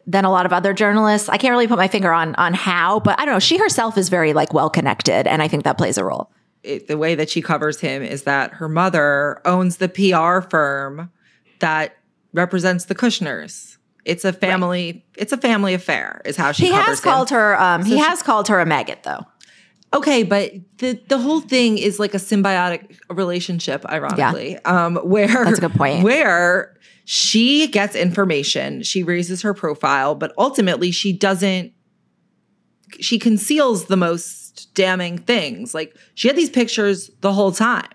than 0.07 0.25
a 0.25 0.31
lot 0.31 0.47
of 0.47 0.51
other 0.51 0.73
journalists. 0.73 1.29
I 1.29 1.37
can't 1.37 1.51
really 1.51 1.67
put 1.67 1.77
my 1.77 1.87
finger 1.87 2.11
on 2.11 2.33
on 2.33 2.55
how, 2.55 2.99
but 2.99 3.19
I 3.19 3.25
don't 3.25 3.35
know. 3.35 3.39
She 3.39 3.57
herself 3.57 3.95
is 3.95 4.09
very 4.09 4.33
like 4.33 4.55
well 4.55 4.71
connected, 4.71 5.27
and 5.27 5.43
I 5.43 5.47
think 5.47 5.65
that 5.65 5.77
plays 5.77 5.99
a 5.99 6.03
role. 6.03 6.31
it, 6.63 6.87
the 6.87 6.97
way 6.97 7.13
that 7.13 7.29
she 7.29 7.43
covers 7.43 7.79
him 7.79 8.01
is 8.01 8.23
that 8.23 8.53
her 8.53 8.67
mother 8.67 9.39
owns 9.45 9.77
the 9.77 9.87
PR 9.87 10.41
firm 10.49 11.11
that 11.59 11.95
represents 12.33 12.85
the 12.85 12.95
Kushners. 12.95 13.77
It's 14.03 14.25
a 14.25 14.33
family. 14.33 15.05
It's 15.17 15.31
a 15.31 15.37
family 15.37 15.73
affair. 15.73 16.21
Is 16.25 16.35
how 16.35 16.51
she 16.51 16.67
He 16.67 16.71
has 16.71 16.99
him. 16.99 17.03
called 17.03 17.29
her. 17.29 17.59
Um, 17.61 17.83
he 17.85 17.91
she- 17.93 17.97
has 17.99 18.23
called 18.23 18.47
her 18.47 18.59
a 18.59 18.65
maggot, 18.65 19.03
though. 19.03 19.25
Okay, 19.93 20.23
but 20.23 20.53
the 20.77 20.99
the 21.09 21.17
whole 21.19 21.41
thing 21.41 21.77
is 21.77 21.99
like 21.99 22.13
a 22.13 22.17
symbiotic 22.17 22.97
relationship, 23.09 23.85
ironically. 23.85 24.51
Yeah. 24.53 24.85
Um, 24.85 24.95
where 24.97 25.27
That's 25.27 25.57
a 25.57 25.61
good 25.61 25.73
point. 25.73 26.03
Where 26.03 26.77
she 27.03 27.67
gets 27.67 27.95
information, 27.95 28.83
she 28.83 29.03
raises 29.03 29.41
her 29.41 29.53
profile, 29.53 30.15
but 30.15 30.33
ultimately 30.37 30.91
she 30.91 31.11
doesn't. 31.13 31.73
She 32.99 33.19
conceals 33.19 33.85
the 33.85 33.97
most 33.97 34.73
damning 34.73 35.17
things. 35.17 35.73
Like 35.73 35.95
she 36.15 36.27
had 36.27 36.37
these 36.37 36.49
pictures 36.49 37.11
the 37.21 37.33
whole 37.33 37.51
time. 37.51 37.87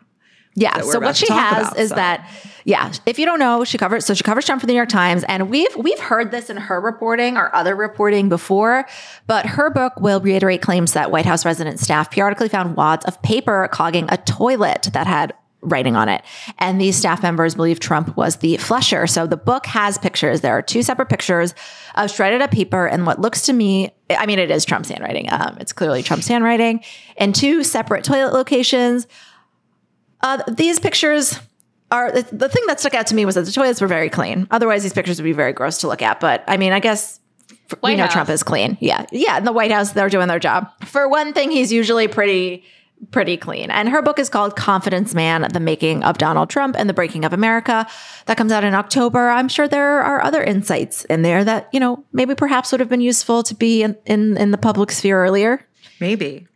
Yeah. 0.58 0.80
So 0.80 0.98
what 1.00 1.16
she 1.16 1.30
has 1.30 1.68
about, 1.68 1.78
is 1.78 1.90
so. 1.90 1.96
that, 1.96 2.30
yeah. 2.64 2.90
If 3.04 3.18
you 3.18 3.26
don't 3.26 3.38
know, 3.38 3.62
she 3.64 3.76
covers. 3.76 4.06
So 4.06 4.14
she 4.14 4.24
covers 4.24 4.46
Trump 4.46 4.62
for 4.62 4.66
the 4.66 4.72
New 4.72 4.78
York 4.78 4.88
Times, 4.88 5.22
and 5.24 5.50
we've 5.50 5.74
we've 5.76 5.98
heard 5.98 6.30
this 6.30 6.48
in 6.48 6.56
her 6.56 6.80
reporting 6.80 7.36
or 7.36 7.54
other 7.54 7.76
reporting 7.76 8.30
before. 8.30 8.86
But 9.26 9.44
her 9.44 9.68
book 9.68 10.00
will 10.00 10.18
reiterate 10.18 10.62
claims 10.62 10.94
that 10.94 11.10
White 11.10 11.26
House 11.26 11.44
resident 11.44 11.78
staff 11.78 12.10
periodically 12.10 12.48
found 12.48 12.74
wads 12.74 13.04
of 13.04 13.20
paper 13.20 13.68
clogging 13.70 14.06
a 14.08 14.16
toilet 14.16 14.88
that 14.94 15.06
had 15.06 15.34
writing 15.66 15.96
on 15.96 16.08
it. 16.08 16.22
And 16.58 16.80
these 16.80 16.96
staff 16.96 17.22
members 17.22 17.54
believe 17.54 17.80
Trump 17.80 18.16
was 18.16 18.36
the 18.36 18.56
flusher. 18.56 19.06
So 19.06 19.26
the 19.26 19.36
book 19.36 19.66
has 19.66 19.98
pictures. 19.98 20.40
There 20.40 20.56
are 20.56 20.62
two 20.62 20.82
separate 20.82 21.08
pictures 21.08 21.54
of 21.96 22.10
shredded 22.10 22.40
up 22.40 22.50
paper 22.50 22.86
and 22.86 23.06
what 23.06 23.20
looks 23.20 23.42
to 23.46 23.52
me, 23.52 23.90
I 24.10 24.26
mean, 24.26 24.38
it 24.38 24.50
is 24.50 24.64
Trump's 24.64 24.88
handwriting. 24.88 25.30
Um, 25.30 25.56
it's 25.60 25.72
clearly 25.72 26.02
Trump's 26.02 26.28
handwriting 26.28 26.82
in 27.16 27.32
two 27.32 27.64
separate 27.64 28.04
toilet 28.04 28.32
locations. 28.32 29.06
Uh, 30.20 30.42
these 30.48 30.78
pictures 30.80 31.38
are 31.90 32.10
the, 32.10 32.22
the 32.34 32.48
thing 32.48 32.64
that 32.66 32.80
stuck 32.80 32.94
out 32.94 33.06
to 33.08 33.14
me 33.14 33.24
was 33.24 33.34
that 33.36 33.44
the 33.44 33.52
toilets 33.52 33.80
were 33.80 33.86
very 33.86 34.08
clean. 34.10 34.46
Otherwise, 34.50 34.82
these 34.82 34.92
pictures 34.92 35.18
would 35.18 35.24
be 35.24 35.32
very 35.32 35.52
gross 35.52 35.78
to 35.78 35.88
look 35.88 36.02
at. 36.02 36.20
But 36.20 36.42
I 36.48 36.56
mean, 36.56 36.72
I 36.72 36.80
guess 36.80 37.20
f- 37.50 37.74
we 37.74 37.90
White 37.90 37.96
know 37.96 38.04
House. 38.04 38.12
Trump 38.12 38.30
is 38.30 38.42
clean. 38.42 38.76
Yeah, 38.80 39.06
yeah. 39.12 39.38
In 39.38 39.44
the 39.44 39.52
White 39.52 39.70
House, 39.70 39.92
they're 39.92 40.08
doing 40.08 40.28
their 40.28 40.38
job. 40.38 40.68
For 40.84 41.08
one 41.08 41.32
thing, 41.32 41.50
he's 41.50 41.72
usually 41.72 42.08
pretty 42.08 42.64
pretty 43.10 43.36
clean. 43.36 43.70
And 43.70 43.90
her 43.90 44.00
book 44.00 44.18
is 44.18 44.28
called 44.28 44.56
Confidence 44.56 45.14
Man: 45.14 45.46
The 45.52 45.60
Making 45.60 46.02
of 46.02 46.18
Donald 46.18 46.50
Trump 46.50 46.76
and 46.78 46.88
the 46.88 46.94
Breaking 46.94 47.24
of 47.24 47.32
America. 47.32 47.86
That 48.24 48.36
comes 48.36 48.50
out 48.52 48.64
in 48.64 48.74
October. 48.74 49.28
I'm 49.28 49.48
sure 49.48 49.68
there 49.68 50.00
are 50.00 50.24
other 50.24 50.42
insights 50.42 51.04
in 51.04 51.22
there 51.22 51.44
that 51.44 51.68
you 51.72 51.78
know 51.78 52.04
maybe 52.12 52.34
perhaps 52.34 52.72
would 52.72 52.80
have 52.80 52.88
been 52.88 53.00
useful 53.02 53.42
to 53.44 53.54
be 53.54 53.82
in 53.82 53.96
in, 54.06 54.36
in 54.38 54.50
the 54.50 54.58
public 54.58 54.90
sphere 54.90 55.22
earlier. 55.22 55.64
Maybe. 56.00 56.46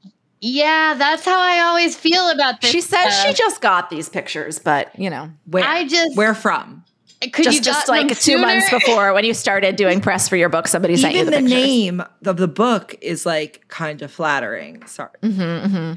Yeah, 0.41 0.95
that's 0.97 1.24
how 1.24 1.38
I 1.38 1.61
always 1.61 1.97
feel 1.97 2.30
about 2.30 2.61
this. 2.61 2.70
She 2.70 2.80
says 2.80 3.14
she 3.20 3.34
just 3.34 3.61
got 3.61 3.91
these 3.91 4.09
pictures, 4.09 4.59
but 4.59 4.99
you 4.99 5.11
know. 5.11 5.30
Where? 5.47 5.64
I 5.64 5.86
just- 5.86 6.16
where 6.16 6.34
from? 6.34 6.84
could 7.28 7.45
just 7.45 7.59
you 7.59 7.62
just 7.62 7.86
like 7.88 8.18
two 8.18 8.38
months 8.38 8.70
before 8.70 9.12
when 9.12 9.24
you 9.24 9.34
started 9.34 9.76
doing 9.76 10.01
press 10.01 10.28
for 10.28 10.36
your 10.36 10.49
book, 10.49 10.66
somebody 10.66 10.97
sent 10.97 11.14
you 11.14 11.20
Even 11.20 11.34
the, 11.34 11.41
the, 11.43 11.55
name 11.55 12.03
of 12.24 12.38
the 12.38 12.49
book 12.49 12.95
is 13.03 13.26
like 13.26 13.68
kind 13.68 14.01
of 14.01 14.11
flattering. 14.11 14.84
Sorry. 14.86 15.11
Mm-hmm, 15.22 15.93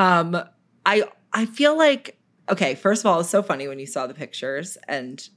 Um, 0.00 0.44
I 0.86 1.02
I 1.32 1.46
feel 1.46 1.76
like 1.76 2.16
okay. 2.48 2.76
First 2.76 3.02
of 3.04 3.06
all, 3.06 3.20
it's 3.20 3.28
so 3.28 3.42
funny 3.42 3.66
when 3.66 3.80
you 3.80 3.86
saw 3.86 4.06
the 4.06 4.14
pictures, 4.14 4.78
and 4.86 5.28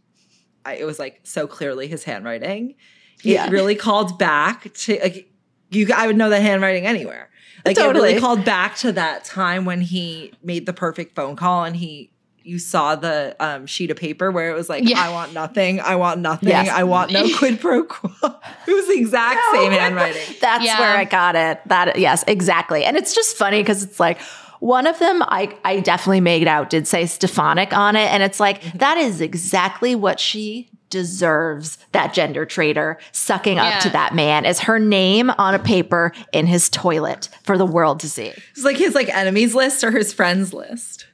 I, 0.66 0.76
it 0.76 0.86
was 0.86 1.00
like 1.00 1.22
so 1.24 1.48
clearly 1.48 1.88
his 1.88 2.04
handwriting. 2.04 2.76
Yeah. 3.24 3.48
It 3.48 3.52
really 3.52 3.76
called 3.76 4.20
back 4.20 4.72
to 4.74 5.00
like 5.02 5.32
you. 5.72 5.88
I 5.96 6.06
would 6.06 6.16
know 6.16 6.30
that 6.30 6.42
handwriting 6.42 6.86
anywhere. 6.86 7.32
Like 7.66 7.78
it 7.78 7.82
really 7.88 8.20
called 8.20 8.44
back 8.46 8.76
to 8.78 8.92
that 8.94 9.24
time 9.26 9.66
when 9.66 9.82
he 9.82 10.34
made 10.44 10.66
the 10.66 10.74
perfect 10.74 11.16
phone 11.16 11.36
call, 11.36 11.64
and 11.64 11.76
he. 11.76 12.10
You 12.46 12.60
saw 12.60 12.98
the 12.98 13.38
um, 13.40 13.66
sheet 13.68 13.90
of 13.90 13.96
paper 13.96 14.30
where 14.30 14.52
it 14.52 14.54
was 14.54 14.68
like, 14.68 14.84
Yeah. 14.86 15.00
"I 15.02 15.12
want 15.14 15.32
nothing. 15.32 15.80
I 15.80 15.96
want 15.96 16.20
nothing. 16.20 16.50
Yes. 16.50 16.68
I 16.68 16.84
want 16.84 17.10
no 17.14 17.26
quid 17.38 17.62
pro 17.62 17.86
quo." 17.86 18.10
It 18.68 18.74
was 18.74 18.88
the 18.88 18.98
exact 18.98 19.40
same 19.54 19.72
handwriting. 19.80 20.36
That's 20.42 20.66
Yeah. 20.66 20.78
where 20.78 20.90
I 20.98 21.06
got 21.06 21.38
it. 21.38 21.62
That 21.68 21.98
yes, 21.98 22.26
exactly. 22.28 22.84
And 22.84 22.98
it's 22.98 23.16
just 23.16 23.38
funny 23.38 23.62
because 23.62 23.82
it's 23.82 23.98
like 23.98 24.20
one 24.60 24.88
of 24.88 25.00
them 25.00 25.22
I 25.24 25.56
I 25.64 25.80
definitely 25.80 26.20
made 26.20 26.50
out 26.50 26.70
did 26.70 26.86
say 26.86 27.06
Stefanik 27.06 27.72
on 27.72 27.96
it, 27.96 28.12
and 28.12 28.22
it's 28.22 28.42
like 28.42 28.62
Mm-hmm. 28.62 28.78
that 28.80 28.98
is 28.98 29.22
exactly 29.22 29.96
what 29.96 30.20
she 30.20 30.70
deserves. 30.94 31.80
That 31.92 32.14
gender 32.14 32.46
traitor 32.46 33.00
sucking 33.12 33.58
up 33.58 33.82
to 33.82 33.90
that 33.90 34.14
man 34.14 34.46
is 34.46 34.60
her 34.60 34.78
name 34.78 35.32
on 35.32 35.56
a 35.56 35.60
paper 35.60 36.14
in 36.32 36.46
his 36.46 36.70
toilet 36.70 37.30
for 37.42 37.58
the 37.58 37.66
world 37.66 38.00
to 38.02 38.10
see. 38.10 38.32
It's 38.52 38.64
like 38.64 38.78
his 38.78 38.94
like 38.94 39.10
enemies 39.10 39.56
list 39.56 39.84
or 39.84 39.90
his 39.90 40.14
friends 40.14 40.54
list. 40.54 41.08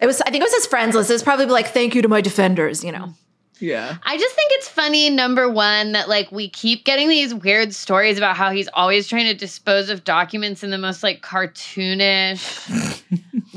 It 0.00 0.06
was 0.06 0.22
I 0.22 0.30
think 0.30 0.40
it 0.40 0.46
was 0.46 0.54
his 0.54 0.66
friends 0.66 0.94
list. 0.94 1.10
It 1.10 1.12
was 1.12 1.22
probably 1.22 1.44
like 1.44 1.68
thank 1.68 1.94
you 1.94 2.00
to 2.00 2.08
my 2.08 2.22
defenders. 2.22 2.82
You 2.82 2.92
know. 2.92 3.12
Yeah. 3.58 3.96
I 4.02 4.18
just 4.18 4.34
think 4.34 4.52
it's 4.52 4.68
funny, 4.68 5.08
number 5.10 5.50
one, 5.50 5.92
that 5.92 6.08
like 6.08 6.32
we 6.32 6.48
keep 6.48 6.84
getting 6.84 7.08
these 7.08 7.34
weird 7.34 7.74
stories 7.74 8.18
about 8.18 8.36
how 8.36 8.50
he's 8.50 8.68
always 8.74 9.06
trying 9.06 9.26
to 9.26 9.34
dispose 9.34 9.90
of 9.90 10.04
documents 10.04 10.62
in 10.62 10.70
the 10.70 10.78
most 10.78 11.02
like 11.02 11.22
cartoonish 11.22 13.02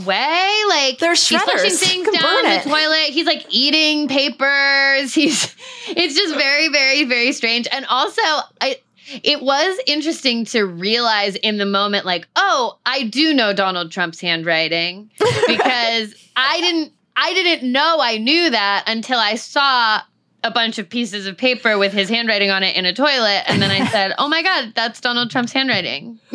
way. 0.05 0.61
Like 0.69 0.99
They're 0.99 1.11
he's 1.11 1.41
pushing 1.43 1.71
things 1.71 2.09
down 2.09 2.21
burn 2.21 2.43
the 2.43 2.55
it. 2.55 2.63
toilet. 2.63 3.09
He's 3.09 3.25
like 3.25 3.45
eating 3.49 4.07
papers. 4.07 5.13
He's 5.19 5.55
it's 5.87 6.15
just 6.15 6.35
very, 6.35 6.69
very, 6.69 7.03
very 7.05 7.31
strange. 7.31 7.67
And 7.71 7.85
also 7.85 8.21
I 8.61 8.77
it 9.23 9.41
was 9.41 9.79
interesting 9.87 10.45
to 10.45 10.65
realize 10.65 11.35
in 11.35 11.57
the 11.57 11.65
moment, 11.65 12.05
like, 12.05 12.27
oh, 12.35 12.77
I 12.85 13.03
do 13.03 13.33
know 13.33 13.53
Donald 13.53 13.91
Trump's 13.91 14.21
handwriting 14.21 15.09
because 15.47 16.13
I 16.35 16.61
didn't 16.61 16.93
I 17.15 17.33
didn't 17.33 17.71
know 17.71 17.99
I 17.99 18.17
knew 18.17 18.49
that 18.49 18.85
until 18.87 19.19
I 19.19 19.35
saw 19.35 20.01
a 20.43 20.51
bunch 20.51 20.77
of 20.79 20.87
pieces 20.89 21.27
of 21.27 21.37
paper 21.37 21.77
with 21.77 21.91
his 21.91 22.07
handwriting 22.07 22.49
on 22.49 22.63
it 22.63 22.75
in 22.75 22.85
a 22.85 22.93
toilet. 22.93 23.43
And 23.47 23.61
then 23.61 23.71
I 23.71 23.85
said, 23.87 24.13
Oh 24.17 24.27
my 24.29 24.41
God, 24.41 24.73
that's 24.75 25.01
Donald 25.01 25.29
Trump's 25.31 25.51
handwriting. 25.51 26.19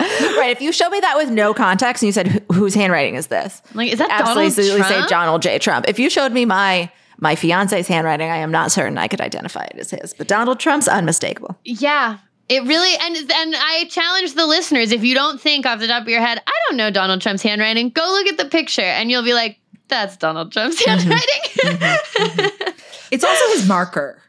right. 0.00 0.50
If 0.50 0.60
you 0.60 0.72
showed 0.72 0.90
me 0.90 1.00
that 1.00 1.16
with 1.16 1.30
no 1.30 1.54
context 1.54 2.02
and 2.02 2.08
you 2.08 2.12
said 2.12 2.28
"Wh- 2.50 2.54
whose 2.54 2.74
handwriting 2.74 3.14
is 3.14 3.28
this, 3.28 3.62
like, 3.74 3.90
is 3.92 3.98
that 3.98 4.10
absolutely 4.10 4.50
Donald 4.68 4.86
say 4.86 4.94
Trump? 4.94 5.08
Donald 5.08 5.42
J. 5.42 5.58
Trump. 5.58 5.88
If 5.88 5.98
you 5.98 6.10
showed 6.10 6.32
me 6.32 6.44
my 6.44 6.90
my 7.18 7.34
fiance's 7.34 7.88
handwriting, 7.88 8.30
I 8.30 8.36
am 8.38 8.50
not 8.50 8.70
certain 8.72 8.98
I 8.98 9.08
could 9.08 9.20
identify 9.22 9.64
it 9.64 9.78
as 9.78 9.90
his. 9.90 10.12
But 10.12 10.28
Donald 10.28 10.60
Trump's 10.60 10.86
unmistakable. 10.88 11.56
Yeah. 11.64 12.18
It 12.48 12.62
really 12.62 12.94
and 13.00 13.16
and 13.16 13.54
I 13.58 13.86
challenge 13.90 14.34
the 14.34 14.46
listeners 14.46 14.92
if 14.92 15.02
you 15.02 15.14
don't 15.14 15.40
think 15.40 15.66
off 15.66 15.80
the 15.80 15.86
top 15.88 16.02
of 16.02 16.08
your 16.08 16.20
head, 16.20 16.40
I 16.46 16.52
don't 16.68 16.76
know 16.76 16.90
Donald 16.90 17.20
Trump's 17.22 17.42
handwriting, 17.42 17.88
go 17.90 18.02
look 18.02 18.26
at 18.28 18.36
the 18.36 18.44
picture 18.44 18.82
and 18.82 19.10
you'll 19.10 19.24
be 19.24 19.34
like, 19.34 19.58
that's 19.88 20.16
Donald 20.16 20.52
Trump's 20.52 20.80
Mm-hmm. 20.82 21.10
handwriting. 21.10 22.50
It's 23.12 23.22
also 23.24 23.44
his 23.52 23.68
marker. 23.68 24.20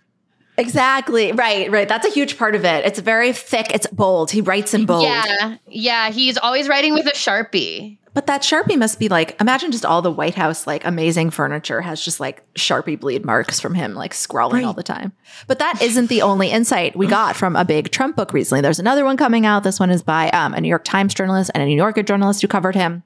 Exactly. 0.58 1.32
Right. 1.32 1.72
Right. 1.72 1.88
That's 1.88 2.08
a 2.08 2.10
huge 2.10 2.38
part 2.38 2.56
of 2.56 2.66
it. 2.66 2.86
It's 2.86 3.00
very 3.00 3.32
thick. 3.32 3.68
It's 3.74 3.88
bold. 3.88 4.32
He 4.32 4.42
writes 4.42 4.74
in 4.74 4.86
bold. 4.86 5.04
yeah. 5.04 5.58
Yeah. 5.68 6.10
He's 6.10 6.38
always 6.38 6.68
writing 6.68 6.94
with 6.94 7.06
a 7.06 7.12
Sharpie. 7.12 7.98
But 8.14 8.26
that 8.26 8.42
Sharpie 8.42 8.80
must 8.80 8.98
be 8.98 9.10
like, 9.10 9.40
imagine 9.40 9.72
just 9.72 9.86
all 9.86 10.02
the 10.02 10.10
White 10.12 10.34
House, 10.34 10.66
like 10.66 10.84
amazing 10.84 11.30
furniture 11.30 11.82
has 11.82 12.04
just 12.04 12.20
like 12.20 12.42
Sharpie 12.56 13.00
bleed 13.00 13.24
marks 13.24 13.60
from 13.60 13.76
him, 13.76 13.94
like 13.94 14.12
scrawling 14.16 14.66
all 14.66 14.74
the 14.74 14.82
time. 14.82 15.14
But 15.46 15.60
that 15.60 15.80
isn't 15.84 16.08
the 16.10 16.24
only 16.24 16.50
insight 16.50 16.96
we 16.96 17.06
got 17.06 17.36
from 17.36 17.56
a 17.56 17.64
big 17.64 17.92
Trump 17.92 18.16
book 18.16 18.34
recently. 18.34 18.62
There's 18.62 18.80
another 18.80 19.06
one 19.06 19.18
coming 19.18 19.46
out. 19.46 19.64
This 19.64 19.80
one 19.80 19.92
is 19.92 20.02
by 20.02 20.32
um, 20.32 20.56
a 20.56 20.62
New 20.62 20.68
York 20.68 20.84
Times 20.84 21.14
journalist 21.14 21.52
and 21.54 21.62
a 21.62 21.68
New 21.68 21.76
Yorker 21.76 22.02
journalist 22.02 22.42
who 22.42 22.48
covered 22.48 22.74
him. 22.74 23.04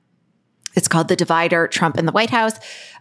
It's 0.75 0.87
called 0.87 1.09
The 1.09 1.17
Divider 1.17 1.67
Trump 1.67 1.97
in 1.97 2.05
the 2.05 2.13
White 2.13 2.29
House. 2.29 2.53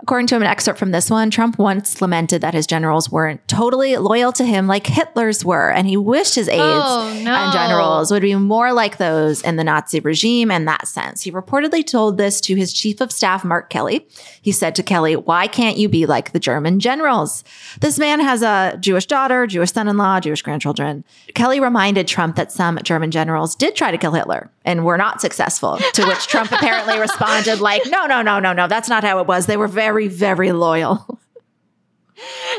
According 0.03 0.26
to 0.28 0.36
an 0.36 0.42
excerpt 0.42 0.78
from 0.78 0.92
this 0.92 1.11
one, 1.11 1.30
Trump 1.30 1.59
once 1.59 2.01
lamented 2.01 2.40
that 2.40 2.55
his 2.55 2.66
generals 2.66 3.11
weren't 3.11 3.46
totally 3.46 3.96
loyal 3.96 4.32
to 4.32 4.44
him 4.44 4.66
like 4.66 4.86
Hitler's 4.86 5.44
were, 5.44 5.70
and 5.70 5.86
he 5.86 5.96
wished 5.96 6.34
his 6.34 6.48
aides 6.48 6.61
Oh, 6.62 7.20
no. 7.22 7.34
and 7.34 7.53
generals 7.53 8.11
would 8.11 8.22
be 8.22 8.34
more 8.34 8.72
like 8.72 8.96
those 8.96 9.42
in 9.42 9.57
the 9.57 9.64
Nazi 9.64 10.01
regime 10.01 10.51
in 10.51 10.64
that 10.64 10.88
sense. 10.88 11.22
He 11.22 11.30
reportedly 11.30 11.86
told 11.86 12.16
this 12.16 12.40
to 12.42 12.55
his 12.57 12.72
chief 12.72 13.01
of 13.01 13.12
staff, 13.12 13.44
Mark 13.44 13.68
Kelly. 13.68 14.07
He 14.40 14.53
said 14.53 14.74
to 14.76 14.82
Kelly, 14.82 15.16
Why 15.16 15.46
can't 15.46 15.76
you 15.76 15.88
be 15.88 16.07
like 16.07 16.32
the 16.32 16.40
German 16.40 16.80
generals? 16.80 17.44
This 17.80 17.98
man 17.98 18.20
has 18.20 18.42
a 18.42 18.78
Jewish 18.80 19.07
daughter, 19.07 19.46
Jewish 19.46 19.72
son 19.72 19.86
in 19.86 19.96
law, 19.98 20.18
Jewish 20.18 20.42
grandchildren. 20.42 21.05
Kelly 21.34 21.61
reminded 21.61 22.09
Trump 22.09 22.36
that 22.36 22.51
some 22.51 22.78
German 22.82 23.11
generals 23.11 23.55
did 23.55 23.76
try 23.76 23.90
to 23.90 23.98
kill 23.98 24.12
Hitler 24.12 24.51
and 24.64 24.84
were 24.84 24.96
not 24.98 25.20
successful, 25.20 25.78
to 25.94 26.07
which 26.07 26.26
Trump 26.26 26.51
apparently 26.53 26.98
responded, 26.98 27.61
like, 27.61 27.82
No, 27.86 28.07
no, 28.07 28.22
no, 28.22 28.40
no, 28.40 28.53
no, 28.55 28.66
that's 28.66 28.88
not 28.88 29.05
how 29.05 29.18
it 29.20 29.26
was. 29.26 29.46
They 29.46 29.57
were 29.57 29.68
very, 29.68 29.89
very 29.91 30.09
very 30.09 30.53
loyal. 30.53 31.18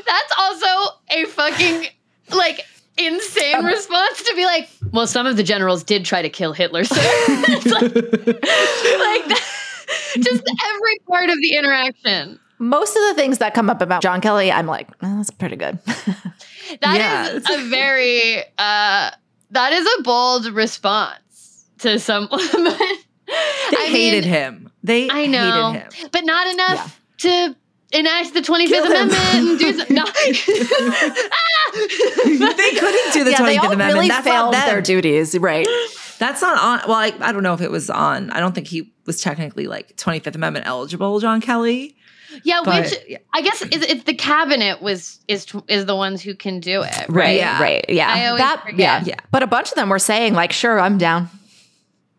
That's 0.05 0.33
also 0.37 0.95
a 1.11 1.25
fucking 1.25 1.85
like 2.31 2.65
insane 2.97 3.63
response 3.63 4.23
to 4.23 4.35
be 4.35 4.45
like, 4.45 4.69
well, 4.91 5.07
some 5.07 5.25
of 5.25 5.37
the 5.37 5.43
generals 5.43 5.83
did 5.83 6.03
try 6.05 6.21
to 6.21 6.29
kill 6.29 6.53
Hitler. 6.53 6.81
It's 6.91 7.65
like, 7.65 7.81
like 7.83 9.25
that- 9.27 9.47
just 10.15 10.43
every 10.69 10.99
part 11.07 11.29
of 11.29 11.37
the 11.41 11.55
interaction. 11.55 12.39
Most 12.59 12.95
of 12.95 13.01
the 13.09 13.13
things 13.15 13.37
that 13.39 13.53
come 13.53 13.69
up 13.69 13.81
about 13.81 14.01
John 14.01 14.21
Kelly, 14.21 14.51
I'm 14.51 14.67
like, 14.67 14.87
"Oh, 15.01 15.17
that's 15.17 15.31
pretty 15.31 15.55
good. 15.55 15.79
That 16.81 17.33
is 17.33 17.49
a 17.49 17.69
very 17.69 18.39
uh 18.57 19.11
that 19.51 19.73
is 19.73 19.87
a 19.99 20.03
bold 20.03 20.45
response 20.47 21.65
to 21.79 21.99
someone. 21.99 22.39
They 23.71 23.77
I 23.77 23.85
hated 23.87 24.23
mean, 24.25 24.33
him. 24.33 24.71
They 24.83 25.09
I 25.09 25.25
know, 25.25 25.71
hated 25.71 25.93
him. 25.93 26.09
but 26.11 26.25
not 26.25 26.47
enough 26.47 27.00
to 27.21 27.55
enact 27.91 28.33
the 28.33 28.41
25th 28.41 28.67
Kill 28.67 28.85
him. 28.85 29.09
Amendment 29.09 29.49
and 29.49 29.59
do 29.59 29.73
some, 29.77 29.87
no. 29.95 30.05
They 31.73 32.71
couldn't 32.71 33.13
do 33.13 33.23
the 33.23 33.31
yeah, 33.31 33.43
they 33.43 33.57
all 33.57 33.65
Amendment. 33.67 33.93
really 33.93 34.07
That's 34.07 34.25
failed 34.27 34.53
them. 34.53 34.67
their 34.67 34.81
duties, 34.81 35.37
right? 35.37 35.67
That's 36.19 36.41
not 36.41 36.59
on. 36.59 36.87
Well, 36.87 36.97
I, 36.97 37.13
I 37.19 37.31
don't 37.31 37.43
know 37.43 37.53
if 37.53 37.61
it 37.61 37.71
was 37.71 37.89
on. 37.89 38.29
I 38.31 38.39
don't 38.39 38.53
think 38.53 38.67
he 38.67 38.93
was 39.05 39.21
technically 39.21 39.67
like 39.67 39.95
25th 39.97 40.35
Amendment 40.35 40.67
eligible, 40.67 41.19
John 41.19 41.41
Kelly. 41.41 41.95
Yeah, 42.43 42.61
But- 42.63 42.83
which 42.83 43.19
I 43.33 43.41
guess 43.41 43.61
is 43.61 43.81
it's 43.83 44.03
the 44.03 44.13
cabinet 44.13 44.81
was 44.81 45.19
is 45.27 45.47
is 45.67 45.85
the 45.85 45.95
ones 45.95 46.21
who 46.21 46.35
can 46.35 46.59
do 46.59 46.81
it, 46.81 46.95
right? 46.95 47.09
Right, 47.09 47.37
Yeah. 47.37 47.61
right, 47.61 47.85
yeah. 47.89 48.09
I 48.13 48.27
always 48.27 48.41
that, 48.41 48.63
forget. 48.63 48.77
yeah, 48.77 49.03
Yeah. 49.05 49.19
But 49.31 49.43
a 49.43 49.47
bunch 49.47 49.69
of 49.69 49.75
them 49.75 49.89
were 49.89 49.99
saying 49.99 50.33
like, 50.33 50.51
"Sure, 50.53 50.79
I'm 50.79 50.97
down." 50.97 51.29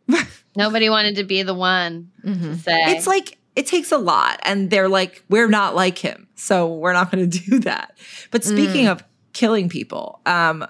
Nobody 0.57 0.91
wanted 0.91 1.17
to 1.17 1.25
be 1.25 1.43
the 1.43 1.55
one 1.55 2.11
to 2.23 2.29
mm-hmm. 2.29 2.55
say 2.55 2.97
It's 2.97 3.07
like 3.07 3.39
it 3.57 3.67
takes 3.67 3.93
a 3.93 3.99
lot, 3.99 4.41
and 4.45 4.71
they're 4.71 4.89
like, 4.89 5.23
we're 5.29 5.49
not 5.49 5.75
like 5.75 5.99
him, 5.99 6.27
so 6.37 6.73
we're 6.75 6.93
not 6.93 7.11
going 7.11 7.29
to 7.31 7.39
do 7.39 7.59
that. 7.61 7.99
But 8.31 8.45
speaking 8.45 8.87
of 8.89 9.03
killing 9.33 9.69
people, 9.69 10.21
um, 10.27 10.63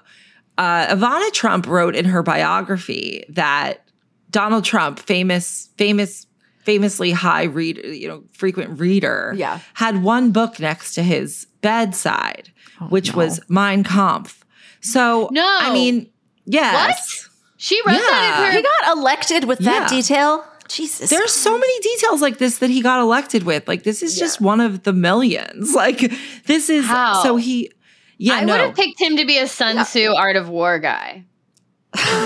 uh, 0.57 0.87
Ivana 0.95 1.31
Trump 1.33 1.67
wrote 1.67 1.95
in 1.95 2.05
her 2.05 2.21
biography 2.23 3.23
that 3.29 3.85
Donald 4.29 4.63
Trump, 4.65 4.99
famous, 4.99 5.69
famous, 5.77 6.27
famously 6.63 7.11
high 7.11 7.43
read, 7.43 7.77
you 7.85 8.07
know, 8.07 8.23
frequent 8.33 8.79
reader, 8.79 9.33
Yeah. 9.35 9.59
had 9.73 10.03
one 10.03 10.31
book 10.31 10.59
next 10.59 10.93
to 10.95 11.03
his 11.03 11.47
bedside, 11.61 12.51
which 12.89 13.13
was 13.13 13.39
Mein 13.49 13.83
Kampf. 13.83 14.43
So, 14.81 15.29
No. 15.31 15.45
I 15.61 15.71
mean, 15.73 16.09
yes. 16.45 16.73
What? 16.73 17.29
She 17.57 17.79
wrote 17.85 17.93
that 17.93 18.39
in 18.39 18.45
her. 18.45 18.57
He 18.57 18.61
got 18.61 18.97
elected 18.97 19.45
with 19.45 19.59
that 19.59 19.83
Yeah. 19.83 19.97
detail. 19.97 20.45
Jesus, 20.69 21.09
There's 21.09 21.31
so 21.33 21.57
many 21.57 21.79
details 21.81 22.21
like 22.21 22.37
this 22.37 22.57
that 22.59 22.69
he 22.69 22.81
got 22.81 22.99
elected 22.99 23.43
with. 23.43 23.67
Like 23.67 23.83
this 23.83 24.01
is 24.03 24.17
just 24.17 24.41
one 24.41 24.59
of 24.61 24.83
the 24.83 24.93
millions. 24.93 25.73
Like 25.83 26.11
this 26.45 26.69
is 26.69 26.85
How? 26.85 27.21
so 27.23 27.35
he 27.35 27.71
yeah, 28.17 28.35
I 28.35 28.43
no. 28.45 28.53
would 28.53 28.61
have 28.61 28.75
picked 28.75 29.01
him 29.01 29.17
to 29.17 29.25
be 29.25 29.37
a 29.37 29.47
Sun 29.47 29.83
Tzu 29.85 30.13
Art 30.15 30.35
of 30.35 30.47
War 30.49 30.79
guy. 30.79 31.25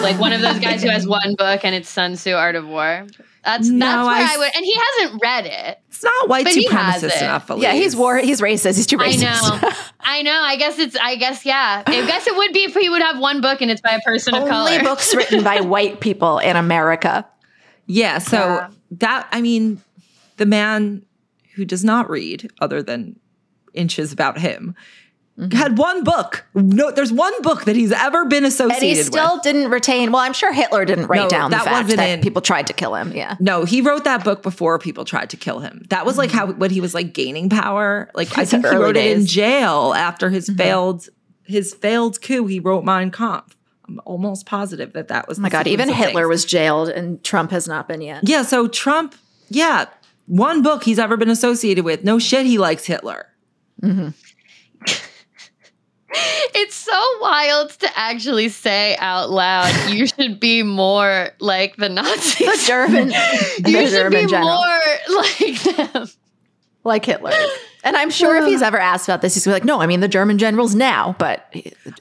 like 0.01 0.19
one 0.19 0.31
of 0.33 0.41
those 0.41 0.59
guys 0.59 0.81
who 0.83 0.89
has 0.89 1.07
one 1.19 1.35
book 1.38 1.61
and 1.65 1.73
it's 1.75 1.89
Sun 1.89 2.13
Tzu 2.15 2.31
Art 2.33 2.55
of 2.55 2.67
War. 2.67 3.05
That's 3.43 3.67
No, 3.69 3.85
that's 3.85 4.07
where 4.07 4.15
I 4.15 4.33
I, 4.33 4.38
would 4.38 4.55
and 4.55 4.65
he 4.65 4.75
hasn't 4.75 5.21
read 5.21 5.45
it. 5.45 5.79
it's 5.88 6.03
not 6.03 6.29
white 6.29 6.43
but 6.43 6.53
he 6.53 6.67
has 6.67 7.01
supremacist 7.03 7.15
it. 7.15 7.21
enough. 7.21 7.51
yeah, 7.57 7.73
he's 7.73 7.95
war. 7.95 8.17
He's 8.17 8.41
racist. 8.41 8.75
He's 8.75 8.85
too 8.88 8.97
racist. 8.97 9.25
I 9.25 9.59
know. 9.61 9.71
I 10.01 10.21
know. 10.21 10.39
I 10.41 10.55
guess 10.57 10.77
it's 10.79 10.95
I 11.01 11.15
guess 11.15 11.45
yeah. 11.45 11.83
I 11.85 12.05
guess 12.05 12.27
it 12.27 12.35
would 12.35 12.51
be 12.53 12.63
if 12.65 12.73
he 12.75 12.89
would 12.89 13.01
have 13.01 13.19
one 13.19 13.41
book 13.41 13.61
and 13.61 13.71
it's 13.71 13.81
by 13.81 13.91
a 13.93 14.01
person 14.01 14.35
of 14.35 14.47
color. 14.47 14.69
Only 14.69 14.77
color. 14.79 14.89
books 14.91 15.15
written 15.15 15.43
by 15.43 15.61
white 15.61 15.99
people 16.01 16.39
in 16.39 16.55
America. 16.55 17.25
Yeah, 17.88 18.19
so 18.19 18.38
Yeah. 18.38 18.69
that 18.91 19.27
I 19.31 19.41
mean, 19.41 19.81
the 20.38 20.45
man 20.45 21.03
who 21.55 21.65
does 21.65 21.83
not 21.83 22.09
read 22.09 22.51
other 22.61 22.83
than 22.83 23.19
inches 23.73 24.11
about 24.13 24.38
him 24.39 24.75
Mm-hmm. 25.39 25.55
had 25.55 25.77
one 25.77 26.03
book. 26.03 26.47
No, 26.55 26.89
there's 26.89 27.13
one 27.13 27.39
book 27.43 27.65
that 27.65 27.75
he's 27.75 27.91
ever 27.91 28.25
been 28.25 28.43
associated. 28.43 28.88
And 28.88 28.97
he 28.97 29.03
still 29.03 29.35
with. 29.35 29.43
didn't 29.43 29.69
retain. 29.69 30.11
Well, 30.11 30.23
I'm 30.23 30.33
sure 30.33 30.51
Hitler 30.51 30.83
didn't 30.83 31.05
write 31.05 31.17
No, 31.21 31.29
down 31.29 31.51
the 31.51 31.57
that 31.57 31.63
fact 31.65 31.83
wasn't 31.83 31.97
that 31.97 32.09
in- 32.09 32.21
people 32.21 32.41
tried 32.41 32.65
to 32.65 32.73
kill 32.73 32.95
him. 32.95 33.11
Yeah. 33.13 33.35
No, 33.39 33.63
he 33.63 33.81
wrote 33.81 34.03
that 34.05 34.23
book 34.23 34.41
before 34.41 34.79
people 34.79 35.05
tried 35.05 35.29
to 35.29 35.38
kill 35.38 35.59
him. 35.59 35.85
That 35.91 36.07
was 36.07 36.17
like 36.17 36.31
how 36.31 36.47
when 36.53 36.71
he 36.71 36.81
was 36.81 36.95
like 36.95 37.13
gaining 37.13 37.49
power. 37.49 38.09
Like 38.15 38.35
I 38.35 38.45
think 38.45 38.65
he 38.65 38.75
wrote 38.75 38.97
it 38.97 39.15
in 39.15 39.27
jail 39.27 39.93
after 39.95 40.31
his 40.31 40.49
failed 40.49 41.07
his 41.43 41.71
failed 41.71 42.19
coup. 42.19 42.47
He 42.47 42.59
wrote 42.59 42.83
Mein 42.83 43.11
Kampf. 43.11 43.55
I'm 43.88 44.01
almost 44.05 44.45
positive 44.45 44.93
that 44.93 45.07
that 45.09 45.27
was. 45.27 45.39
Oh 45.39 45.41
my 45.41 45.49
God, 45.49 45.67
even 45.67 45.89
Hitler 45.89 46.27
was 46.27 46.45
jailed 46.45 46.89
and 46.89 47.23
Trump 47.23 47.51
has 47.51 47.67
not 47.67 47.88
been 47.88 48.01
yet. 48.01 48.21
Yeah, 48.27 48.43
so 48.43 48.67
Trump, 48.67 49.15
yeah, 49.49 49.85
one 50.25 50.61
book 50.61 50.83
he's 50.83 50.99
ever 50.99 51.17
been 51.17 51.29
associated 51.29 51.85
with. 51.85 52.03
No 52.03 52.19
shit, 52.19 52.45
he 52.45 52.57
likes 52.57 52.85
Hitler. 52.85 53.27
Mm-hmm. 53.81 54.09
it's 56.55 56.75
so 56.75 57.17
wild 57.21 57.69
to 57.71 57.89
actually 57.97 58.49
say 58.49 58.95
out 58.97 59.29
loud 59.29 59.91
you 59.91 60.07
should 60.07 60.39
be 60.39 60.63
more 60.63 61.29
like 61.39 61.75
the 61.77 61.89
Nazis. 61.89 62.38
The 62.38 62.63
German, 62.67 63.09
you 63.11 63.63
the 63.63 63.71
should 63.71 63.91
German 63.91 64.25
be 64.25 64.31
general, 64.31 64.55
more 64.57 64.79
like 65.17 65.93
them. 65.93 66.07
like 66.83 67.05
Hitler. 67.05 67.31
And 67.84 67.95
I'm 67.95 68.09
sure 68.09 68.36
if 68.36 68.45
he's 68.45 68.61
ever 68.61 68.78
asked 68.78 69.07
about 69.07 69.21
this, 69.21 69.36
he's 69.36 69.47
like, 69.47 69.63
no, 69.63 69.80
I 69.82 69.88
mean 69.88 69.99
the 70.01 70.07
German 70.07 70.38
generals 70.38 70.75
now, 70.75 71.15
but 71.19 71.53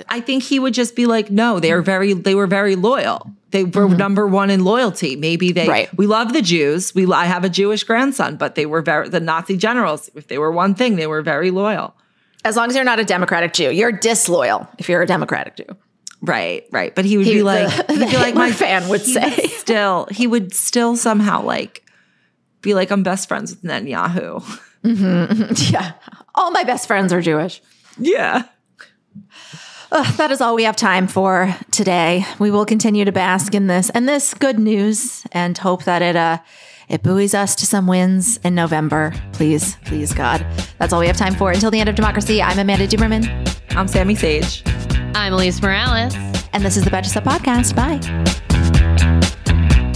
I 0.09 0.21
think 0.21 0.43
he 0.43 0.59
would 0.59 0.75
just 0.75 0.97
be 0.97 1.07
like, 1.07 1.31
no, 1.31 1.61
they 1.61 1.71
are 1.71 1.83
very, 1.83 2.13
they 2.13 2.35
were 2.35 2.47
very 2.47 2.75
loyal. 2.77 3.31
They 3.53 3.65
were 3.65 3.87
mm-hmm. 3.87 3.97
number 3.97 4.27
one 4.27 4.51
in 4.51 4.65
loyalty. 4.65 5.15
Maybe 5.17 5.53
they, 5.53 5.69
Right. 5.69 5.97
we 5.97 6.07
love 6.07 6.33
the 6.33 6.43
Jews. 6.43 6.95
We, 6.95 7.11
I 7.13 7.27
have 7.27 7.45
a 7.45 7.49
Jewish 7.49 7.85
grandson, 7.85 8.37
but 8.37 8.55
they 8.57 8.67
were 8.67 8.83
very, 8.83 9.09
the 9.09 9.21
Nazi 9.21 9.57
generals, 9.57 10.11
if 10.15 10.27
they 10.29 10.39
were 10.39 10.51
one 10.51 10.75
thing, 10.75 10.97
they 10.97 11.07
were 11.07 11.23
very 11.23 11.51
loyal. 11.51 11.95
as 12.45 12.57
long 12.57 12.69
as 12.69 12.75
you're 12.75 12.85
not 12.85 12.99
a 12.99 13.05
Democratic 13.05 13.53
Jew, 13.53 13.71
you're 13.71 13.93
disloyal 13.93 14.69
if 14.79 14.89
you're 14.89 15.03
a 15.03 15.07
Democratic 15.07 15.57
Jew. 15.57 15.77
Right, 16.23 16.67
right. 16.73 16.95
But 16.95 17.05
he 17.05 17.17
would 17.19 17.27
He- 17.27 17.35
be 17.35 17.43
like, 17.43 17.87
the 17.87 17.95
he'd 17.95 18.11
be 18.11 18.17
like, 18.27 18.35
my 18.35 18.51
fan 18.51 18.89
would 18.89 19.03
say. 19.03 19.47
still, 19.49 20.09
he 20.11 20.27
would 20.27 20.53
still 20.55 20.97
somehow 20.97 21.43
like 21.43 21.85
be 22.63 22.75
like, 22.75 22.91
I'm 22.91 23.03
best 23.05 23.29
friends 23.29 23.51
with 23.53 23.63
Netanyahu. 23.63 24.43
yeah. 25.71 25.93
All 26.35 26.51
my 26.51 26.65
best 26.65 26.87
friends 26.87 27.13
are 27.13 27.21
Jewish. 27.21 27.61
yeah. 27.99 28.45
Ugh, 29.93 30.17
that 30.17 30.31
is 30.33 30.41
all 30.41 30.55
we 30.57 30.65
have 30.65 30.77
time 30.77 31.07
for 31.07 31.55
today. 31.71 32.25
We 32.41 32.51
will 32.51 32.67
continue 32.67 33.05
to 33.05 33.13
bask 33.13 33.55
in 33.55 33.69
this 33.69 33.89
and 33.91 34.09
this 34.09 34.35
good 34.35 34.59
news 34.59 35.25
and 35.33 35.57
hope 35.57 35.85
that 35.85 36.03
it 36.03 36.17
uh 36.17 36.39
it 36.89 37.03
buoys 37.03 37.35
us 37.35 37.55
to 37.57 37.67
some 37.67 37.87
wins 37.87 38.37
in 38.39 38.55
November. 38.55 39.13
Please, 39.33 39.77
please, 39.87 40.13
God. 40.13 40.45
That's 40.79 40.93
all 40.93 41.01
we 41.01 41.07
have 41.09 41.17
time 41.17 41.35
for. 41.35 41.51
Until 41.51 41.71
the 41.71 41.81
end 41.81 41.89
of 41.89 41.95
democracy, 41.97 42.43
I'm 42.43 42.59
Amanda 42.59 42.87
Duberman, 42.87 43.27
I'm 43.77 43.89
Sami 43.89 44.15
Sage. 44.15 44.63
I'm 45.15 45.33
Alise 45.33 45.63
Morales. 45.63 46.15
and 46.53 46.65
this 46.65 46.77
is 46.77 46.85
the 46.85 46.91
Betches 46.91 47.07
Sup 47.13 47.25
Podcast. 47.25 47.75
Bye. 47.75 48.37